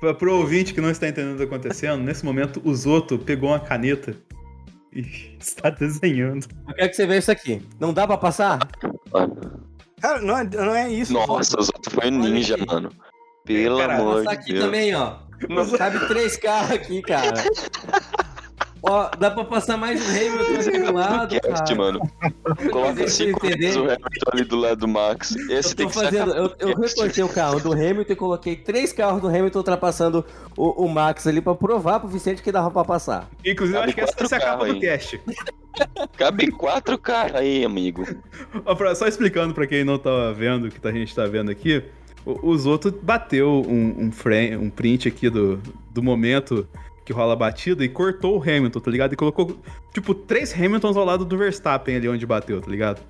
[0.00, 3.18] Pra- pro ouvinte que não está entendendo o que está acontecendo, nesse momento o Zoto
[3.20, 4.16] pegou uma caneta
[4.92, 6.46] e está desenhando.
[6.68, 7.62] Eu quero que você veja isso aqui.
[7.80, 8.58] Não dá pra passar?
[10.00, 11.12] Cara, não é, não é isso.
[11.12, 12.66] Nossa, os outros foi um ninja, aqui.
[12.66, 12.90] mano.
[13.44, 14.64] Pelo Cara, amor de aqui Deus.
[14.64, 15.16] também, ó.
[15.76, 17.42] Cabe três carros aqui, cara.
[18.84, 21.74] Ó, dá pra passar mais um Hamilton aqui do lado, Cast, cara.
[21.76, 22.00] mano.
[22.70, 25.36] Coloca cinco vezes o Hamilton ali do lado do Max.
[25.48, 28.92] Esse Eu tem que fazendo, eu, eu recortei o carro do Hamilton e coloquei três
[28.92, 30.24] carros do Hamilton ultrapassando
[30.56, 33.28] o, o Max ali pra provar pro Vicente que dava pra passar.
[33.44, 35.20] Inclusive, eu acho que essa ser a Cabe capa quatro do cast.
[36.18, 38.04] Cabe quatro caras aí, amigo.
[38.66, 41.50] Ó, pra- Só explicando pra quem não tá vendo o que a gente tá vendo
[41.52, 41.84] aqui,
[42.26, 45.60] o, o Zoto bateu um, um, frame, um print aqui do,
[45.92, 46.66] do momento
[47.04, 49.12] que rola a batida e cortou o Hamilton, tá ligado?
[49.12, 49.58] E colocou,
[49.92, 53.00] tipo, três Hamiltons ao lado do Verstappen ali onde bateu, tá ligado?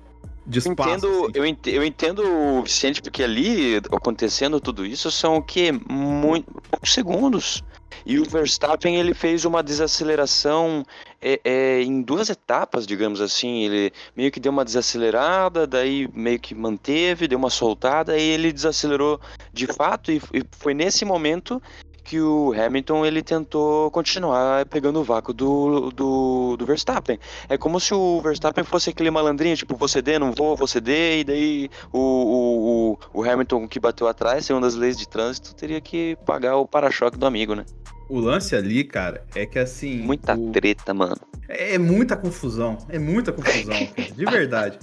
[0.45, 0.89] De Eu espaço.
[0.89, 1.31] entendo, assim.
[1.35, 5.71] eu, ent- eu entendo o Vicente, porque ali, acontecendo tudo isso, são o quê?
[5.89, 7.63] Muito, poucos segundos.
[8.05, 10.83] E o Verstappen, ele fez uma desaceleração
[11.21, 13.63] é, é, em duas etapas, digamos assim.
[13.63, 18.51] Ele meio que deu uma desacelerada, daí meio que manteve, deu uma soltada, e ele
[18.51, 19.21] desacelerou
[19.53, 21.61] de fato, e, e foi nesse momento
[22.03, 27.17] que o Hamilton ele tentou continuar pegando o vácuo do, do, do Verstappen.
[27.47, 31.19] É como se o Verstappen fosse aquele malandrinho, tipo, vou ceder, não vou, vou ceder,
[31.19, 35.55] e daí o, o, o, o Hamilton que bateu atrás, segundo as leis de trânsito,
[35.55, 37.65] teria que pagar o para-choque do amigo, né?
[38.09, 39.99] O lance ali, cara, é que assim.
[40.01, 41.15] Muita o- treta, mano.
[41.47, 42.77] É muita confusão.
[42.89, 44.77] É muita confusão, cara, de verdade.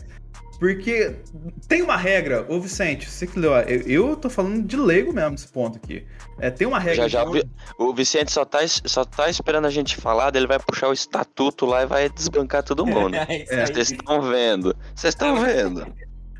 [0.60, 1.16] Porque
[1.66, 3.80] tem uma regra, ô Vicente, você que leu, eu,
[4.10, 6.04] eu tô falando de leigo mesmo nesse ponto aqui.
[6.38, 7.08] É, tem uma regra.
[7.08, 10.30] Já já de- o, Vi- o Vicente só tá, só tá esperando a gente falar,
[10.30, 13.14] daí ele vai puxar o estatuto lá e vai desbancar todo mundo.
[13.26, 13.66] É É.
[13.66, 14.76] Vocês estão vendo.
[14.94, 15.86] Vocês estão vendo.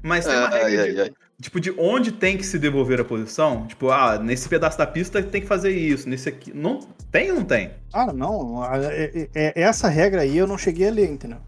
[0.03, 1.11] Mas tem uma regra ai, de, ai.
[1.41, 3.67] tipo, de onde tem que se devolver a posição.
[3.67, 6.53] Tipo, ah, nesse pedaço da pista tem que fazer isso, nesse aqui.
[6.55, 6.79] Não
[7.11, 7.71] tem ou não tem?
[7.93, 8.63] Ah, não.
[8.71, 11.39] é- é- é- essa regra aí eu não cheguei a ler, entendeu?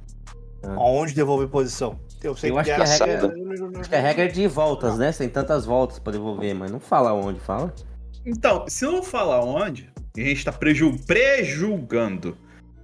[0.63, 0.75] Ah.
[0.77, 1.99] Aonde devolver posição.
[2.23, 3.35] Eu sei Eu acho que é a regra-.
[3.81, 5.13] Acho que a regra é de voltas, né?
[5.13, 7.75] Tem tantas voltas pra devolver, mas não fala onde, fala.
[8.25, 12.37] Então, se não fala onde, e a gente tá preju prejulgando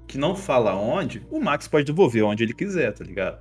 [0.06, 3.38] que não fala onde, o Max pode devolver onde ele quiser, tá ligado?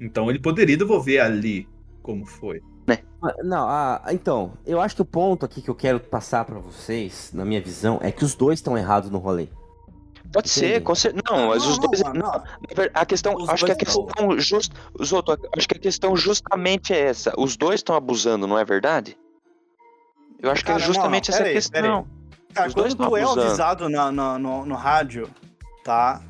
[0.00, 1.68] Então ele poderia devolver ali,
[2.02, 2.62] como foi.
[2.86, 3.00] Mas,
[3.44, 7.30] Não, ah, então, eu acho que o ponto aqui que eu quero passar pra vocês,
[7.34, 9.48] na minha visão, é que os dois estão errados no rolê.
[10.32, 10.80] Pode ser, Entendi.
[10.84, 12.02] com cer- Não, mas os dois.
[12.02, 12.42] mano, não.
[12.74, 14.72] Ver- A questão, Os acho que a questão just,
[15.04, 17.32] Zoto, acho que a questão justamente é essa.
[17.36, 19.16] Os dois estão abusando, não é verdade?
[20.40, 22.06] Eu acho que Cara, é não, justamente não, essa aí, questão.
[22.54, 25.28] Cara, Os dois quando tu é avisado na, na- no, no rádio,
[25.84, 26.20] tá?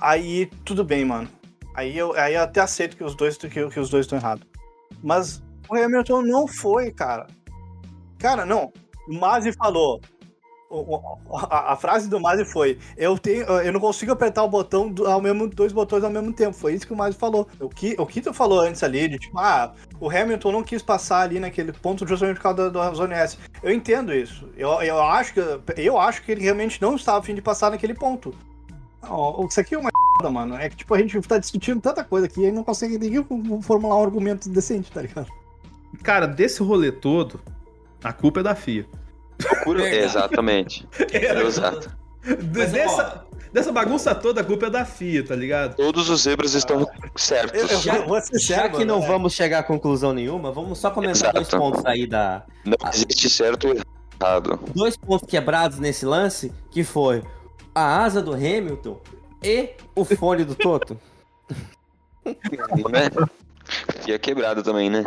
[0.00, 1.28] Aí tudo bem, mano.
[1.74, 4.46] Aí eu, aí eu até aceito que os dois que, que os dois estão errados.
[5.02, 7.26] Mas o Hamilton não foi, cara.
[8.18, 8.72] Cara, não.
[9.08, 10.00] O Mazzi falou.
[11.72, 15.20] A, frase do Mazzi foi: eu, tenho, eu não consigo apertar o botão do- ao
[15.20, 16.56] mesmo, dois botões ao mesmo tempo.
[16.56, 17.48] Foi isso que o Mazzi falou.
[17.58, 21.22] O que, o tu falou antes ali, de tipo, ah, o Hamilton não quis passar
[21.22, 23.36] ali naquele ponto justamente por causa da, da S.
[23.62, 24.48] Eu entendo isso.
[24.56, 25.40] Eu, eu, acho que,
[25.76, 28.32] eu acho que ele realmente não estava a fim de passar naquele ponto.
[29.02, 30.54] Ó, Isso aqui é uma merda, mano.
[30.54, 33.24] É que, tipo, a gente tá discutindo tanta coisa aqui e não consegue nem
[33.62, 35.30] formular um argumento decente, tá ligado?
[36.02, 37.40] Cara, desse rolê todo,
[38.04, 38.86] a culpa é da FIA.
[39.42, 39.88] Procura-.
[39.88, 40.86] Exatamente.
[41.12, 41.90] Exato.
[42.26, 45.76] Ó, dessa, dessa bagunça toda, a culpa é da FIA, tá ligado?
[45.76, 46.86] Todos os zebras estão
[47.16, 47.60] certos.
[47.60, 49.08] Eu, eu, Já- Já que não mano, é.
[49.08, 51.34] vamos chegar a conclusão nenhuma, vamos só comentar Exato.
[51.34, 52.44] dois pontos aí da.
[52.64, 54.60] Não existe certo ou errado.
[54.74, 57.22] Dois pontos quebrados nesse lance, que foi
[57.74, 59.00] a asa do Hamilton
[59.42, 60.98] e o fone do Toto.
[62.90, 63.08] né?
[64.06, 65.04] E é quebrado também, né?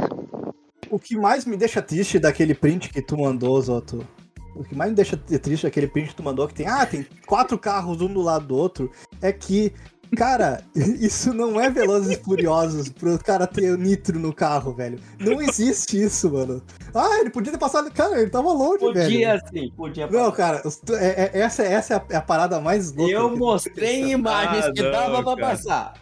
[0.90, 4.08] o que mais me deixa triste daquele print que tu mandou, Zoto.
[4.56, 7.06] O que mais me deixa triste daquele print que tu mandou, que tem, ah, tem
[7.26, 9.74] quatro carros um do lado do outro, é que,
[10.16, 15.00] cara, isso não é Velozes e Furiosos pro cara ter nitro no carro, velho.
[15.20, 16.62] Não existe isso, mano.
[16.94, 17.90] Ah, ele podia ter passado.
[17.92, 18.94] Cara, ele tava longe, velho.
[18.94, 20.08] Podia sim, podia.
[20.08, 20.62] Não, cara,
[20.92, 23.12] é- é- essa, essa é a, é a parada mais louca.
[23.12, 25.48] Eu mostrei imagens Ah, que não, dava pra cara.
[25.58, 25.94] passar.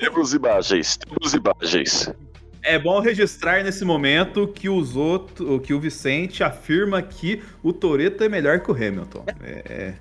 [0.00, 2.08] Temos imagens, temos imagens.
[2.62, 8.22] É bom registrar nesse momento que o Zoto, que o Vicente afirma que o Toreto
[8.22, 9.24] é melhor que o Hamilton.
[9.42, 9.94] É,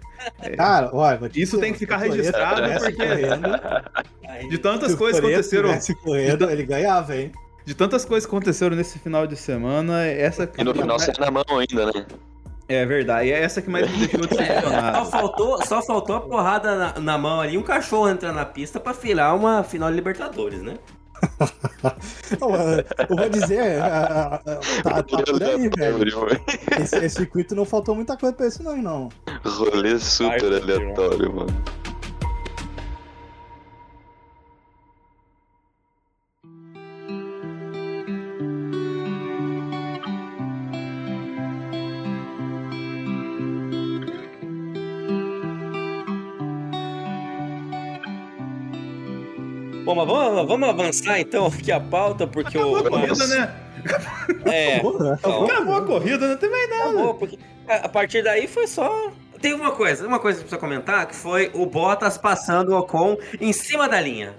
[0.58, 5.20] Cara, olha, vou te Isso dizer, tem que ficar registrado, porque- correndo, de tantas coisas
[5.22, 5.70] que aconteceram,
[6.04, 7.32] correndo, ele ganhava, hein?
[7.66, 11.32] de tantas coisas que aconteceram nesse final de semana, essa E no final sai na
[11.32, 12.06] mão ainda, né?
[12.68, 15.06] é verdade, é essa que mais me deixou Só decepcionado.
[15.10, 18.94] faltou, só faltou a porrada na, na mão ali, um cachorro entrar na pista pra
[18.94, 20.74] filar uma final de Libertadores, né?
[22.40, 22.50] Não,
[23.10, 24.38] eu vou dizer, a- a- a-
[24.84, 25.98] tá, tá por aí, velho.
[26.82, 29.10] Esse, esse circuito não faltou muita coisa pra isso, não, não.
[29.46, 31.64] Rolê super aleatório, mano.
[49.90, 52.76] Bom, mas vamos, vamos avançar então aqui a pauta, porque o.
[52.76, 53.56] Acabou a corrida, né?
[54.46, 55.46] É, Porra, Não.
[55.46, 56.84] Acabou a corrida, não tem mais nada.
[56.90, 59.12] acabou, porque a partir daí foi só.
[59.42, 63.18] Tem uma coisa, uma coisa que precisa comentar, que foi o Bottas passando o Ocon
[63.42, 64.36] em cima da linha.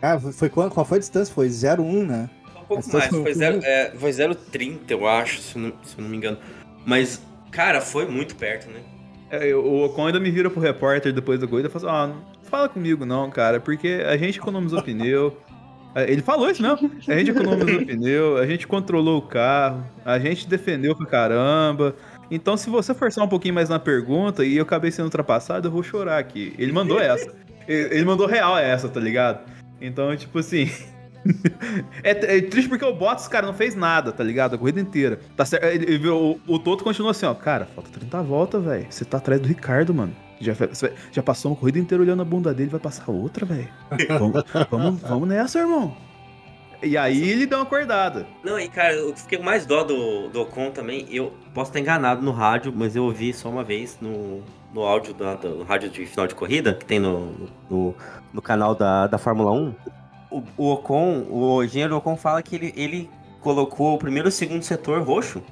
[0.00, 1.34] Cara, foi, qual, qual foi a distância?
[1.34, 2.30] Foi 0-1, né?
[2.56, 5.72] Um pouco Mas mais, foi- foi 0,30, é, foi 0,30, eu acho, se eu, não,
[5.84, 6.38] se não me engano.
[6.86, 7.20] Mas,
[7.50, 8.80] cara, foi muito perto, né?
[9.28, 12.35] É, o Ocon ainda me vira pro repórter depois da corrida e fala assim, não
[12.46, 15.36] fala comigo não, cara, porque a gente economizou pneu.
[15.94, 16.90] Ele falou isso mesmo.
[17.08, 21.94] A gente economizou pneu, a gente controlou o carro, a gente defendeu pra caramba.
[22.30, 25.72] Então, se você forçar um pouquinho mais na pergunta e eu acabei sendo ultrapassado, eu
[25.72, 26.54] vou chorar aqui.
[26.58, 27.32] Ele mandou essa.
[27.68, 29.40] Ele mandou real essa, tá ligado?
[29.80, 30.70] Então, tipo assim.
[32.02, 34.54] é, é triste porque o Bottas, cara, não fez nada, tá ligado?
[34.54, 35.18] A corrida inteira.
[35.36, 35.64] Tá certo.
[35.64, 37.34] Ele, ele o, o Toto continuou assim, ó.
[37.34, 38.86] Cara, falta 30 voltas, velho.
[38.88, 40.14] Você tá atrás do Ricardo, mano.
[40.40, 40.52] Já,
[41.12, 43.68] já passou uma corrida inteira olhando a bunda dele, vai passar outra, velho.
[44.18, 45.96] Vamos, vamos, vamos nessa, irmão.
[46.82, 48.26] E aí ele deu uma acordada.
[48.44, 51.06] Não, e cara, eu fiquei com mais dó do, do Ocon também.
[51.10, 54.42] Eu posso estar enganado no rádio, mas eu ouvi só uma vez no,
[54.74, 57.94] no áudio da, do rádio de final de corrida, que tem no, no,
[58.32, 59.74] no canal da, da Fórmula 1.
[60.30, 63.10] O, o Ocon, o engenheiro Ocon fala que ele, ele
[63.40, 65.42] colocou o primeiro e o segundo setor roxo.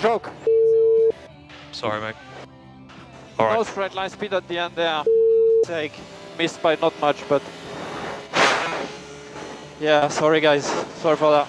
[0.00, 0.30] Joke.
[1.72, 2.16] Sorry, mate.
[3.38, 5.04] No straight line speed at the end there.
[5.64, 5.92] Sake.
[6.38, 7.42] Missed by not much, but.
[9.80, 10.66] Yeah, sorry guys.
[10.96, 11.48] Sorry for that.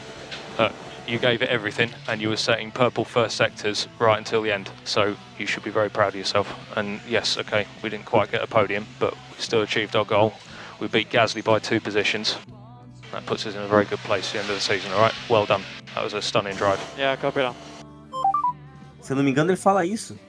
[0.57, 0.74] Uh,
[1.07, 4.69] you gave it everything, and you were setting purple first sectors right until the end.
[4.84, 6.53] So you should be very proud of yourself.
[6.76, 10.34] And yes, okay, we didn't quite get a podium, but we still achieved our goal.
[10.80, 12.38] We beat Gasly by two positions.
[13.11, 14.91] That puts us in a very good place at the end of the season.
[14.91, 15.64] All right, well done.
[15.95, 16.82] That was a stunning drive.
[16.98, 17.56] Yeah, copy that.
[19.08, 20.20] Se eu não me engano, ele fala isso.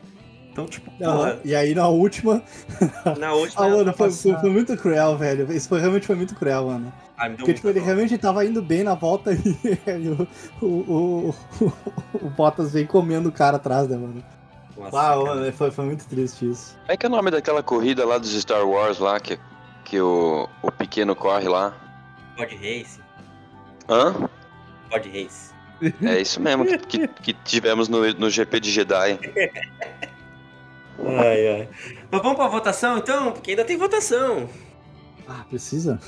[0.52, 2.40] Então, tipo, porra, E aí na última.
[3.18, 3.66] na última.
[3.66, 5.52] Ah, mano, foi, foi- foi muito cruel, velho.
[5.52, 6.92] Isso foi, realmente foi muito cruel, mano.
[7.16, 10.28] Ah, Porque, tipo, ele realmente tava indo bem na volta e o,
[10.64, 11.72] o, o,
[12.22, 14.22] o Bottas veio comendo o cara atrás, né, mano?
[14.76, 15.24] Nossa, Ah, cara.
[15.24, 16.76] mano, foi, foi muito triste isso.
[16.82, 19.36] Como é que é o nome daquela corrida lá dos Star Wars lá, que,
[19.84, 21.74] que o, o pequeno corre lá?
[22.36, 23.00] Pod Race.
[23.88, 24.14] Hã?
[24.88, 25.50] Pod Race.
[26.02, 29.18] É isso mesmo que, que, que tivemos no, no GP de Jedi.
[30.98, 31.68] Ai, ai.
[32.10, 33.32] Mas vamos pra votação então?
[33.32, 34.48] Porque ainda tem votação.
[35.28, 36.00] Ah, precisa?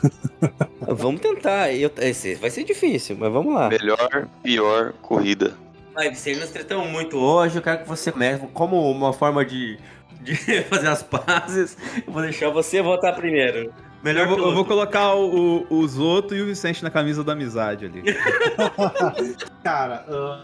[0.81, 1.73] Vamos tentar.
[1.73, 3.69] Eu, esse vai ser difícil, mas vamos lá.
[3.69, 5.55] Melhor, pior corrida.
[5.95, 7.57] Vai, Vicente, nós tratamos muito hoje.
[7.57, 8.47] Eu quero que você comece.
[8.55, 9.79] Como uma forma de,
[10.23, 10.35] de
[10.65, 11.77] fazer as pazes,
[12.07, 13.73] eu vou deixar você votar primeiro.
[14.03, 17.23] Melhor Eu vou, eu vou colocar o, o, o Zoto e o Vicente na camisa
[17.23, 18.03] da amizade ali.
[19.63, 20.43] Cara, ah,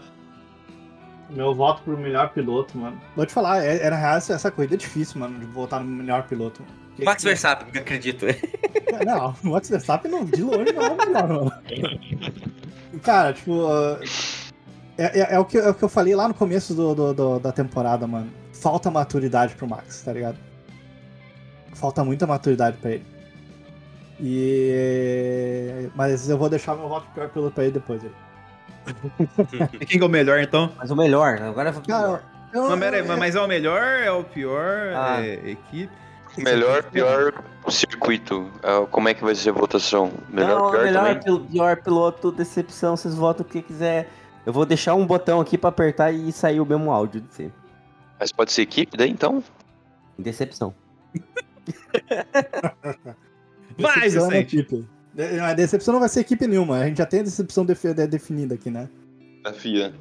[1.29, 3.01] meu voto pro melhor piloto, mano.
[3.15, 6.23] Vou te falar, é- era real essa, corrida é difícil, mano, de votar no melhor
[6.27, 6.61] piloto.
[6.89, 8.25] Porque- Max Verstappen, acredito.
[9.05, 11.51] Não, o Max Verstappen não, de longe não é o melhor, mano.
[13.03, 13.65] Cara, tipo.
[13.67, 13.99] ah,
[14.99, 17.13] É, é- é o que, é o que eu falei lá no começo do, do-
[17.13, 18.31] do- da temporada, mano.
[18.53, 20.37] Falta maturidade pro Max, tá ligado?
[21.75, 23.05] Falta muita maturidade pra ele.
[24.19, 25.89] E.
[25.95, 28.03] Mas eu vou deixar meu voto pior piloto pra ele depois.
[28.03, 28.11] aí.
[29.81, 30.71] E quem que é o melhor, então?
[30.77, 32.23] Mas o melhor, agora Cara,
[32.53, 35.21] eu, Mas, pera aí, mas é o melhor, é o pior, Ah.
[35.21, 35.89] é equipe.
[36.37, 37.33] Melhor, pior
[37.69, 38.49] circuito.
[38.63, 40.11] Ah, Como é que vai ser a votação?
[40.29, 41.19] Melhor, não, pior melhor,
[41.49, 44.09] pior piloto, decepção, vocês votam o que quiser.
[44.45, 47.51] Eu vou deixar um botão aqui pra apertar e sair o mesmo áudio de você.
[48.19, 49.43] Mas pode ser equipe daí então?
[50.17, 50.73] Decepção.
[53.77, 54.85] Vai, Decepção é equipe.
[55.43, 56.77] A decepção não vai ser equipe nenhuma.
[56.79, 58.87] A gente já tem a decepção defi- de- definida aqui, né?
[59.43, 59.93] Da FIA.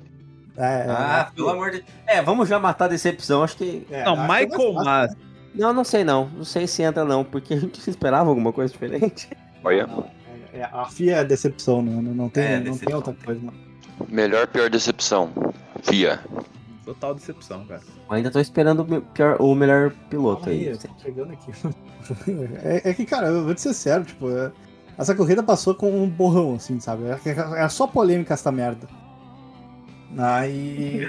[0.57, 3.87] É, Ah, pelo amor de É, vamos já matar a decepção, acho que.
[3.91, 5.17] é, Não, acho que é Michael mais Mas.
[5.55, 6.29] Não, não sei não.
[6.31, 9.29] Não sei se entra não, porque a gente esperava alguma coisa diferente.
[9.65, 9.89] Olha.
[10.53, 13.41] É, é, a FIA é decepção, não, não, não tem, É, não tem outra coisa.
[13.43, 13.53] Não.
[14.09, 15.31] Melhor, pior decepção.
[15.83, 16.21] FIA.
[16.87, 17.83] Total decepção, cara.
[18.09, 20.69] Eu ainda tô esperando o pior, o melhor piloto aí.
[20.69, 21.53] eu tô chegando aqui.
[22.63, 24.53] É, é que, cara, eu vou te ser sério, tipo, é-
[24.97, 27.03] essa corrida passou com um borrão, assim, sabe?
[27.07, 27.19] É,
[27.65, 28.87] é só polêmica essa merda.
[30.17, 31.01] Aí.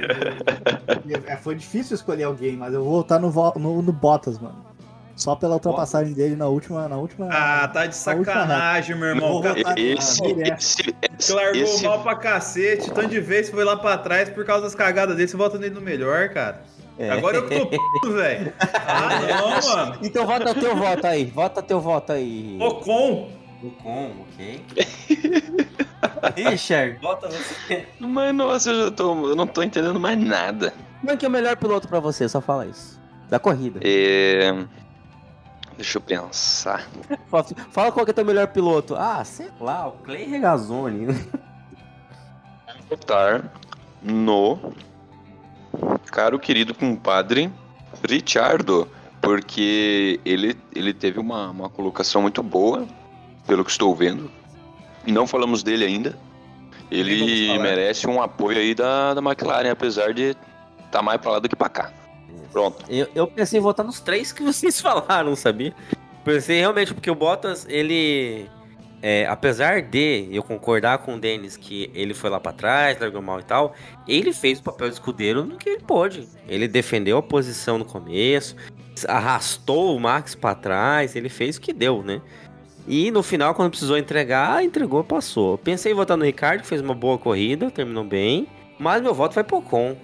[1.27, 4.65] é, foi difícil escolher alguém, mas eu vou voltar no, no, no Bottas, mano.
[5.18, 6.88] Só pela ultrapassagem dele na última.
[6.88, 9.41] Na última Ah, tá de sacanagem, meu irmão.
[9.41, 13.98] Votar Esse, esse, Você largou esse, mal pra cacete, tanto de vez foi lá pra
[13.98, 16.61] trás por causa das cagadas dele, você volta nele no melhor, cara.
[16.99, 17.10] É.
[17.10, 17.77] Agora eu tô p,
[18.11, 18.53] velho.
[18.60, 19.98] Ah, não, mano.
[20.03, 21.26] Então vota teu voto aí.
[21.26, 22.57] Vota teu voto aí.
[22.61, 23.31] Ocon.
[23.64, 24.65] Ocon, ok.
[26.35, 27.88] Richard, vota você.
[27.99, 29.30] Mas nossa, eu já tô.
[29.30, 30.73] Eu não tô entendendo mais nada.
[31.02, 32.30] Quem é que é o melhor piloto pra você?
[32.30, 32.99] Só fala isso.
[33.30, 33.80] Da corrida.
[33.84, 34.53] É.
[35.77, 36.85] Deixa eu pensar.
[37.71, 38.95] Fala, qual que é teu melhor piloto.
[38.95, 41.07] Ah, sei lá, o Clay Regazzoni.
[42.89, 43.51] votar
[44.01, 44.73] no
[46.11, 47.51] caro querido compadre
[48.07, 48.87] Richardo,
[49.21, 52.87] porque ele, ele teve uma, uma colocação muito boa,
[53.45, 54.31] pelo que estou vendo.
[55.05, 56.17] E não falamos dele ainda.
[56.89, 60.35] Ele merece um apoio aí da, da McLaren, apesar de
[60.85, 61.91] estar mais pra lá do que pra cá.
[62.51, 62.85] Pronto.
[62.89, 65.73] Eu, eu pensei em votar nos três que vocês falaram, sabia?
[66.23, 68.49] Pensei realmente, porque o Bottas, ele.
[69.01, 73.21] é, apesar de eu concordar com o Denis que ele foi lá pra trás, largou
[73.21, 73.73] mal e tal,
[74.07, 76.27] ele fez o papel de escudeiro no que ele pôde.
[76.47, 78.55] Ele defendeu a posição no começo,
[79.07, 82.21] arrastou o Max pra trás, ele fez o que deu, né?
[82.87, 85.57] E no final, quando precisou entregar, entregou, passou.
[85.57, 88.47] Pensei em votar no Ricardo, que fez uma boa corrida, terminou bem.
[88.79, 89.97] Mas meu voto vai pro Ocon,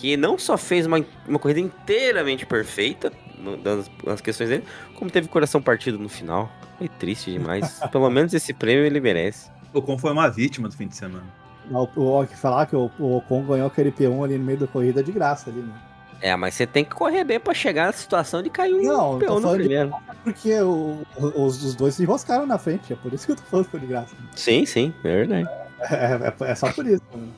[0.00, 4.64] que não só fez uma, uma corrida inteiramente perfeita, no- das, das questões dele,
[4.94, 6.50] como teve coração partido no final.
[6.78, 7.78] Foi triste demais.
[7.92, 9.50] Pelo menos esse prêmio ele merece.
[9.74, 11.26] Ocon foi uma vítima do fim de semana.
[11.70, 14.58] O, o, o que falar que o, o Ocon ganhou aquele P1 ali no meio
[14.58, 15.74] da corrida de graça ali, né?
[16.22, 19.18] É, mas você tem que correr bem pra chegar na situação de cair um Não,
[19.18, 19.92] peão no primeiro.
[20.24, 23.42] Porque o- os, os dois se enroscaram na frente, é por isso que eu tô
[23.44, 24.14] falando que foi de graça.
[24.34, 25.48] Sim, sim, é verdade.
[25.80, 27.32] É, é- é só por isso, mano.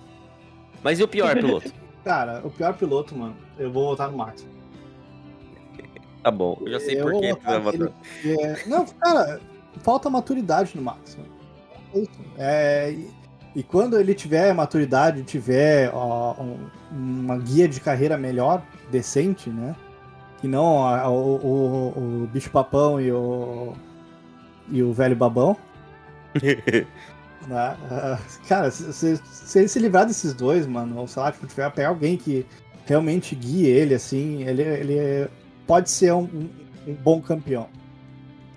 [0.82, 1.72] Mas e o pior piloto?
[2.04, 4.46] Cara, o pior piloto, mano, eu vou votar no Max.
[6.22, 7.88] Tá bom, eu já sei Eu por que tu vai votar.
[7.88, 9.40] porque- Não, cara,
[9.78, 11.16] falta maturidade no Max.
[11.16, 12.08] mano.
[12.38, 13.10] É, e,
[13.56, 16.58] e quando ele tiver maturidade, tiver ó, um-
[16.90, 19.74] uma guia de carreira melhor, decente, né?
[20.40, 23.74] Que não a- o, o, o bicho papão e o,
[24.70, 25.56] e o velho babão.
[27.46, 27.76] né?
[27.90, 31.46] Ah, Cara, se, se- se ele se livrar desses dois, mano, ou sei lá, tipo,
[31.46, 32.46] tiver pegar alguém que
[32.86, 35.28] realmente guie ele, assim, ele, ele
[35.66, 36.50] pode ser um, um-
[36.88, 37.68] um bom campeão.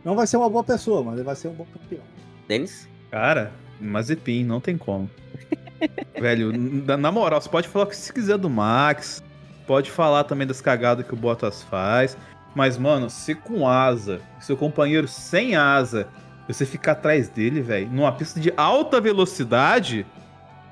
[0.04, 2.04] Não vai ser uma boa pessoa, mas ele vai ser um bom campeão.
[2.48, 2.88] Denis?
[3.12, 3.52] Cara,
[3.82, 5.10] Mazepin, não tem como.
[6.20, 6.52] Velho,
[6.86, 9.24] na, na moral, você pode falar o que você quiser do Max,
[9.68, 12.18] pode falar também das cagadas que o Bottas faz,
[12.56, 16.08] mas, mano, se com asa, seu companheiro sem asa,
[16.54, 20.06] você ficar atrás dele, velho, numa pista de alta velocidade,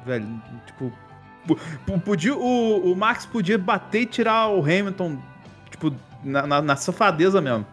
[0.05, 0.27] velho,
[0.65, 0.91] tipo,
[1.47, 5.17] po- po- podia, o, o Max podia bater e tirar o Hamilton,
[5.71, 5.93] tipo,
[6.23, 7.65] na, na, na safadeza mesmo.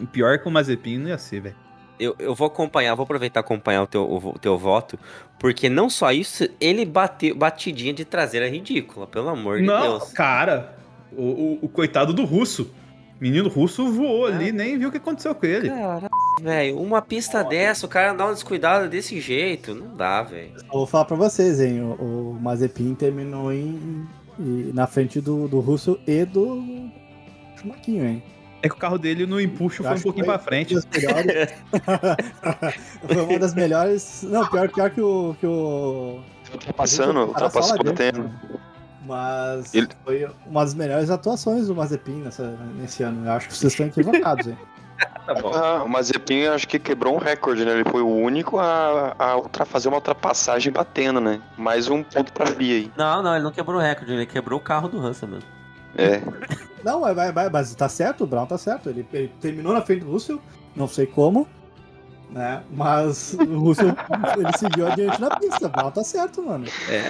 [0.00, 1.56] E pior que o Mazepin não ia ser, velho.
[2.00, 4.96] Eu, eu vou acompanhar, vou aproveitar e acompanhar o teu, o, teu voto,
[5.38, 10.12] porque não só isso, ele bateu batidinha de traseira ridícula, pelo amor de Não, Deus.
[10.12, 10.78] cara,
[11.12, 12.72] o, o- o coitado do russo.
[13.20, 15.68] Menino russo voou ali, nem viu o que aconteceu com ele.
[15.68, 16.08] Caralho,
[16.40, 20.52] velho, uma pista dessa, o cara dá uma descuidada desse jeito, não dá, velho.
[20.72, 21.80] Vou falar pra vocês, hein?
[21.82, 24.06] O, o Mazepin terminou em,
[24.38, 26.88] em- na frente do, do Russo e do
[27.56, 28.22] Chumaquinho, hein?
[28.60, 30.74] É que o carro dele no empuxo foi um pouquinho que pra frente.
[30.74, 31.54] Uma das melhores...
[33.06, 34.22] foi uma das melhores.
[34.24, 35.36] Não, pior, pior que o.
[35.38, 36.18] Que o...
[36.52, 37.94] Ultrapassando, ultrapassou batendo.
[37.94, 38.40] dentro, né?
[39.06, 43.24] Mas Ele- foi uma das melhores atuações do Mazepin nessa, nesse ano.
[43.26, 44.58] Eu acho que vocês estão equivocados, hein?
[45.28, 45.52] Tá bom.
[45.52, 47.72] Ah, o Mazepin acho que quebrou um recorde, né?
[47.72, 51.42] Ele foi o único a, a fazer uma ultrapassagem batendo, né?
[51.58, 52.92] Mais um ponto pra FIA aí.
[52.96, 55.48] Não, não, ele não quebrou o recorde, ele quebrou o carro do Russell mesmo.
[55.96, 56.22] É.
[56.84, 58.88] Não, vai, vai, vai, mas tá certo, o Brown tá certo.
[58.88, 60.40] Ele, ele terminou na frente do Russell,
[60.76, 61.46] não sei como,
[62.30, 62.62] né?
[62.70, 63.88] Mas o Russell
[64.38, 65.66] ele seguiu adiante na pista.
[65.66, 66.66] O Brown tá certo, mano.
[66.88, 67.02] É.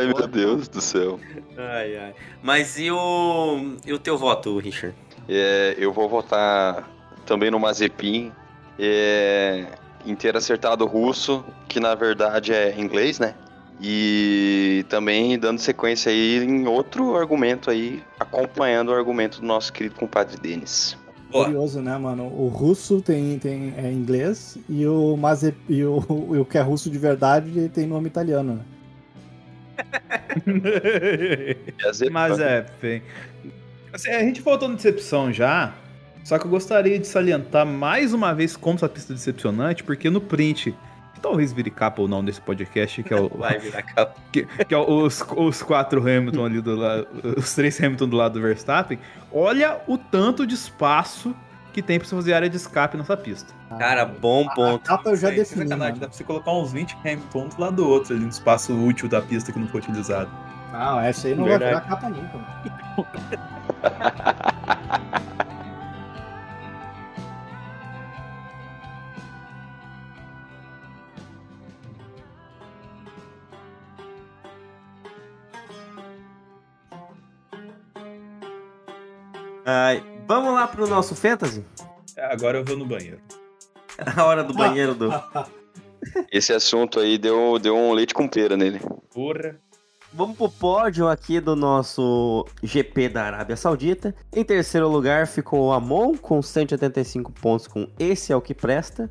[0.00, 1.18] Ai, meu Deus do céu.
[1.56, 2.14] Ai, ai.
[2.40, 4.96] Mas e o, e o teu voto, Richard?
[5.28, 6.88] É, eu vou votar
[7.28, 8.32] também no Mazepin.
[8.80, 9.66] É,
[10.06, 13.34] em ter acertado o russo, que na verdade é inglês, né?
[13.80, 19.94] E também dando sequência aí em outro argumento aí, acompanhando o argumento do nosso querido
[19.94, 20.96] compadre Denis.
[21.30, 21.44] Boa.
[21.44, 22.24] Curioso, né, mano?
[22.24, 26.02] O russo tem, tem é inglês e o, Maze, e o,
[26.34, 28.64] e o que é russo de verdade tem nome italiano, né?
[32.10, 33.02] Mas é, bem.
[33.92, 35.74] Assim, a gente voltou na decepção já.
[36.28, 40.10] Só que eu gostaria de salientar mais uma vez como essa pista é decepcionante, porque
[40.10, 40.74] no print,
[41.14, 43.30] que talvez vire capa ou não desse podcast, que é o.
[43.34, 44.14] Vai virar capa.
[44.30, 47.06] que, que é os, os quatro Hamilton ali do lado.
[47.34, 48.98] Os três Hamilton do lado do Verstappen.
[49.32, 51.34] Olha o tanto de espaço
[51.72, 53.54] que tem pra você fazer área de escape nessa pista.
[53.78, 54.84] Cara, bom A ponto.
[54.84, 56.00] capa eu já É, defini, sacanagem, mano.
[56.00, 58.74] dá pra você colocar uns 20 Hamilton um do lado do outro ali no espaço
[58.74, 60.30] útil da pista que não foi utilizado.
[60.74, 61.72] Não, essa aí não Verdade.
[61.72, 62.38] vai virar capa nunca.
[80.26, 81.64] vamos lá pro nosso Fantasy?
[82.16, 83.20] É, Agora eu vou no banheiro.
[84.16, 85.10] A hora do banheiro do.
[86.30, 88.80] Esse assunto aí deu, deu um leite com pera nele.
[89.12, 89.58] Porra.
[90.12, 94.14] Vamos pro pódio aqui do nosso GP da Arábia Saudita.
[94.34, 99.10] Em terceiro lugar ficou o Amon com 185 pontos com Esse é o que presta.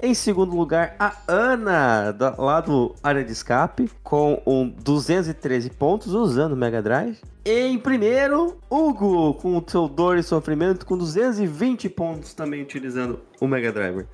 [0.00, 6.12] Em segundo lugar, a Ana, da- lá do Área de Escape, com um 213 pontos
[6.12, 7.18] usando o Mega Drive.
[7.46, 13.20] E em primeiro, Hugo, com o seu Dor e Sofrimento, com 220 pontos também utilizando
[13.40, 14.06] o Mega Drive.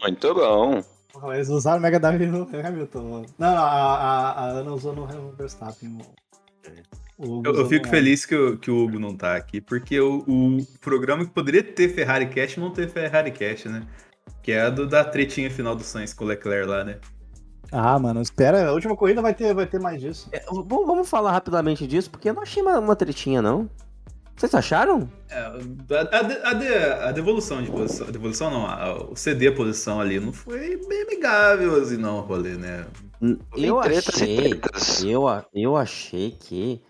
[0.00, 0.82] Muito bom.
[1.32, 3.26] Eles usaram o Mega Drive no Hamilton.
[3.38, 5.06] Não, a, a, a Ana usou no
[5.36, 5.98] Verstappen.
[7.18, 9.98] O Hugo Eu, eu fico feliz que o, que o Hugo não tá aqui, porque
[10.00, 13.86] o, o programa que poderia ter Ferrari Cash não teve Ferrari Cash, né?
[14.46, 16.98] Que é a do, da tretinha final do Sainz com o Leclerc lá, né?
[17.72, 18.68] Ah, mano, espera.
[18.68, 20.28] A última corrida vai ter, vai ter mais disso.
[20.30, 23.68] É, v- vamos falar rapidamente disso, porque eu não achei uma, uma tretinha, não.
[24.36, 25.10] Vocês acharam?
[25.28, 25.50] É, a,
[26.12, 28.06] a a a devolução de posição.
[28.06, 32.18] A devolução não, a- o CD a posição ali não foi bem amigável assim, não,
[32.18, 32.86] o rolê, né?
[33.20, 34.60] Tem Eu achei.
[35.04, 36.80] Eu, a- eu achei que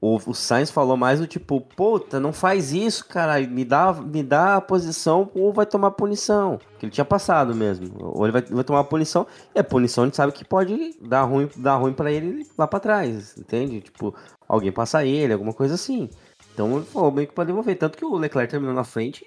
[0.00, 4.22] o, o Sainz falou mais do tipo, puta, não faz isso, cara, me dá, me
[4.22, 6.58] dá a posição ou vai tomar punição.
[6.78, 7.92] Que ele tinha passado mesmo.
[8.00, 9.26] Ou ele vai, vai tomar punição.
[9.54, 12.66] E a punição a gente sabe que pode dar ruim, dar ruim pra ele lá
[12.66, 13.82] pra trás, entende?
[13.82, 14.14] Tipo,
[14.48, 16.08] alguém passar ele, alguma coisa assim.
[16.54, 17.76] Então ele falou meio que pra devolver.
[17.76, 19.24] Tanto que o Leclerc terminou na frente.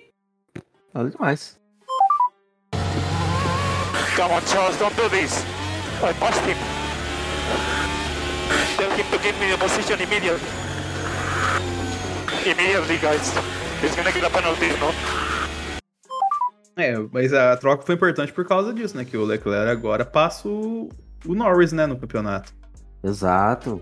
[0.92, 1.60] Nada demais.
[4.16, 5.44] Come on, Charles, don't do this.
[6.04, 6.73] I.
[8.78, 10.40] Tell him to give me the position immediately.
[12.46, 13.32] Immediately, guys.
[13.82, 14.92] He's gonna get a penalty, no?
[16.76, 19.06] É, mas a troca foi importante por causa disso, né?
[19.06, 20.90] Que o Leclerc agora passa o,
[21.26, 22.52] o Norris, né, no campeonato.
[23.04, 23.82] Exato.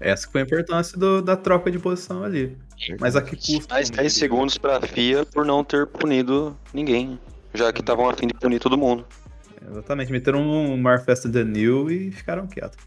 [0.00, 2.56] Essa que foi a importância do- da troca de posição ali.
[3.00, 3.74] Mas a que custa?
[3.74, 7.18] Mais 10 segundos pra FIA por não ter punido ninguém.
[7.52, 9.04] Já que estavam a fim de punir todo mundo.
[9.68, 12.78] Exatamente, meteram um Mar Festa de New e ficaram quietos.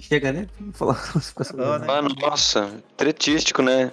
[0.00, 0.46] Chega, né?
[0.72, 0.94] Falar.
[1.54, 1.86] né?
[1.88, 3.90] Ah, nossa, tretístico, né?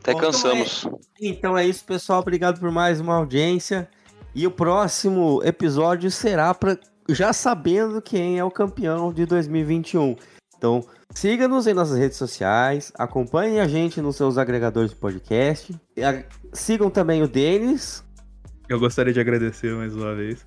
[0.00, 0.86] Até Bom, então cansamos.
[1.20, 2.20] Então é isso, pessoal.
[2.20, 3.88] Obrigado por mais uma audiência.
[4.34, 6.78] E o próximo episódio será para
[7.08, 10.16] já sabendo quem é o campeão de 2021.
[10.56, 15.74] Então, siga-nos em nossas redes sociais, acompanhem a gente nos seus agregadores de podcast.
[15.96, 18.04] E a- Sigam também o Denis.
[18.68, 20.46] Eu gostaria de agradecer mais uma vez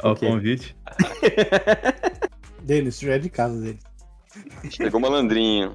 [0.00, 0.28] ao Ok.
[0.28, 0.76] convite.
[2.62, 3.78] Denis, já é de casa dele.
[4.70, 5.74] Chegou malandrinho.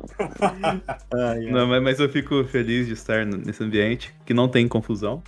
[1.52, 5.22] Não, mas, mas eu fico feliz de estar nesse ambiente que não tem confusão.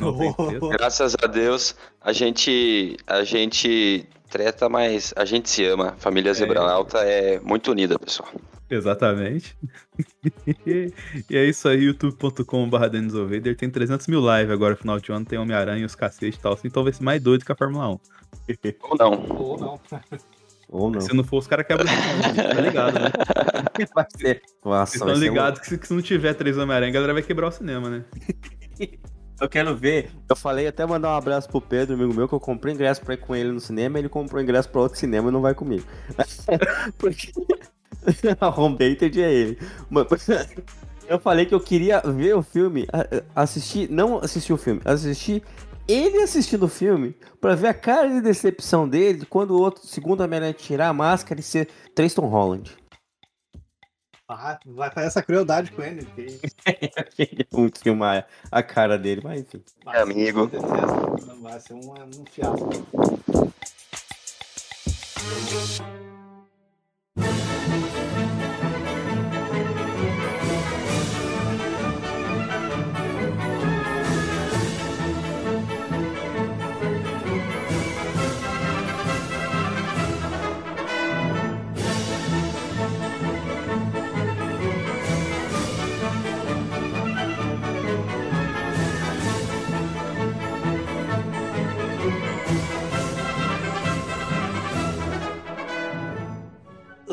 [0.00, 0.68] Não tem treta.
[0.68, 5.94] Graças a Deus, a gente, a gente treta, mas a gente se ama.
[5.98, 8.28] Família Zebranauta é muito unida, pessoal.
[8.70, 9.56] Exatamente.
[10.56, 10.92] e
[11.30, 13.56] é isso aí, youtube.com.br Dennis Ovader.
[13.56, 15.24] Tem 300 mil lives agora, final de ano.
[15.24, 16.58] Tem Homem-Aranha e os cacete e tal.
[16.64, 17.98] Então vai ser mais doido que a Fórmula 1.
[18.80, 19.26] Ou não.
[19.36, 19.80] Ou não.
[20.68, 21.00] Ou não.
[21.00, 23.10] Se não for, os caras quebram o sinal, Tá ligado, né?
[23.94, 24.42] Vai ser.
[24.64, 27.22] Nossa, Vocês estão ligados que se, que se não tiver três Homem-Aranha, a galera vai
[27.22, 28.04] quebrar o cinema, né?
[29.40, 30.10] Eu quero ver.
[30.30, 33.14] Eu falei até mandar um abraço pro Pedro, amigo meu, que eu comprei ingresso pra
[33.14, 33.98] ir com ele no cinema.
[33.98, 35.84] Ele comprou ingresso pra outro cinema e não vai comigo.
[36.96, 37.32] Porque
[38.56, 39.58] Home Baited é ele.
[41.08, 44.80] Eu falei que eu queria ver o filme, a- a- assistir, não assistir o filme,
[44.84, 45.42] assistir
[45.86, 50.22] ele assistindo o filme pra ver a cara de decepção dele quando o outro, segundo
[50.22, 52.76] a mulher tirar a máscara e ser Tristan Holland.
[54.26, 56.06] Ah, vai fazer essa crueldade com ele.
[56.06, 56.40] que-
[57.52, 59.62] Muito filmar a cara dele, mas enfim.
[59.84, 60.50] vai amigo.
[61.42, 62.70] vai ser um, um fiasco.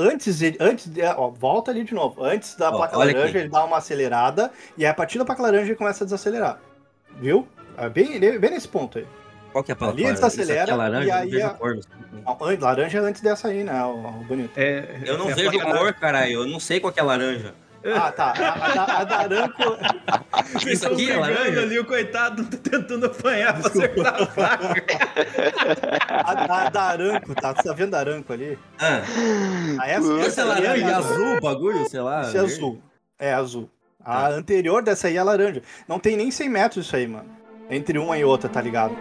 [0.02, 2.24] Antes, de, antes de, ó, volta ali de novo.
[2.24, 3.38] Antes da Ó, placa laranja, aqui.
[3.38, 4.52] ele dá uma acelerada.
[4.78, 6.60] E aí, a partir da placa laranja, ele começa a desacelerar.
[7.20, 7.48] Viu?
[7.78, 9.06] É bem, bem nesse ponto aí.
[9.52, 11.50] Qual que é a Ali ele desacelera, é laranja, e eu não aí vejo a-
[11.52, 11.80] cor.
[12.26, 13.84] Não, an- laranja é antes dessa aí, né?
[13.84, 14.52] O, o bonito.
[14.58, 16.32] É, Eu não é a vejo cor, caralho.
[16.32, 17.54] Eu não sei qual que é laranja.
[17.84, 18.34] Ah, tá.
[18.38, 19.64] A, a, a da Aranco.
[20.68, 21.62] Isso aqui é laranja?
[21.62, 24.84] ali, o coitado tá tentando apanhar pra acertar a placa.
[26.12, 27.54] A, a da Aranco, tá?
[27.56, 28.58] Você tá vendo a Aranco ali?
[28.80, 29.02] Ah,
[29.80, 30.50] Ah, essa, esse essa é aí
[30.82, 32.22] laranja, a- azul, o bagulho, sei lá.
[32.22, 32.82] Esse é azul.
[33.20, 33.70] É azul.
[34.04, 35.62] A anterior dessa aí é laranja.
[35.88, 37.30] Não tem nem 100 metros isso aí, mano.
[37.70, 38.96] Entre uma e outra, tá ligado?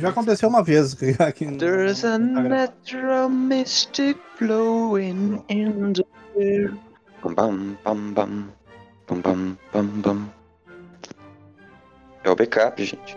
[0.00, 1.58] Já aconteceu uma vez aqui no.
[1.58, 6.04] There's a natural mystic flowing in the
[6.36, 6.74] air.
[7.22, 8.48] Pam, pam, pam, pam.
[9.06, 10.32] Pam, pam, pam, pam.
[12.24, 13.16] É o backup, gente.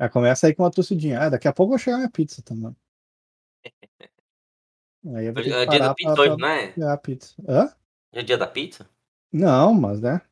[0.00, 1.20] É, começa aí com uma tossidinha.
[1.20, 2.74] Ah, daqui a pouco vai chegar minha pizza também.
[5.14, 6.68] Aí eu vou ter que É dia parar da pizza pra, hoje, pra não é?
[6.68, 7.34] pegar a pizza.
[7.46, 7.74] Hã?
[8.12, 8.88] É dia da pizza?
[9.30, 10.22] Não, mas né?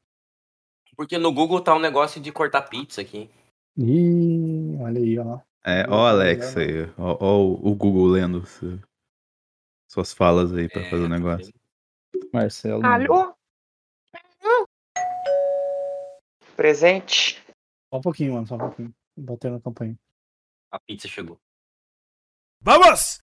[0.97, 3.31] Porque no Google tá um negócio de cortar pizza aqui.
[3.77, 5.39] Ih, olha aí, ó.
[5.65, 6.85] É, ó, Alex aí.
[6.97, 8.81] Ó, ó o o Google lendo su-
[9.87, 11.55] suas falas aí pra É, fazer o tá negócio.
[12.33, 12.85] Marcelo.
[12.87, 13.35] Alô?
[16.57, 17.45] Presente.
[17.93, 18.95] Só um pouquinho, mano, só um pouquinho.
[19.19, 19.99] Botei na campanha.
[20.71, 21.41] A pizza chegou.
[22.61, 23.21] Vamos!